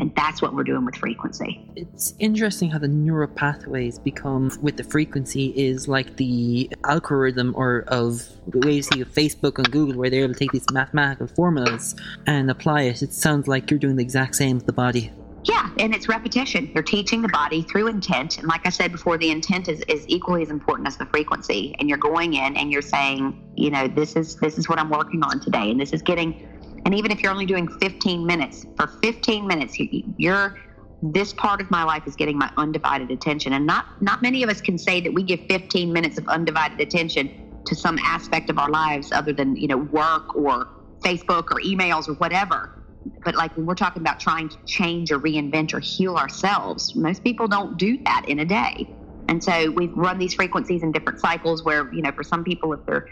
And 0.00 0.14
that's 0.14 0.40
what 0.40 0.54
we're 0.54 0.64
doing 0.64 0.86
with 0.86 0.96
frequency. 0.96 1.62
It's 1.76 2.14
interesting 2.18 2.70
how 2.70 2.78
the 2.78 2.88
neural 2.88 3.28
pathways 3.28 3.98
become 3.98 4.50
with 4.62 4.78
the 4.78 4.82
frequency 4.82 5.48
is 5.48 5.88
like 5.88 6.16
the 6.16 6.70
algorithm 6.84 7.52
or 7.54 7.84
of 7.88 8.26
the 8.46 8.60
way 8.60 8.72
you 8.72 8.82
see 8.82 9.02
of 9.02 9.12
Facebook 9.12 9.58
and 9.58 9.70
Google 9.70 9.96
where 9.96 10.08
they're 10.08 10.24
able 10.24 10.32
to 10.32 10.38
take 10.38 10.52
these 10.52 10.64
mathematical 10.72 11.26
formulas 11.26 11.94
and 12.26 12.50
apply 12.50 12.82
it. 12.82 13.02
It 13.02 13.12
sounds 13.12 13.46
like 13.46 13.70
you're 13.70 13.78
doing 13.78 13.96
the 13.96 14.02
exact 14.02 14.36
same 14.36 14.56
with 14.56 14.64
the 14.64 14.72
body. 14.72 15.12
Yeah, 15.44 15.70
and 15.78 15.94
it's 15.94 16.08
repetition. 16.08 16.70
You're 16.74 16.82
teaching 16.82 17.20
the 17.20 17.28
body 17.28 17.60
through 17.62 17.88
intent. 17.88 18.38
And 18.38 18.48
like 18.48 18.66
I 18.66 18.70
said 18.70 18.92
before, 18.92 19.18
the 19.18 19.30
intent 19.30 19.68
is, 19.68 19.80
is 19.88 20.06
equally 20.08 20.42
as 20.42 20.50
important 20.50 20.88
as 20.88 20.96
the 20.96 21.06
frequency. 21.06 21.74
And 21.78 21.90
you're 21.90 21.98
going 21.98 22.34
in 22.34 22.56
and 22.56 22.72
you're 22.72 22.82
saying, 22.82 23.52
you 23.54 23.70
know, 23.70 23.86
this 23.86 24.16
is 24.16 24.36
this 24.36 24.56
is 24.58 24.68
what 24.68 24.78
I'm 24.78 24.90
working 24.90 25.22
on 25.22 25.40
today. 25.40 25.70
And 25.70 25.80
this 25.80 25.92
is 25.92 26.02
getting 26.02 26.46
and 26.84 26.94
even 26.94 27.10
if 27.10 27.22
you're 27.22 27.32
only 27.32 27.46
doing 27.46 27.68
15 27.68 28.24
minutes, 28.26 28.66
for 28.76 28.86
15 29.02 29.46
minutes, 29.46 29.78
you, 29.78 30.02
you're 30.16 30.56
this 31.02 31.32
part 31.32 31.62
of 31.62 31.70
my 31.70 31.82
life 31.82 32.02
is 32.06 32.14
getting 32.14 32.36
my 32.36 32.50
undivided 32.58 33.10
attention. 33.10 33.54
And 33.54 33.66
not 33.66 33.86
not 34.02 34.20
many 34.22 34.42
of 34.42 34.50
us 34.50 34.60
can 34.60 34.76
say 34.76 35.00
that 35.00 35.12
we 35.12 35.22
give 35.22 35.40
15 35.48 35.92
minutes 35.92 36.18
of 36.18 36.28
undivided 36.28 36.80
attention 36.80 37.30
to 37.66 37.74
some 37.74 37.98
aspect 38.04 38.50
of 38.50 38.58
our 38.58 38.70
lives 38.70 39.12
other 39.12 39.32
than, 39.32 39.56
you 39.56 39.68
know, 39.68 39.78
work 39.78 40.34
or 40.34 40.66
Facebook 41.04 41.50
or 41.50 41.60
emails 41.60 42.08
or 42.08 42.14
whatever 42.14 42.70
but 43.24 43.34
like 43.34 43.56
when 43.56 43.66
we're 43.66 43.74
talking 43.74 44.02
about 44.02 44.20
trying 44.20 44.48
to 44.48 44.56
change 44.66 45.10
or 45.10 45.18
reinvent 45.18 45.72
or 45.74 45.80
heal 45.80 46.16
ourselves, 46.16 46.94
most 46.94 47.24
people 47.24 47.48
don't 47.48 47.78
do 47.78 47.98
that 48.04 48.24
in 48.28 48.40
a 48.40 48.44
day. 48.44 48.88
And 49.28 49.42
so 49.42 49.70
we've 49.70 49.92
run 49.94 50.18
these 50.18 50.34
frequencies 50.34 50.82
in 50.82 50.92
different 50.92 51.20
cycles 51.20 51.64
where, 51.64 51.92
you 51.92 52.02
know, 52.02 52.12
for 52.12 52.22
some 52.22 52.44
people, 52.44 52.72
if 52.72 52.80
they're, 52.86 53.06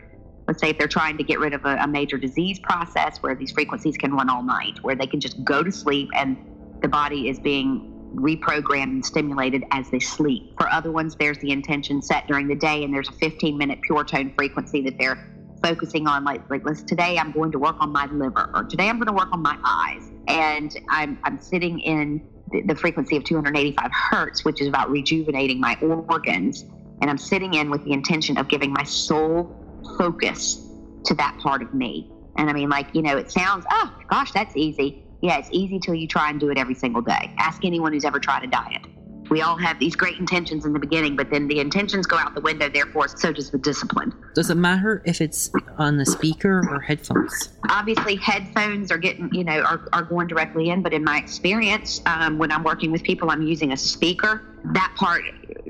let's 0.48 0.60
say, 0.60 0.70
if 0.70 0.78
they're 0.78 0.88
trying 0.88 1.18
to 1.18 1.22
get 1.22 1.38
rid 1.38 1.52
of 1.52 1.64
a, 1.66 1.76
a 1.76 1.86
major 1.86 2.16
disease 2.16 2.58
process, 2.58 3.18
where 3.18 3.34
these 3.34 3.52
frequencies 3.52 3.96
can 3.96 4.12
run 4.12 4.30
all 4.30 4.42
night, 4.42 4.78
where 4.82 4.96
they 4.96 5.06
can 5.06 5.20
just 5.20 5.44
go 5.44 5.62
to 5.62 5.70
sleep 5.70 6.08
and 6.14 6.36
the 6.80 6.88
body 6.88 7.28
is 7.28 7.38
being 7.38 7.94
reprogrammed 8.14 8.84
and 8.84 9.04
stimulated 9.04 9.62
as 9.70 9.90
they 9.90 10.00
sleep. 10.00 10.54
For 10.58 10.68
other 10.70 10.90
ones, 10.90 11.14
there's 11.20 11.38
the 11.38 11.50
intention 11.50 12.00
set 12.00 12.26
during 12.26 12.48
the 12.48 12.54
day, 12.54 12.82
and 12.82 12.92
there's 12.92 13.10
a 13.10 13.12
15 13.12 13.58
minute 13.58 13.80
pure 13.82 14.04
tone 14.04 14.32
frequency 14.36 14.80
that 14.82 14.98
they're 14.98 15.18
focusing 15.62 16.06
on 16.06 16.22
like 16.22 16.40
like 16.50 16.64
let's 16.64 16.84
today 16.84 17.18
I'm 17.18 17.32
going 17.32 17.50
to 17.50 17.58
work 17.58 17.74
on 17.80 17.90
my 17.90 18.06
liver 18.06 18.48
or 18.54 18.62
today 18.62 18.88
I'm 18.88 18.96
going 18.96 19.08
to 19.08 19.12
work 19.12 19.28
on 19.32 19.42
my 19.42 19.58
eyes 19.64 20.08
and 20.28 20.72
I'm 20.88 21.18
I'm 21.24 21.36
sitting 21.36 21.80
in 21.80 22.22
the, 22.52 22.62
the 22.62 22.76
frequency 22.76 23.16
of 23.16 23.24
285 23.24 23.90
hertz 23.92 24.44
which 24.44 24.60
is 24.60 24.68
about 24.68 24.88
rejuvenating 24.88 25.60
my 25.60 25.76
organs 25.82 26.62
and 27.00 27.10
I'm 27.10 27.18
sitting 27.18 27.54
in 27.54 27.70
with 27.70 27.84
the 27.84 27.90
intention 27.90 28.38
of 28.38 28.46
giving 28.48 28.72
my 28.72 28.84
soul 28.84 29.67
focus 29.96 30.64
to 31.06 31.14
that 31.14 31.36
part 31.42 31.62
of 31.62 31.72
me. 31.74 32.10
And 32.36 32.48
I 32.48 32.52
mean 32.52 32.68
like 32.68 32.88
you 32.94 33.02
know 33.02 33.16
it 33.16 33.30
sounds 33.30 33.64
oh 33.70 33.96
gosh 34.10 34.32
that's 34.32 34.56
easy. 34.56 35.04
Yeah 35.22 35.38
it's 35.38 35.48
easy 35.52 35.78
till 35.78 35.94
you 35.94 36.06
try 36.06 36.30
and 36.30 36.38
do 36.38 36.50
it 36.50 36.58
every 36.58 36.74
single 36.74 37.02
day. 37.02 37.34
Ask 37.38 37.64
anyone 37.64 37.92
who's 37.92 38.04
ever 38.04 38.20
tried 38.20 38.44
a 38.44 38.46
diet 38.46 38.82
we 39.30 39.42
all 39.42 39.56
have 39.56 39.78
these 39.78 39.96
great 39.96 40.18
intentions 40.18 40.64
in 40.64 40.72
the 40.72 40.78
beginning, 40.78 41.16
but 41.16 41.30
then 41.30 41.48
the 41.48 41.60
intentions 41.60 42.06
go 42.06 42.16
out 42.16 42.34
the 42.34 42.40
window, 42.40 42.68
therefore, 42.68 43.08
so 43.08 43.32
does 43.32 43.50
the 43.50 43.58
discipline. 43.58 44.12
Does 44.34 44.50
it 44.50 44.56
matter 44.56 45.02
if 45.04 45.20
it's 45.20 45.50
on 45.78 45.96
the 45.96 46.06
speaker 46.06 46.62
or 46.70 46.80
headphones? 46.80 47.50
Obviously, 47.68 48.16
headphones 48.16 48.90
are 48.90 48.98
getting, 48.98 49.32
you 49.32 49.44
know, 49.44 49.60
are, 49.60 49.88
are 49.92 50.02
going 50.02 50.26
directly 50.26 50.70
in, 50.70 50.82
but 50.82 50.92
in 50.92 51.04
my 51.04 51.18
experience, 51.18 52.00
um, 52.06 52.38
when 52.38 52.52
I'm 52.52 52.64
working 52.64 52.92
with 52.92 53.02
people, 53.02 53.30
I'm 53.30 53.42
using 53.42 53.72
a 53.72 53.76
speaker. 53.76 54.42
That 54.72 54.92
part 54.96 55.22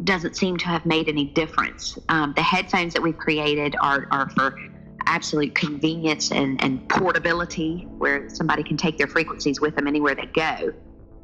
doesn't 0.05 0.37
seem 0.37 0.57
to 0.59 0.67
have 0.67 0.87
made 0.87 1.09
any 1.09 1.27
difference. 1.27 1.99
Um, 2.09 2.33
the 2.35 2.43
headphones 2.43 2.95
that 2.95 3.03
we've 3.03 3.19
created 3.19 3.77
are, 3.81 4.07
are 4.11 4.29
for 4.31 4.59
absolute 5.07 5.55
convenience 5.55 6.31
and, 6.33 6.63
and 6.63 6.87
portability, 6.89 7.87
where 7.99 8.29
somebody 8.29 8.63
can 8.63 8.77
take 8.77 8.99
their 8.99 9.07
frequencies 9.07 9.61
with 9.61 9.75
them 9.75 9.87
anywhere 9.87 10.15
they 10.15 10.27
go 10.27 10.73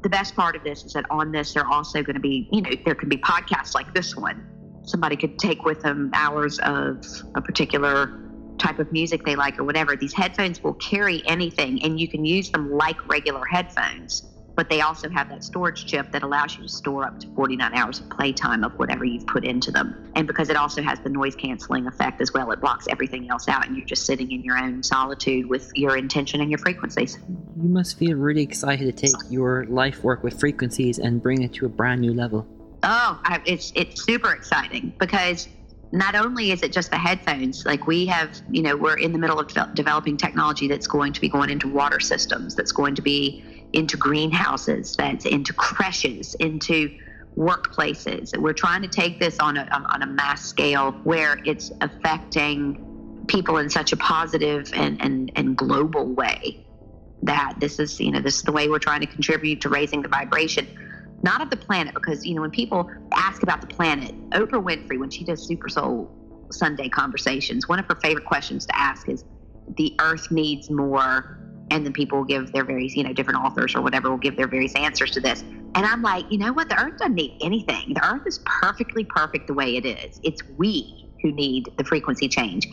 the 0.05 0.09
best 0.09 0.35
part 0.35 0.55
of 0.55 0.63
this 0.63 0.83
is 0.83 0.93
that 0.93 1.03
on 1.09 1.31
this, 1.31 1.55
they're 1.55 1.65
also 1.65 2.03
going 2.03 2.13
to 2.13 2.19
be, 2.19 2.47
you 2.51 2.61
know, 2.61 2.69
there 2.85 2.93
could 2.93 3.09
be 3.09 3.17
podcasts 3.17 3.73
like 3.73 3.91
this 3.95 4.15
one. 4.15 4.45
Somebody 4.83 5.15
could 5.15 5.39
take 5.39 5.65
with 5.65 5.81
them 5.81 6.11
hours 6.13 6.59
of 6.59 7.03
a 7.33 7.41
particular 7.41 8.21
type 8.59 8.77
of 8.77 8.91
music 8.91 9.25
they 9.25 9.35
like 9.35 9.57
or 9.57 9.63
whatever. 9.63 9.95
These 9.95 10.13
headphones 10.13 10.61
will 10.61 10.75
carry 10.75 11.23
anything 11.25 11.83
and 11.83 11.99
you 11.99 12.07
can 12.07 12.23
use 12.23 12.51
them 12.51 12.69
like 12.71 13.07
regular 13.09 13.43
headphones 13.49 14.34
but 14.55 14.69
they 14.69 14.81
also 14.81 15.09
have 15.09 15.29
that 15.29 15.43
storage 15.43 15.85
chip 15.85 16.11
that 16.11 16.23
allows 16.23 16.57
you 16.57 16.63
to 16.63 16.69
store 16.69 17.03
up 17.03 17.19
to 17.19 17.27
49 17.35 17.73
hours 17.73 17.99
of 17.99 18.09
playtime 18.09 18.63
of 18.63 18.73
whatever 18.79 19.03
you've 19.03 19.27
put 19.27 19.43
into 19.43 19.71
them. 19.71 20.11
And 20.15 20.27
because 20.27 20.49
it 20.49 20.55
also 20.55 20.81
has 20.81 20.99
the 20.99 21.09
noise 21.09 21.35
canceling 21.35 21.87
effect 21.87 22.21
as 22.21 22.33
well, 22.33 22.51
it 22.51 22.61
blocks 22.61 22.87
everything 22.89 23.29
else 23.29 23.47
out, 23.47 23.67
and 23.67 23.75
you're 23.75 23.85
just 23.85 24.05
sitting 24.05 24.31
in 24.31 24.43
your 24.43 24.57
own 24.57 24.81
solitude 24.83 25.47
with 25.47 25.71
your 25.75 25.97
intention 25.97 26.41
and 26.41 26.49
your 26.49 26.59
frequencies. 26.59 27.17
You 27.61 27.69
must 27.69 27.97
feel 27.97 28.15
really 28.17 28.43
excited 28.43 28.85
to 28.85 29.07
take 29.07 29.15
your 29.29 29.65
life 29.65 30.03
work 30.03 30.23
with 30.23 30.39
frequencies 30.39 30.99
and 30.99 31.21
bring 31.21 31.41
it 31.41 31.53
to 31.53 31.65
a 31.65 31.69
brand 31.69 32.01
new 32.01 32.13
level. 32.13 32.47
Oh, 32.83 33.19
I, 33.23 33.41
it's 33.45 33.71
it's 33.75 34.03
super 34.03 34.31
exciting 34.33 34.93
because 34.99 35.47
not 35.91 36.15
only 36.15 36.51
is 36.51 36.61
it 36.61 36.71
just 36.71 36.91
the 36.91 36.97
headphones, 36.97 37.65
like 37.65 37.87
we 37.87 38.05
have, 38.05 38.41
you 38.51 38.61
know, 38.61 38.75
we're 38.75 38.97
in 38.97 39.11
the 39.11 39.17
middle 39.17 39.39
of 39.39 39.47
de- 39.47 39.71
developing 39.73 40.17
technology 40.17 40.67
that's 40.67 40.87
going 40.87 41.13
to 41.13 41.21
be 41.21 41.29
going 41.29 41.49
into 41.49 41.67
water 41.67 41.99
systems, 41.99 42.53
that's 42.53 42.71
going 42.71 42.95
to 42.95 43.01
be 43.01 43.43
into 43.75 43.97
greenhouses, 43.97 44.95
that's 44.95 45.25
into 45.25 45.53
creches, 45.53 46.35
into 46.35 46.97
workplaces. 47.37 48.35
We're 48.37 48.53
trying 48.53 48.81
to 48.81 48.87
take 48.87 49.19
this 49.19 49.39
on 49.39 49.57
a, 49.57 49.67
on 49.93 50.01
a 50.01 50.07
mass 50.07 50.45
scale 50.45 50.93
where 51.03 51.39
it's 51.45 51.71
affecting 51.81 53.25
people 53.27 53.57
in 53.57 53.69
such 53.69 53.91
a 53.91 53.97
positive 53.97 54.71
and, 54.73 55.01
and, 55.01 55.31
and 55.35 55.57
global 55.57 56.05
way 56.13 56.65
that 57.23 57.55
this 57.59 57.79
is, 57.79 57.99
you 57.99 58.11
know, 58.11 58.19
this 58.19 58.35
is 58.37 58.43
the 58.43 58.51
way 58.51 58.69
we're 58.69 58.79
trying 58.79 59.01
to 59.01 59.07
contribute 59.07 59.59
to 59.61 59.69
raising 59.69 60.01
the 60.01 60.07
vibration, 60.07 60.65
not 61.23 61.41
of 61.41 61.49
the 61.49 61.57
planet, 61.57 61.93
because, 61.93 62.25
you 62.25 62.35
know, 62.35 62.41
when 62.41 62.51
people 62.51 62.89
ask 63.13 63.43
about 63.43 63.61
the 63.61 63.67
planet, 63.67 64.13
Oprah 64.29 64.63
Winfrey, 64.63 64.99
when 64.99 65.09
she 65.09 65.23
does 65.23 65.45
Super 65.45 65.67
Soul 65.67 66.09
Sunday 66.51 66.87
conversations, 66.87 67.67
one 67.67 67.79
of 67.79 67.85
her 67.87 67.95
favorite 67.95 68.25
questions 68.25 68.65
to 68.67 68.77
ask 68.77 69.09
is, 69.09 69.25
the 69.77 69.95
earth 69.99 70.29
needs 70.29 70.69
more 70.69 71.39
and 71.71 71.85
then 71.85 71.93
people 71.93 72.19
will 72.19 72.25
give 72.25 72.51
their 72.51 72.63
various 72.63 72.95
you 72.95 73.03
know 73.03 73.13
different 73.13 73.43
authors 73.43 73.75
or 73.75 73.81
whatever 73.81 74.09
will 74.09 74.17
give 74.17 74.35
their 74.35 74.47
various 74.47 74.75
answers 74.75 75.11
to 75.11 75.19
this. 75.19 75.41
And 75.41 75.77
i'm 75.77 76.01
like 76.01 76.25
you 76.31 76.37
know 76.37 76.53
what? 76.53 76.69
The 76.69 76.79
earth 76.79 76.97
doesn't 76.97 77.15
need 77.15 77.37
anything. 77.41 77.93
The 77.93 78.05
earth 78.05 78.25
is 78.25 78.39
perfectly 78.45 79.03
perfect 79.03 79.47
the 79.47 79.53
way 79.53 79.75
it 79.75 79.85
is. 79.85 80.19
It's 80.23 80.41
we 80.57 81.11
who 81.21 81.31
need 81.31 81.69
the 81.77 81.83
frequency 81.83 82.27
change. 82.27 82.67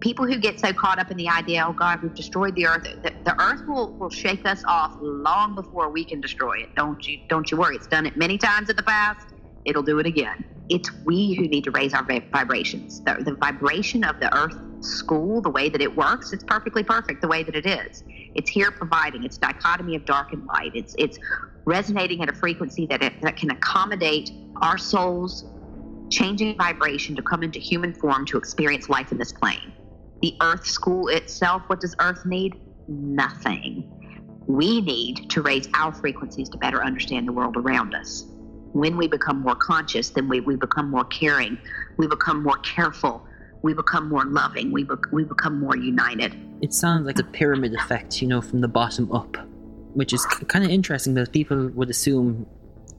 People 0.00 0.26
who 0.26 0.36
get 0.38 0.60
so 0.60 0.72
caught 0.72 0.98
up 0.98 1.10
in 1.10 1.16
the 1.16 1.28
idea 1.28 1.64
oh 1.66 1.72
god 1.72 2.02
we've 2.02 2.14
destroyed 2.14 2.54
the 2.54 2.66
earth 2.66 2.84
the, 3.02 3.12
the 3.24 3.40
earth 3.40 3.66
will, 3.66 3.92
will 3.94 4.10
shake 4.10 4.46
us 4.46 4.62
off 4.66 4.96
long 5.00 5.54
before 5.54 5.88
we 5.90 6.04
can 6.04 6.20
destroy 6.20 6.58
it. 6.58 6.74
Don't 6.76 7.06
you 7.06 7.18
don't 7.28 7.50
you 7.50 7.56
worry. 7.56 7.76
It's 7.76 7.86
done 7.86 8.06
it 8.06 8.16
many 8.16 8.38
times 8.38 8.68
in 8.68 8.76
the 8.76 8.82
past. 8.82 9.28
It'll 9.64 9.82
do 9.82 9.98
it 9.98 10.06
again. 10.06 10.44
It's 10.68 10.90
we 11.04 11.34
who 11.34 11.48
need 11.48 11.64
to 11.64 11.70
raise 11.70 11.94
our 11.94 12.02
vibrations. 12.02 13.00
The, 13.00 13.16
the 13.20 13.34
vibration 13.34 14.04
of 14.04 14.18
the 14.20 14.34
earth 14.36 14.56
school 14.84 15.40
the 15.40 15.50
way 15.50 15.68
that 15.68 15.80
it 15.80 15.96
works 15.96 16.32
it's 16.32 16.44
perfectly 16.44 16.82
perfect 16.82 17.20
the 17.22 17.28
way 17.28 17.42
that 17.42 17.56
it 17.56 17.66
is 17.66 18.04
it's 18.34 18.50
here 18.50 18.70
providing. 18.70 19.24
Its 19.24 19.38
dichotomy 19.38 19.94
of 19.94 20.04
dark 20.04 20.32
and 20.32 20.44
light. 20.46 20.72
It's 20.74 20.94
it's 20.98 21.18
resonating 21.64 22.22
at 22.22 22.28
a 22.28 22.34
frequency 22.34 22.86
that 22.86 23.02
it, 23.02 23.20
that 23.22 23.36
can 23.36 23.50
accommodate 23.50 24.30
our 24.60 24.76
souls 24.76 25.44
changing 26.10 26.56
vibration 26.56 27.16
to 27.16 27.22
come 27.22 27.42
into 27.42 27.58
human 27.58 27.92
form 27.94 28.26
to 28.26 28.36
experience 28.36 28.88
life 28.88 29.12
in 29.12 29.18
this 29.18 29.32
plane. 29.32 29.72
The 30.22 30.36
earth 30.42 30.66
school 30.66 31.08
itself 31.08 31.62
what 31.68 31.80
does 31.80 31.94
earth 32.00 32.24
need? 32.26 32.54
Nothing. 32.88 33.90
We 34.46 34.80
need 34.82 35.30
to 35.30 35.42
raise 35.42 35.68
our 35.74 35.92
frequencies 35.92 36.48
to 36.50 36.58
better 36.58 36.84
understand 36.84 37.26
the 37.26 37.32
world 37.32 37.56
around 37.56 37.94
us. 37.94 38.24
When 38.72 38.96
we 38.96 39.08
become 39.08 39.40
more 39.40 39.56
conscious 39.56 40.10
then 40.10 40.28
we, 40.28 40.40
we 40.40 40.56
become 40.56 40.90
more 40.90 41.04
caring. 41.04 41.58
We 41.96 42.06
become 42.06 42.42
more 42.42 42.58
careful 42.58 43.26
we 43.64 43.72
become 43.72 44.10
more 44.10 44.26
loving, 44.26 44.70
we, 44.70 44.84
be- 44.84 44.94
we 45.10 45.24
become 45.24 45.58
more 45.58 45.74
united. 45.74 46.36
It 46.60 46.74
sounds 46.74 47.06
like 47.06 47.18
a 47.18 47.24
pyramid 47.24 47.74
effect, 47.74 48.20
you 48.20 48.28
know, 48.28 48.42
from 48.42 48.60
the 48.60 48.68
bottom 48.68 49.10
up, 49.10 49.38
which 49.94 50.12
is 50.12 50.22
c- 50.22 50.44
kind 50.44 50.66
of 50.66 50.70
interesting 50.70 51.14
because 51.14 51.30
people 51.30 51.68
would 51.68 51.88
assume 51.88 52.46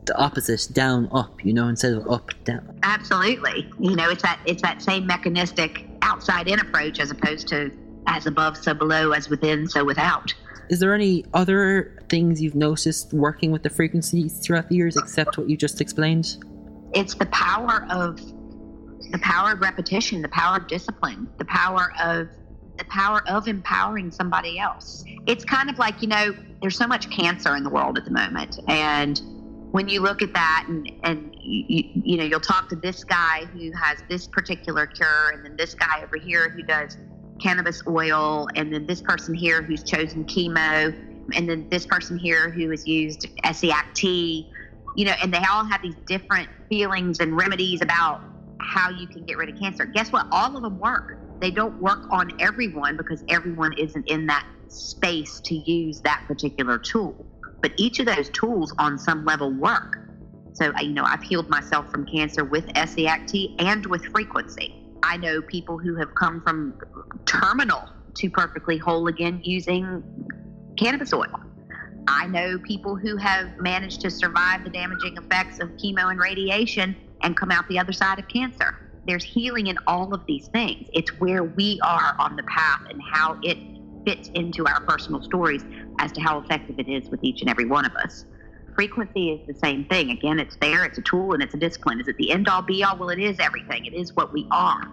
the 0.05 0.17
opposite, 0.17 0.67
down 0.73 1.07
up, 1.11 1.45
you 1.45 1.53
know, 1.53 1.67
instead 1.67 1.93
of 1.93 2.09
up 2.09 2.31
down. 2.45 2.79
Absolutely. 2.81 3.69
You 3.79 3.95
know, 3.95 4.09
it's 4.09 4.23
that 4.23 4.39
it's 4.45 4.61
that 4.63 4.81
same 4.81 5.05
mechanistic 5.05 5.85
outside 6.01 6.47
in 6.47 6.59
approach 6.59 6.99
as 6.99 7.11
opposed 7.11 7.47
to 7.49 7.71
as 8.07 8.25
above, 8.25 8.57
so 8.57 8.73
below, 8.73 9.11
as 9.11 9.29
within, 9.29 9.67
so 9.67 9.83
without. 9.83 10.33
Is 10.69 10.79
there 10.79 10.95
any 10.95 11.25
other 11.35 11.95
things 12.09 12.41
you've 12.41 12.55
noticed 12.55 13.13
working 13.13 13.51
with 13.51 13.61
the 13.61 13.69
frequencies 13.69 14.39
throughout 14.39 14.69
the 14.69 14.75
years 14.75 14.97
except 14.97 15.37
what 15.37 15.47
you 15.47 15.57
just 15.57 15.79
explained? 15.79 16.37
It's 16.93 17.13
the 17.13 17.27
power 17.27 17.85
of 17.91 18.19
the 19.15 19.19
power 19.19 19.53
of 19.53 19.61
repetition, 19.61 20.21
the 20.21 20.27
power 20.27 20.57
of 20.57 20.67
discipline, 20.67 21.25
the 21.37 21.45
power 21.45 21.93
of 22.03 22.27
the 22.77 22.83
power 22.89 23.21
of 23.29 23.47
empowering 23.47 24.11
somebody 24.11 24.59
else. 24.59 25.05
It's 25.25 25.45
kind 25.45 25.69
of 25.69 25.79
like, 25.79 26.01
you 26.01 26.09
know, 26.09 26.35
there's 26.61 26.77
so 26.77 26.85
much 26.85 27.09
cancer 27.09 27.55
in 27.55 27.63
the 27.63 27.69
world 27.69 27.97
at 27.97 28.03
the 28.03 28.11
moment. 28.11 28.59
And 28.67 29.21
when 29.71 29.87
you 29.87 30.01
look 30.01 30.21
at 30.21 30.33
that 30.33 30.65
and, 30.67 30.91
and 31.03 31.33
you, 31.39 31.89
you 31.93 32.17
know, 32.17 32.25
you'll 32.25 32.41
talk 32.41 32.67
to 32.67 32.75
this 32.75 33.05
guy 33.05 33.45
who 33.53 33.71
has 33.71 33.99
this 34.09 34.27
particular 34.27 34.85
cure 34.85 35.31
and 35.33 35.45
then 35.45 35.55
this 35.55 35.73
guy 35.73 36.03
over 36.03 36.17
here 36.17 36.49
who 36.49 36.61
does 36.63 36.97
cannabis 37.41 37.81
oil 37.87 38.49
and 38.55 38.73
then 38.73 38.85
this 38.85 39.01
person 39.01 39.33
here 39.33 39.61
who's 39.61 39.83
chosen 39.83 40.25
chemo 40.25 40.93
and 41.33 41.49
then 41.49 41.69
this 41.69 41.85
person 41.85 42.17
here 42.17 42.49
who 42.49 42.69
has 42.69 42.85
used 42.85 43.27
Essiac 43.45 43.93
tea, 43.93 44.51
you 44.97 45.05
know, 45.05 45.13
and 45.23 45.33
they 45.33 45.41
all 45.49 45.63
have 45.63 45.81
these 45.81 45.95
different 46.05 46.49
feelings 46.67 47.21
and 47.21 47.37
remedies 47.37 47.81
about 47.81 48.21
how 48.59 48.89
you 48.89 49.07
can 49.07 49.25
get 49.25 49.37
rid 49.37 49.49
of 49.49 49.59
cancer. 49.59 49.85
Guess 49.85 50.11
what? 50.11 50.27
All 50.31 50.55
of 50.55 50.63
them 50.63 50.79
work. 50.79 51.17
They 51.39 51.51
don't 51.51 51.81
work 51.81 52.07
on 52.11 52.31
everyone 52.39 52.97
because 52.97 53.23
everyone 53.29 53.73
isn't 53.77 54.07
in 54.09 54.27
that 54.27 54.45
space 54.67 55.39
to 55.41 55.55
use 55.55 56.01
that 56.01 56.23
particular 56.27 56.77
tool. 56.77 57.25
But 57.61 57.73
each 57.77 57.99
of 57.99 58.05
those 58.05 58.29
tools 58.29 58.73
on 58.77 58.97
some 58.97 59.25
level 59.25 59.51
work. 59.51 59.97
So, 60.53 60.71
you 60.79 60.93
know, 60.93 61.03
I've 61.03 61.23
healed 61.23 61.49
myself 61.49 61.89
from 61.91 62.05
cancer 62.05 62.45
with 62.45 62.65
Essiac 62.67 63.27
tea 63.27 63.55
and 63.59 63.85
with 63.87 64.05
frequency. 64.05 64.73
I 65.03 65.17
know 65.17 65.41
people 65.41 65.77
who 65.77 65.95
have 65.95 66.15
come 66.15 66.41
from 66.41 66.79
terminal 67.25 67.83
to 68.15 68.29
perfectly 68.29 68.77
whole 68.77 69.07
again 69.07 69.41
using 69.43 70.03
cannabis 70.77 71.13
oil. 71.13 71.27
I 72.07 72.27
know 72.27 72.59
people 72.59 72.95
who 72.95 73.17
have 73.17 73.49
managed 73.59 74.01
to 74.01 74.11
survive 74.11 74.63
the 74.63 74.69
damaging 74.69 75.17
effects 75.17 75.59
of 75.59 75.69
chemo 75.71 76.09
and 76.09 76.19
radiation 76.19 76.95
and 77.25 77.35
come 77.35 77.51
out 77.51 77.67
the 77.67 77.79
other 77.79 77.91
side 77.91 78.19
of 78.19 78.27
cancer. 78.27 78.75
There's 79.05 79.23
healing 79.23 79.67
in 79.67 79.77
all 79.87 80.13
of 80.13 80.25
these 80.27 80.47
things. 80.47 80.87
It's 80.93 81.09
where 81.19 81.43
we 81.43 81.79
are 81.83 82.15
on 82.19 82.35
the 82.35 82.43
path 82.43 82.81
and 82.89 83.01
how 83.11 83.39
it 83.43 83.57
fits 84.05 84.29
into 84.35 84.65
our 84.67 84.79
personal 84.81 85.21
stories 85.23 85.65
as 85.99 86.11
to 86.13 86.21
how 86.21 86.39
effective 86.39 86.79
it 86.79 86.87
is 86.87 87.09
with 87.09 87.23
each 87.23 87.41
and 87.41 87.49
every 87.49 87.65
one 87.65 87.83
of 87.83 87.95
us. 87.95 88.25
Frequency 88.75 89.31
is 89.31 89.47
the 89.47 89.55
same 89.55 89.85
thing. 89.85 90.11
Again, 90.11 90.39
it's 90.39 90.55
there, 90.57 90.85
it's 90.85 90.99
a 90.99 91.01
tool, 91.01 91.33
and 91.33 91.41
it's 91.41 91.55
a 91.55 91.57
discipline. 91.57 91.99
Is 91.99 92.07
it 92.07 92.17
the 92.17 92.31
end 92.31 92.47
all 92.47 92.61
be 92.61 92.83
all? 92.83 92.97
Well, 92.97 93.09
it 93.09 93.19
is 93.19 93.39
everything, 93.39 93.85
it 93.85 93.93
is 93.93 94.15
what 94.15 94.31
we 94.31 94.47
are. 94.51 94.85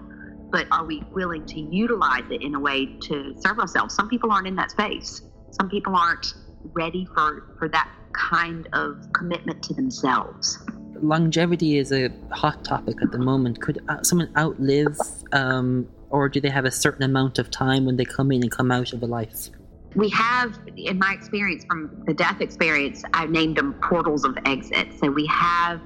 But 0.50 0.66
are 0.70 0.84
we 0.84 1.02
willing 1.12 1.44
to 1.46 1.60
utilize 1.60 2.24
it 2.30 2.42
in 2.42 2.54
a 2.54 2.60
way 2.60 2.86
to 2.86 3.34
serve 3.44 3.58
ourselves? 3.58 3.94
Some 3.94 4.08
people 4.08 4.32
aren't 4.32 4.46
in 4.46 4.56
that 4.56 4.70
space. 4.70 5.22
Some 5.50 5.68
people 5.68 5.96
aren't 5.96 6.32
ready 6.72 7.06
for, 7.14 7.54
for 7.58 7.68
that 7.68 7.90
kind 8.14 8.68
of 8.72 9.04
commitment 9.12 9.62
to 9.64 9.74
themselves 9.74 10.58
longevity 11.02 11.76
is 11.76 11.92
a 11.92 12.10
hot 12.30 12.64
topic 12.64 12.96
at 13.02 13.10
the 13.10 13.18
moment. 13.18 13.60
Could 13.60 13.82
uh, 13.88 14.02
someone 14.02 14.32
outlive, 14.36 14.96
um, 15.32 15.88
or 16.10 16.28
do 16.28 16.40
they 16.40 16.48
have 16.48 16.64
a 16.64 16.70
certain 16.70 17.02
amount 17.02 17.38
of 17.38 17.50
time 17.50 17.84
when 17.84 17.96
they 17.96 18.04
come 18.04 18.32
in 18.32 18.42
and 18.42 18.50
come 18.50 18.70
out 18.70 18.92
of 18.92 19.02
a 19.02 19.06
life? 19.06 19.50
We 19.94 20.08
have, 20.10 20.58
in 20.76 20.98
my 20.98 21.12
experience 21.12 21.64
from 21.64 22.04
the 22.06 22.14
death 22.14 22.40
experience, 22.40 23.02
I've 23.12 23.30
named 23.30 23.56
them 23.56 23.74
portals 23.82 24.24
of 24.24 24.38
exit. 24.46 24.88
So 24.98 25.10
we 25.10 25.26
have, 25.26 25.80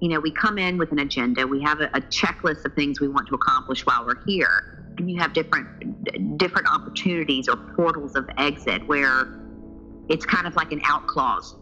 you 0.00 0.08
know, 0.08 0.20
we 0.20 0.30
come 0.30 0.58
in 0.58 0.78
with 0.78 0.92
an 0.92 1.00
agenda. 1.00 1.46
We 1.46 1.60
have 1.62 1.80
a, 1.80 1.86
a 1.94 2.00
checklist 2.00 2.64
of 2.64 2.74
things 2.74 3.00
we 3.00 3.08
want 3.08 3.26
to 3.28 3.34
accomplish 3.34 3.84
while 3.84 4.06
we're 4.06 4.24
here, 4.24 4.94
and 4.98 5.10
you 5.10 5.18
have 5.18 5.32
different 5.32 6.38
different 6.38 6.68
opportunities 6.68 7.48
or 7.48 7.56
portals 7.74 8.14
of 8.14 8.28
exit 8.36 8.86
where 8.86 9.40
it's 10.08 10.26
kind 10.26 10.46
of 10.46 10.54
like 10.54 10.72
an 10.72 10.80
out 10.84 11.06
clause 11.06 11.54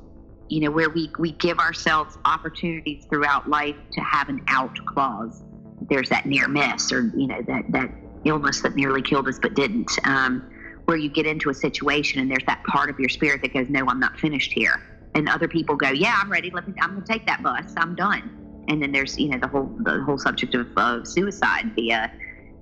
you 0.49 0.61
know, 0.61 0.71
where 0.71 0.91
we, 0.91 1.11
we 1.19 1.33
give 1.33 1.59
ourselves 1.59 2.17
opportunities 2.25 3.05
throughout 3.11 3.49
life 3.49 3.77
to 3.93 4.01
have 4.01 4.29
an 4.29 4.43
out 4.49 4.77
clause. 4.87 5.43
There's 5.89 6.09
that 6.09 6.27
near 6.27 6.49
miss 6.49 6.91
or, 6.91 7.13
you 7.15 7.27
know, 7.27 7.43
that, 7.43 7.71
that 7.71 7.91
illness 8.25 8.61
that 8.63 8.75
nearly 8.75 9.03
killed 9.03 9.29
us 9.29 9.39
but 9.41 9.55
didn't, 9.55 9.91
um, 10.05 10.51
where 10.87 10.97
you 10.97 11.11
get 11.11 11.27
into 11.27 11.51
a 11.51 11.55
situation 11.55 12.21
and 12.21 12.31
there's 12.31 12.45
that 12.47 12.63
part 12.65 12.91
of 12.91 12.99
your 12.99 13.09
spirit 13.09 13.43
that 13.43 13.53
goes, 13.53 13.69
no, 13.69 13.87
I'm 13.87 14.01
not 14.01 14.19
finished 14.19 14.53
here. 14.53 14.83
And 15.15 15.29
other 15.29 15.49
people 15.49 15.77
go, 15.77 15.91
yeah, 15.91 16.19
I'm 16.21 16.31
ready. 16.31 16.51
Let 16.51 16.67
me, 16.67 16.75
I'm 16.81 16.95
going 16.95 17.05
to 17.05 17.13
take 17.13 17.27
that 17.27 17.43
bus. 17.43 17.75
I'm 17.77 17.95
done. 17.95 18.65
And 18.69 18.83
then 18.83 18.93
there's, 18.93 19.19
you 19.19 19.29
know, 19.29 19.39
the 19.39 19.49
whole, 19.49 19.75
the 19.81 20.03
whole 20.03 20.19
subject 20.19 20.55
of, 20.55 20.69
of 20.77 21.07
suicide 21.07 21.73
via 21.75 22.13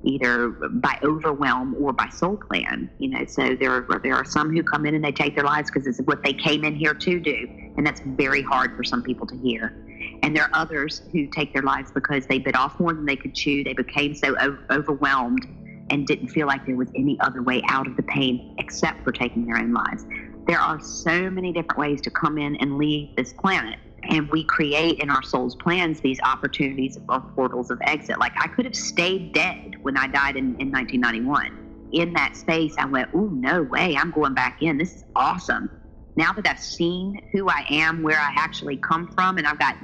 either 0.06 0.48
by 0.48 0.98
overwhelm 1.02 1.74
or 1.78 1.92
by 1.92 2.08
soul 2.08 2.36
plan. 2.36 2.90
You 2.98 3.10
know, 3.10 3.24
so 3.26 3.56
there 3.58 3.72
are, 3.72 4.00
there 4.02 4.14
are 4.14 4.24
some 4.24 4.54
who 4.54 4.62
come 4.62 4.86
in 4.86 4.94
and 4.94 5.04
they 5.04 5.12
take 5.12 5.34
their 5.34 5.44
lives 5.44 5.70
because 5.70 5.86
it's 5.86 6.00
what 6.06 6.22
they 6.22 6.32
came 6.32 6.64
in 6.64 6.74
here 6.74 6.94
to 6.94 7.20
do, 7.20 7.48
and 7.76 7.86
that's 7.86 8.00
very 8.00 8.42
hard 8.42 8.76
for 8.76 8.84
some 8.84 9.02
people 9.02 9.26
to 9.26 9.36
hear. 9.36 9.74
And 10.22 10.34
there 10.34 10.44
are 10.44 10.50
others 10.52 11.02
who 11.12 11.26
take 11.26 11.52
their 11.52 11.62
lives 11.62 11.90
because 11.92 12.26
they 12.26 12.38
bit 12.38 12.56
off 12.56 12.78
more 12.80 12.94
than 12.94 13.04
they 13.04 13.16
could 13.16 13.34
chew. 13.34 13.64
They 13.64 13.74
became 13.74 14.14
so 14.14 14.34
o- 14.40 14.58
overwhelmed 14.70 15.46
and 15.90 16.06
didn't 16.06 16.28
feel 16.28 16.46
like 16.46 16.64
there 16.66 16.76
was 16.76 16.88
any 16.96 17.18
other 17.20 17.42
way 17.42 17.62
out 17.68 17.86
of 17.86 17.96
the 17.96 18.02
pain 18.04 18.54
except 18.58 19.04
for 19.04 19.12
taking 19.12 19.46
their 19.46 19.58
own 19.58 19.72
lives. 19.72 20.04
There 20.46 20.60
are 20.60 20.80
so 20.80 21.28
many 21.30 21.52
different 21.52 21.78
ways 21.78 22.00
to 22.02 22.10
come 22.10 22.38
in 22.38 22.56
and 22.56 22.78
leave 22.78 23.14
this 23.16 23.32
planet 23.32 23.78
and 24.08 24.30
we 24.30 24.44
create 24.44 25.00
in 25.00 25.10
our 25.10 25.22
soul's 25.22 25.54
plans 25.56 26.00
these 26.00 26.20
opportunities 26.20 26.98
of 27.08 27.34
portals 27.34 27.70
of 27.70 27.78
exit. 27.82 28.18
Like 28.18 28.32
I 28.38 28.48
could 28.48 28.64
have 28.64 28.76
stayed 28.76 29.32
dead 29.32 29.76
when 29.82 29.96
I 29.96 30.06
died 30.06 30.36
in, 30.36 30.56
in 30.60 30.70
1991. 30.70 31.90
In 31.92 32.12
that 32.14 32.36
space, 32.36 32.74
I 32.78 32.86
went, 32.86 33.10
oh, 33.14 33.28
no 33.28 33.62
way, 33.62 33.96
I'm 33.96 34.10
going 34.10 34.34
back 34.34 34.62
in. 34.62 34.76
This 34.76 34.96
is 34.96 35.04
awesome. 35.14 35.70
Now 36.16 36.32
that 36.32 36.46
I've 36.46 36.60
seen 36.60 37.20
who 37.32 37.48
I 37.48 37.64
am, 37.70 38.02
where 38.02 38.18
I 38.18 38.32
actually 38.36 38.76
come 38.76 39.08
from, 39.12 39.38
and 39.38 39.46
I've 39.46 39.58
got 39.58 39.76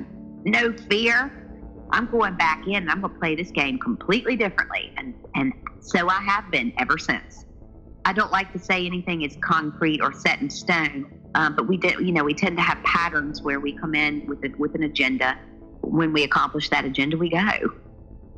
no 0.44 0.72
fear, 0.72 1.30
I'm 1.90 2.06
going 2.06 2.34
back 2.36 2.66
in 2.66 2.76
and 2.76 2.90
I'm 2.90 3.00
going 3.00 3.12
to 3.12 3.18
play 3.18 3.34
this 3.34 3.50
game 3.50 3.78
completely 3.78 4.36
differently. 4.36 4.92
And, 4.96 5.14
and 5.34 5.52
so 5.80 6.08
I 6.08 6.20
have 6.22 6.50
been 6.50 6.72
ever 6.78 6.98
since. 6.98 7.44
I 8.04 8.12
don't 8.12 8.32
like 8.32 8.52
to 8.52 8.58
say 8.58 8.86
anything 8.86 9.22
is 9.22 9.36
concrete 9.40 10.00
or 10.00 10.12
set 10.12 10.40
in 10.40 10.50
stone 10.50 11.22
um, 11.34 11.56
but 11.56 11.66
we 11.66 11.76
did, 11.76 11.98
you 12.00 12.12
know, 12.12 12.24
we 12.24 12.34
tend 12.34 12.56
to 12.56 12.62
have 12.62 12.82
patterns 12.84 13.42
where 13.42 13.60
we 13.60 13.72
come 13.72 13.94
in 13.94 14.26
with 14.26 14.44
a, 14.44 14.48
with 14.58 14.74
an 14.74 14.82
agenda. 14.82 15.38
When 15.80 16.12
we 16.12 16.24
accomplish 16.24 16.68
that 16.70 16.84
agenda, 16.84 17.16
we 17.16 17.30
go. 17.30 17.48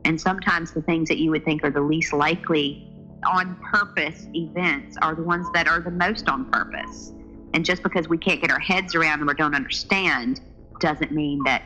And 0.04 0.20
sometimes 0.20 0.72
the 0.72 0.82
things 0.82 1.08
that 1.08 1.18
you 1.18 1.30
would 1.30 1.44
think 1.44 1.64
are 1.64 1.70
the 1.70 1.80
least 1.80 2.12
likely 2.12 2.90
on 3.26 3.56
purpose 3.72 4.28
events 4.34 4.96
are 5.02 5.14
the 5.14 5.22
ones 5.22 5.46
that 5.54 5.66
are 5.66 5.80
the 5.80 5.90
most 5.90 6.28
on 6.28 6.50
purpose. 6.50 7.12
And 7.54 7.64
just 7.64 7.82
because 7.82 8.08
we 8.08 8.18
can't 8.18 8.40
get 8.40 8.50
our 8.50 8.60
heads 8.60 8.94
around 8.94 9.20
them 9.20 9.30
or 9.30 9.34
don't 9.34 9.54
understand 9.54 10.40
doesn't 10.80 11.12
mean 11.12 11.42
that 11.44 11.62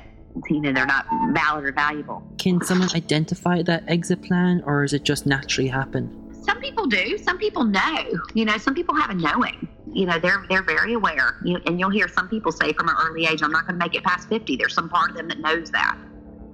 you 0.49 0.61
know 0.61 0.72
they're 0.72 0.86
not 0.86 1.07
valid 1.32 1.64
or 1.64 1.72
valuable. 1.72 2.22
Can 2.38 2.62
someone 2.62 2.88
identify 2.94 3.62
that 3.62 3.82
exit 3.88 4.22
plan, 4.22 4.62
or 4.64 4.84
is 4.84 4.92
it 4.92 5.03
just 5.03 5.26
naturally 5.26 5.68
happen? 5.68 6.28
Some 6.49 6.61
people 6.61 6.86
do. 6.86 7.18
Some 7.18 7.38
people 7.38 7.64
know. 7.64 8.05
You 8.34 8.44
know, 8.44 8.57
some 8.57 8.74
people 8.74 8.94
have 8.94 9.11
a 9.11 9.14
knowing. 9.14 9.68
You 9.92 10.07
know, 10.07 10.18
they're 10.18 10.44
they're 10.49 10.62
very 10.62 10.94
aware. 10.94 11.36
You, 11.44 11.59
and 11.66 11.78
you'll 11.78 11.90
hear 11.90 12.09
some 12.09 12.28
people 12.28 12.53
say 12.53 12.72
from 12.72 12.88
an 12.88 12.96
early 13.01 13.26
age, 13.26 13.42
"I'm 13.42 13.51
not 13.51 13.66
going 13.66 13.78
to 13.78 13.84
make 13.84 13.94
it 13.94 14.03
past 14.05 14.28
50." 14.28 14.57
There's 14.57 14.74
some 14.74 14.88
part 14.88 15.11
of 15.11 15.16
them 15.16 15.28
that 15.28 15.40
knows 15.40 15.70
that. 15.70 15.99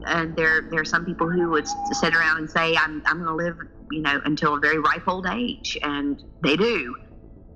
And 0.07 0.37
there 0.37 0.63
there 0.71 0.81
are 0.81 0.85
some 0.85 1.05
people 1.05 1.31
who 1.31 1.49
would 1.51 1.67
sit 1.93 2.15
around 2.15 2.39
and 2.39 2.51
say, 2.51 2.75
"I'm 2.77 3.03
I'm 3.07 3.23
going 3.23 3.29
to 3.29 3.35
live, 3.35 3.57
you 3.93 4.03
know, 4.03 4.21
until 4.25 4.55
a 4.55 4.61
very 4.61 4.79
ripe 4.79 5.07
old 5.07 5.27
age," 5.27 5.79
and 5.83 6.23
they 6.43 6.57
do. 6.57 6.95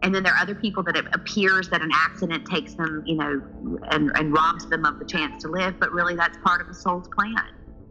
And 0.03 0.15
then 0.15 0.23
there 0.23 0.33
are 0.33 0.41
other 0.41 0.55
people 0.55 0.85
that 0.85 0.97
it 0.97 1.07
appears 1.13 1.69
that 1.71 1.83
an 1.83 1.91
accident 1.93 2.47
takes 2.47 2.75
them, 2.75 3.03
you 3.05 3.17
know, 3.17 3.43
and, 3.91 4.13
and 4.15 4.33
robs 4.33 4.65
them 4.71 4.85
of 4.85 5.01
the 5.01 5.05
chance 5.05 5.43
to 5.43 5.49
live, 5.49 5.75
but 5.81 5.91
really 5.91 6.15
that's 6.15 6.39
part 6.39 6.61
of 6.61 6.69
the 6.69 6.75
soul's 6.75 7.09
plan. 7.09 7.35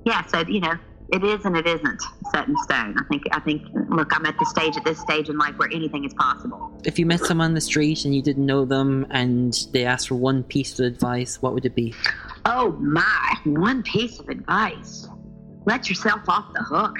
Yeah, 0.06 0.26
so 0.26 0.40
you 0.48 0.62
know, 0.62 0.76
it 1.12 1.24
is 1.24 1.46
and 1.46 1.56
it 1.56 1.66
isn't 1.66 2.02
set 2.32 2.48
in 2.48 2.58
stone. 2.58 2.96
I 2.98 3.04
think 3.10 3.24
I 3.32 3.40
think 3.40 3.64
look, 3.90 4.16
I'm 4.16 4.26
at 4.26 4.38
the 4.38 4.46
stage 4.46 4.76
at 4.76 4.84
this 4.84 5.00
stage 5.00 5.30
in 5.30 5.38
life 5.38 5.58
where 5.58 5.70
anything 5.72 6.04
is 6.04 6.14
possible. 6.14 6.72
If 6.84 7.00
you 7.00 7.06
met 7.06 7.22
someone 7.22 7.46
on 7.46 7.54
the 7.54 7.62
street 7.62 8.06
and 8.06 8.14
you 8.14 8.22
didn't 8.22 8.46
know 8.46 8.66
them 8.66 9.08
and 9.10 9.54
they 9.72 9.86
asked 9.86 10.10
for 10.10 10.16
one 10.16 10.44
piece 10.44 10.80
of 10.80 10.86
advice, 10.86 11.42
what 11.42 11.54
would 11.54 11.66
it 11.66 11.76
be? 11.76 11.94
Oh 12.46 12.72
my, 12.80 13.36
one 13.46 13.84
piece 13.84 14.20
of 14.20 14.28
advice. 14.30 15.08
Let 15.66 15.90
yourself 15.90 16.22
off 16.28 16.54
the 16.54 16.64
hook. 16.64 16.98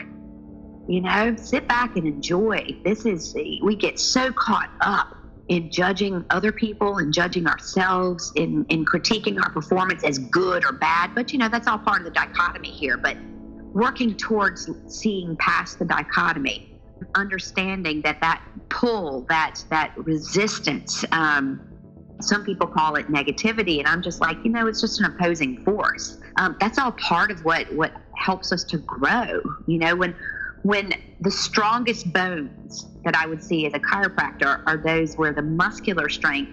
You 0.88 1.02
know, 1.02 1.36
sit 1.36 1.68
back 1.68 1.98
and 1.98 2.08
enjoy. 2.08 2.78
This 2.86 3.06
is 3.06 3.34
we 3.36 3.76
get 3.76 4.00
so 4.00 4.32
caught 4.32 4.72
up 4.80 5.18
in 5.50 5.70
judging 5.70 6.26
other 6.30 6.52
people 6.52 6.98
and 6.98 7.14
judging 7.14 7.46
ourselves 7.46 8.32
in 8.36 8.66
in 8.70 8.86
critiquing 8.86 9.42
our 9.42 9.50
performance 9.50 10.04
as 10.06 10.18
good 10.18 10.64
or 10.64 10.72
bad, 10.72 11.14
but 11.14 11.34
you 11.34 11.40
know, 11.40 11.50
that's 11.50 11.68
all 11.68 11.78
part 11.78 12.00
of 12.00 12.06
the 12.06 12.12
dichotomy 12.12 12.72
here, 12.72 12.96
but 12.96 13.18
working 13.74 14.16
towards 14.16 14.70
seeing 14.88 15.36
past 15.38 15.80
the 15.80 15.86
dichotomy, 15.86 16.80
understanding 17.16 18.02
that 18.02 18.20
that 18.22 18.42
pull, 18.70 19.26
that 19.30 19.64
that 19.70 19.94
resistance, 19.98 21.06
um, 21.12 21.62
some 22.22 22.44
people 22.44 22.68
call 22.68 22.96
it 22.96 23.08
negativity, 23.08 23.80
and 23.80 23.88
I'm 23.88 24.02
just 24.02 24.22
like, 24.22 24.38
you 24.44 24.52
know, 24.52 24.68
it's 24.68 24.82
just 24.82 25.00
an 25.00 25.06
opposing 25.06 25.64
force. 25.64 26.18
Um, 26.38 26.56
that's 26.60 26.80
all 26.80 26.92
part 26.94 27.32
of 27.32 27.44
what 27.46 27.72
what 27.74 27.94
helps 28.16 28.52
us 28.52 28.64
to 28.66 28.78
grow. 28.80 29.42
You 29.68 29.80
know, 29.80 29.96
when 29.96 30.16
when 30.64 30.94
the 31.22 31.32
strongest 31.32 32.12
bones 32.12 32.88
that 33.06 33.16
I 33.16 33.26
would 33.26 33.44
see 33.44 33.66
as 33.66 33.74
a 33.74 33.80
chiropractor 33.80 34.62
are 34.66 34.78
those 34.78 35.16
where 35.16 35.34
the 35.34 35.42
muscular 35.42 36.10
strength 36.10 36.52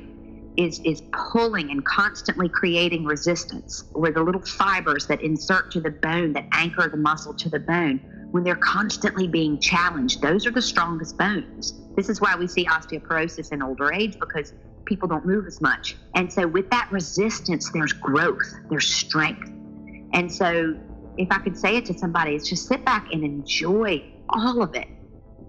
is 0.57 0.81
is 0.85 1.03
pulling 1.33 1.71
and 1.71 1.85
constantly 1.85 2.49
creating 2.49 3.05
resistance 3.05 3.85
where 3.93 4.13
the 4.13 4.23
little 4.23 4.41
fibers 4.43 5.07
that 5.07 5.21
insert 5.23 5.71
to 5.73 5.81
the 5.81 5.91
bone 5.91 6.33
that 6.33 6.47
anchor 6.53 6.89
the 6.89 6.97
muscle 6.97 7.35
to 7.35 7.49
the 7.49 7.59
bone 7.59 8.01
when 8.31 8.45
they're 8.45 8.57
constantly 8.57 9.27
being 9.29 9.59
challenged 9.59 10.21
those 10.23 10.47
are 10.47 10.51
the 10.51 10.63
strongest 10.63 11.17
bones. 11.19 11.81
This 11.97 12.09
is 12.09 12.21
why 12.21 12.35
we 12.37 12.47
see 12.47 12.65
osteoporosis 12.67 13.53
in 13.53 13.63
older 13.63 13.93
age 13.93 14.19
because 14.19 14.53
people 14.85 15.09
don't 15.09 15.25
move 15.25 15.47
as 15.47 15.61
much. 15.61 15.97
And 16.15 16.33
so 16.33 16.47
with 16.47 16.69
that 16.71 16.89
resistance 16.91 17.71
there's 17.71 17.93
growth 17.93 18.53
there's 18.71 18.93
strength. 18.93 19.49
And 20.13 20.33
so 20.33 20.77
if 21.17 21.29
i 21.31 21.39
could 21.39 21.57
say 21.57 21.77
it 21.77 21.85
to 21.87 21.95
somebody 21.95 22.35
it's 22.35 22.49
just 22.49 22.67
sit 22.67 22.85
back 22.85 23.13
and 23.13 23.25
enjoy 23.25 24.03
all 24.31 24.63
of 24.63 24.75
it 24.75 24.89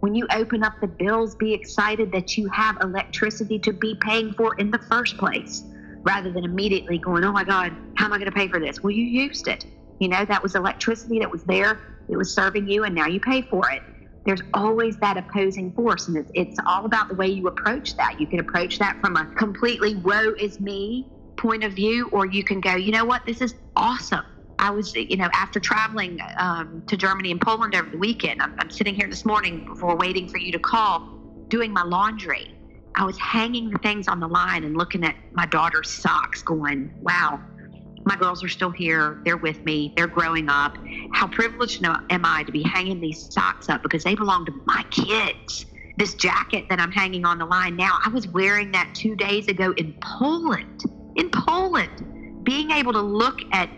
when 0.06 0.14
you 0.14 0.28
open 0.36 0.64
up 0.64 0.74
the 0.82 0.88
bills, 0.88 1.34
be 1.34 1.52
excited 1.52 2.12
that 2.12 2.38
you 2.38 2.48
have 2.50 2.78
electricity 2.84 3.58
to 3.58 3.74
be 3.74 3.96
paying 4.02 4.32
for 4.34 4.54
in 4.60 4.70
the 4.70 4.78
first 4.78 5.18
place 5.18 5.64
rather 6.04 6.32
than 6.32 6.44
immediately 6.44 7.00
going, 7.00 7.24
oh 7.24 7.32
my 7.32 7.44
God, 7.44 7.76
how 7.96 8.06
am 8.06 8.14
I 8.14 8.20
going 8.20 8.30
to 8.30 8.32
pay 8.32 8.48
for 8.48 8.60
this? 8.60 8.84
Well, 8.84 8.92
you 8.92 9.04
used 9.04 9.48
it. 9.48 9.66
You 9.98 10.08
know, 10.10 10.24
that 10.24 10.44
was 10.44 10.54
electricity 10.54 11.18
that 11.18 11.32
was 11.32 11.44
there, 11.46 11.80
it 12.08 12.16
was 12.16 12.36
serving 12.36 12.70
you, 12.70 12.84
and 12.84 12.94
now 12.94 13.08
you 13.08 13.20
pay 13.20 13.42
for 13.42 13.68
it. 13.72 13.82
There's 14.28 14.44
always 14.54 14.96
that 14.98 15.18
opposing 15.18 15.72
force, 15.72 16.08
and 16.08 16.18
it's, 16.18 16.30
it's 16.36 16.60
all 16.68 16.86
about 16.86 17.08
the 17.08 17.16
way 17.16 17.30
you 17.30 17.48
approach 17.48 17.98
that. 17.98 18.20
You 18.20 18.28
can 18.28 18.40
approach 18.40 18.78
that 18.78 19.02
from 19.02 19.16
a 19.16 19.26
completely 19.26 19.96
woe 19.96 20.36
is 20.40 20.60
me 20.60 21.08
point 21.36 21.64
of 21.64 21.74
view, 21.74 22.10
or 22.12 22.28
you 22.28 22.44
can 22.44 22.62
go, 22.62 22.76
you 22.76 22.92
know 22.92 23.06
what, 23.06 23.26
this 23.26 23.42
is 23.42 23.56
awesome. 23.76 24.24
I 24.60 24.70
was, 24.70 24.96
you 24.96 25.18
know, 25.18 25.30
after 25.34 25.60
traveling 25.60 26.20
um, 26.38 26.84
to 26.88 26.98
Germany 26.98 27.32
and 27.32 27.42
Poland 27.42 27.76
over 27.76 27.90
the 27.90 27.98
weekend, 27.98 28.42
I'm, 28.42 28.56
I'm 28.60 28.72
sitting 28.72 28.96
here 28.96 29.08
this 29.08 29.26
morning 29.26 29.66
before 29.66 29.96
waiting 29.96 30.28
for 30.28 30.38
you 30.38 30.52
to 30.52 30.60
call, 30.60 31.02
doing 31.48 31.72
my 31.72 31.84
laundry. 31.84 32.56
I 32.96 33.04
was 33.04 33.18
hanging 33.18 33.70
the 33.70 33.78
things 33.80 34.08
on 34.08 34.20
the 34.20 34.28
line 34.28 34.64
and 34.64 34.78
looking 34.78 35.04
at 35.04 35.16
my 35.34 35.46
daughter's 35.46 35.90
socks, 35.90 36.42
going, 36.42 36.94
wow, 37.02 37.42
my 38.06 38.16
girls 38.16 38.44
are 38.44 38.48
still 38.48 38.70
here. 38.70 39.20
They're 39.26 39.36
with 39.36 39.64
me. 39.66 39.94
They're 39.98 40.08
growing 40.08 40.48
up. 40.48 40.78
How 41.12 41.28
privileged 41.28 41.84
am 41.84 42.26
I 42.26 42.44
to 42.44 42.52
be 42.52 42.64
hanging 42.64 43.02
these 43.02 43.34
socks 43.34 43.68
up 43.68 43.84
because 43.84 44.04
they 44.04 44.16
belong 44.16 44.46
to 44.46 44.54
my 44.66 44.86
kids? 44.92 45.66
This 45.98 46.14
jacket 46.14 46.66
that 46.70 46.80
I'm 46.80 46.92
hanging 46.92 47.26
on 47.26 47.38
the 47.38 47.46
line 47.46 47.76
now, 47.76 47.98
I 48.06 48.10
was 48.10 48.28
wearing 48.28 48.72
that 48.72 48.94
two 48.94 49.16
days 49.16 49.48
ago 49.48 49.74
in 49.78 49.94
Poland. 50.02 50.84
In 51.16 51.30
Poland, 51.32 52.44
being 52.44 52.72
able 52.72 52.94
to 52.94 53.02
look 53.02 53.40
at 53.52 53.70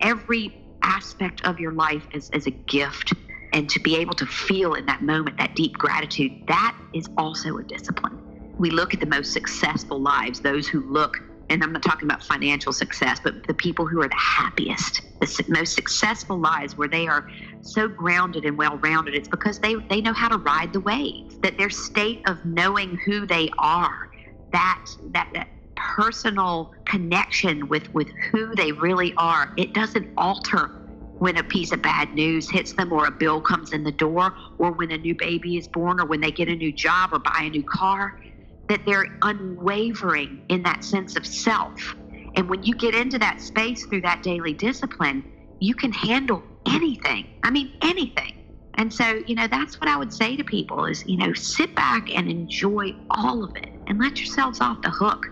every 0.00 0.62
aspect 0.82 1.44
of 1.44 1.58
your 1.58 1.72
life 1.72 2.06
as, 2.14 2.30
as 2.30 2.46
a 2.46 2.50
gift 2.50 3.12
and 3.52 3.68
to 3.70 3.80
be 3.80 3.96
able 3.96 4.14
to 4.14 4.26
feel 4.26 4.74
in 4.74 4.86
that 4.86 5.02
moment 5.02 5.38
that 5.38 5.54
deep 5.54 5.72
gratitude, 5.78 6.32
that 6.46 6.76
is 6.94 7.08
also 7.16 7.56
a 7.58 7.62
discipline. 7.62 8.54
We 8.58 8.70
look 8.70 8.94
at 8.94 9.00
the 9.00 9.06
most 9.06 9.32
successful 9.32 10.00
lives, 10.00 10.40
those 10.40 10.68
who 10.68 10.80
look, 10.80 11.18
and 11.48 11.62
I'm 11.62 11.72
not 11.72 11.82
talking 11.82 12.08
about 12.08 12.22
financial 12.22 12.72
success, 12.72 13.20
but 13.22 13.46
the 13.46 13.54
people 13.54 13.86
who 13.86 14.00
are 14.02 14.08
the 14.08 14.16
happiest, 14.16 15.02
the 15.20 15.44
most 15.48 15.74
successful 15.74 16.38
lives 16.38 16.76
where 16.76 16.88
they 16.88 17.06
are 17.06 17.28
so 17.60 17.88
grounded 17.88 18.44
and 18.44 18.56
well 18.56 18.78
rounded. 18.78 19.14
It's 19.14 19.28
because 19.28 19.58
they, 19.58 19.74
they 19.74 20.00
know 20.00 20.12
how 20.12 20.28
to 20.28 20.38
ride 20.38 20.72
the 20.72 20.80
waves, 20.80 21.38
that 21.38 21.56
their 21.58 21.70
state 21.70 22.28
of 22.28 22.44
knowing 22.44 22.96
who 22.98 23.26
they 23.26 23.50
are, 23.58 24.10
that, 24.52 24.84
that, 25.12 25.30
that 25.34 25.48
personal 25.76 26.72
connection 26.84 27.68
with 27.68 27.92
with 27.94 28.08
who 28.30 28.54
they 28.54 28.72
really 28.72 29.14
are. 29.16 29.52
It 29.56 29.74
doesn't 29.74 30.08
alter 30.16 30.70
when 31.18 31.38
a 31.38 31.42
piece 31.42 31.72
of 31.72 31.80
bad 31.80 32.12
news 32.14 32.50
hits 32.50 32.74
them 32.74 32.92
or 32.92 33.06
a 33.06 33.10
bill 33.10 33.40
comes 33.40 33.72
in 33.72 33.84
the 33.84 33.92
door 33.92 34.34
or 34.58 34.72
when 34.72 34.90
a 34.90 34.98
new 34.98 35.14
baby 35.14 35.56
is 35.56 35.66
born 35.68 36.00
or 36.00 36.06
when 36.06 36.20
they 36.20 36.30
get 36.30 36.48
a 36.48 36.54
new 36.54 36.72
job 36.72 37.10
or 37.12 37.18
buy 37.18 37.40
a 37.42 37.50
new 37.50 37.64
car 37.64 38.20
that 38.68 38.80
they're 38.84 39.06
unwavering 39.22 40.42
in 40.48 40.62
that 40.62 40.84
sense 40.84 41.16
of 41.16 41.24
self. 41.24 41.96
And 42.34 42.50
when 42.50 42.62
you 42.64 42.74
get 42.74 42.94
into 42.94 43.18
that 43.18 43.40
space 43.40 43.86
through 43.86 44.02
that 44.02 44.22
daily 44.22 44.52
discipline 44.52 45.24
you 45.60 45.74
can 45.74 45.92
handle 45.92 46.42
anything. 46.68 47.26
I 47.42 47.50
mean 47.50 47.72
anything. 47.82 48.32
And 48.74 48.92
so 48.92 49.22
you 49.26 49.34
know 49.34 49.46
that's 49.46 49.80
what 49.80 49.88
i 49.88 49.96
would 49.96 50.12
say 50.12 50.36
to 50.36 50.44
people 50.44 50.84
is 50.84 51.02
you 51.06 51.16
know 51.16 51.32
sit 51.32 51.74
back 51.74 52.14
and 52.14 52.30
enjoy 52.30 52.94
all 53.10 53.42
of 53.42 53.56
it 53.56 53.70
and 53.86 53.98
let 53.98 54.18
yourselves 54.18 54.60
off 54.60 54.82
the 54.82 54.90
hook 54.90 55.26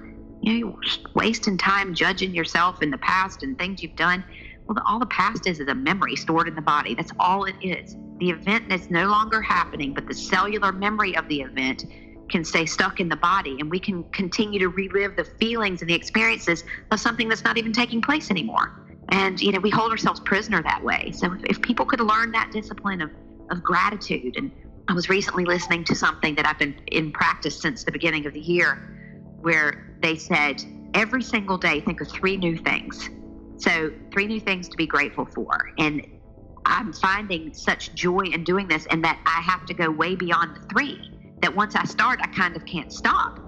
you 0.45 0.53
know, 0.53 0.59
you're 0.59 0.77
wasting 1.15 1.57
time 1.57 1.95
judging 1.95 2.35
yourself 2.35 2.83
in 2.83 2.91
the 2.91 2.99
past 2.99 3.43
and 3.43 3.57
things 3.57 3.83
you've 3.83 3.97
done. 3.97 4.23
Well, 4.67 4.77
all 4.87 4.99
the 4.99 5.07
past 5.07 5.47
is 5.47 5.59
is 5.59 5.69
a 5.69 5.75
memory 5.75 6.17
stored 6.17 6.49
in 6.49 6.55
the 6.55 6.63
body. 6.63 6.95
That's 6.95 7.13
all 7.19 7.45
it 7.45 7.55
is. 7.63 7.97
The 8.19 8.31
event 8.31 8.71
is 8.71 8.91
no 8.91 9.07
longer 9.07 9.41
happening, 9.41 9.95
but 9.95 10.07
the 10.07 10.15
cellular 10.15 10.71
memory 10.71 11.17
of 11.17 11.27
the 11.29 11.41
event 11.41 11.87
can 12.31 12.45
stay 12.45 12.67
stuck 12.67 13.01
in 13.01 13.09
the 13.09 13.17
body, 13.17 13.57
and 13.59 13.71
we 13.71 13.79
can 13.79 14.05
continue 14.05 14.59
to 14.59 14.69
relive 14.69 15.17
the 15.17 15.25
feelings 15.25 15.81
and 15.81 15.89
the 15.89 15.95
experiences 15.95 16.65
of 16.91 17.01
something 17.01 17.29
that's 17.29 17.45
not 17.45 17.57
even 17.57 17.73
taking 17.73 18.03
place 18.03 18.31
anymore. 18.31 18.81
And 19.11 19.41
you 19.41 19.53
know, 19.53 19.61
we 19.61 19.71
hold 19.71 19.91
ourselves 19.91 20.21
prisoner 20.21 20.63
that 20.63 20.83
way. 20.83 21.11
So 21.13 21.33
if, 21.33 21.45
if 21.45 21.63
people 21.63 21.87
could 21.87 22.01
learn 22.01 22.33
that 22.33 22.51
discipline 22.53 23.01
of 23.01 23.11
of 23.51 23.63
gratitude, 23.63 24.37
and 24.37 24.51
I 24.89 24.95
was 24.95 25.09
recently 25.09 25.45
listening 25.45 25.85
to 25.85 25.95
something 25.95 26.35
that 26.35 26.47
I've 26.47 26.59
been 26.59 26.75
in 26.89 27.13
practice 27.13 27.61
since 27.61 27.85
the 27.85 27.93
beginning 27.93 28.27
of 28.27 28.33
the 28.33 28.41
year 28.41 29.04
where 29.45 29.95
they 30.01 30.17
said 30.17 30.65
every 30.95 31.23
single 31.23 31.59
day 31.59 31.81
think 31.81 32.01
of 32.01 32.11
three 32.11 32.37
new 32.37 32.57
things. 32.57 33.11
So, 33.59 33.93
three 34.13 34.27
new 34.27 34.41
things 34.41 34.69
to 34.71 34.77
be 34.77 34.87
grateful 34.87 35.27
for. 35.27 35.71
And 35.79 36.05
I'm 36.65 36.93
finding 36.95 37.53
such 37.53 37.95
joy 37.95 38.25
in 38.33 38.43
doing 38.43 38.69
this, 38.69 38.87
and 38.87 39.05
that 39.05 39.21
I 39.27 39.43
have 39.43 39.67
to 39.67 39.75
go 39.75 39.91
way 39.91 40.17
beyond 40.17 40.57
the 40.57 40.61
three. 40.73 40.99
That 41.43 41.55
once 41.55 41.77
I 41.77 41.85
start, 41.85 42.21
I 42.23 42.29
kind 42.29 42.57
of 42.57 42.65
can't 42.65 42.91
stop. 42.91 43.39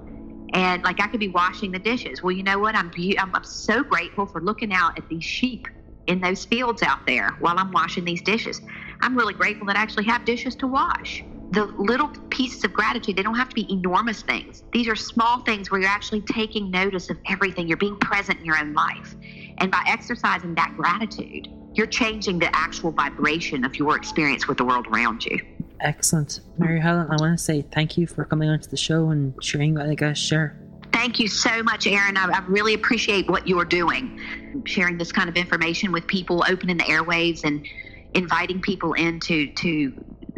And 0.53 0.83
like 0.85 1.01
I 1.01 1.09
could 1.09 1.21
be 1.21 1.29
washing 1.29 1.73
the 1.73 1.79
dishes. 1.79 2.23
Well, 2.23 2.33
you 2.33 2.43
know 2.43 2.59
what? 2.59 2.77
I'm 2.77 2.93
I'm, 3.19 3.35
I'm 3.35 3.45
so 3.45 3.83
grateful 3.83 4.27
for 4.27 4.41
looking 4.41 4.73
out 4.73 4.99
at 4.99 5.09
these 5.09 5.25
sheep 5.25 5.67
in 6.07 6.21
those 6.21 6.45
fields 6.45 6.83
out 6.83 7.07
there 7.07 7.31
while 7.41 7.59
I'm 7.59 7.73
washing 7.73 8.05
these 8.05 8.23
dishes. 8.23 8.61
I'm 9.01 9.17
really 9.17 9.35
grateful 9.35 9.67
that 9.67 9.77
I 9.77 9.81
actually 9.81 10.05
have 10.05 10.25
dishes 10.25 10.55
to 10.57 10.67
wash 10.67 11.25
the 11.51 11.65
little 11.79 12.09
pieces 12.31 12.65
of 12.65 12.73
gratitude, 12.73 13.17
they 13.17 13.23
don't 13.23 13.37
have 13.37 13.49
to 13.49 13.55
be 13.55 13.71
enormous 13.73 14.23
things. 14.23 14.65
These 14.73 14.89
are 14.89 14.97
small 14.97 15.41
things 15.41 15.71
where 15.71 15.81
you're 15.81 15.91
actually 15.91 16.23
taking 16.23 16.71
notice 16.71 17.09
of 17.11 17.19
everything. 17.29 17.69
You're 17.69 17.77
being 17.77 17.99
present 17.99 18.41
in 18.41 18.45
your 18.45 18.59
own 18.59 18.75
life. 18.75 19.15
And 19.59 19.71
by 19.71 19.83
exercising 19.87 20.55
that 20.57 20.75
gratitude, 20.77 21.49
you're 21.75 21.87
changing 21.87 22.39
the 22.39 22.55
actual 22.55 22.91
vibration 22.91 23.65
of 23.65 23.77
your 23.77 23.97
experience 23.97 24.49
with 24.49 24.59
the 24.59 24.65
world 24.65 24.87
around 24.89 25.25
you. 25.25 25.39
Excellent. 25.81 26.41
Mary 26.59 26.81
Helen, 26.81 27.07
I 27.11 27.17
want 27.21 27.39
to 27.39 27.43
say 27.43 27.63
thank 27.63 27.99
you 27.99 28.07
for 28.07 28.25
coming 28.25 28.49
onto 28.49 28.69
the 28.69 28.77
show 28.77 29.11
and 29.11 29.35
sharing 29.43 29.75
what 29.75 29.87
I 29.87 29.95
guess 29.95 30.19
share. 30.19 30.59
Thank 30.93 31.21
you 31.21 31.29
so 31.29 31.63
much, 31.63 31.87
Aaron. 31.87 32.17
I, 32.17 32.27
I 32.29 32.43
really 32.47 32.73
appreciate 32.73 33.29
what 33.29 33.47
you're 33.47 33.67
doing, 33.67 34.63
sharing 34.65 34.97
this 34.97 35.13
kind 35.13 35.29
of 35.29 35.37
information 35.37 35.93
with 35.93 36.07
people, 36.07 36.45
opening 36.49 36.79
the 36.79 36.85
airwaves 36.85 37.45
and 37.45 37.67
inviting 38.15 38.63
people 38.63 38.95
into 38.95 39.53
to 39.53 39.93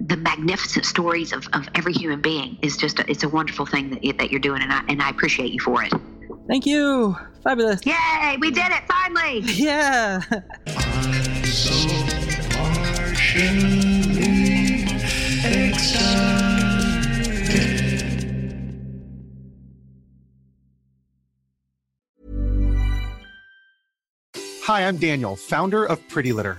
the 0.08 0.16
magnificent 0.16 0.86
stories 0.86 1.32
of, 1.32 1.46
of 1.52 1.68
every 1.74 1.92
human 1.92 2.20
being 2.20 2.58
is 2.62 2.76
just 2.78 2.98
a, 2.98 3.10
it's 3.10 3.24
a 3.24 3.28
wonderful 3.28 3.66
thing 3.66 3.90
that, 3.90 4.02
you, 4.02 4.12
that 4.14 4.30
you're 4.30 4.40
doing 4.40 4.62
and 4.62 4.72
I, 4.72 4.82
and 4.88 5.02
I 5.02 5.10
appreciate 5.10 5.52
you 5.52 5.60
for 5.60 5.82
it 5.82 5.92
Thank 6.48 6.64
you. 6.64 7.14
Fabulous. 7.44 7.80
yay 7.84 8.36
we 8.40 8.50
did 8.50 8.72
it 8.72 8.82
finally 8.88 9.40
Yeah. 9.40 10.22
Hi, 24.64 24.86
I'm 24.86 24.98
Daniel, 24.98 25.34
founder 25.34 25.86
of 25.86 26.06
Pretty 26.08 26.34
Litter. 26.34 26.58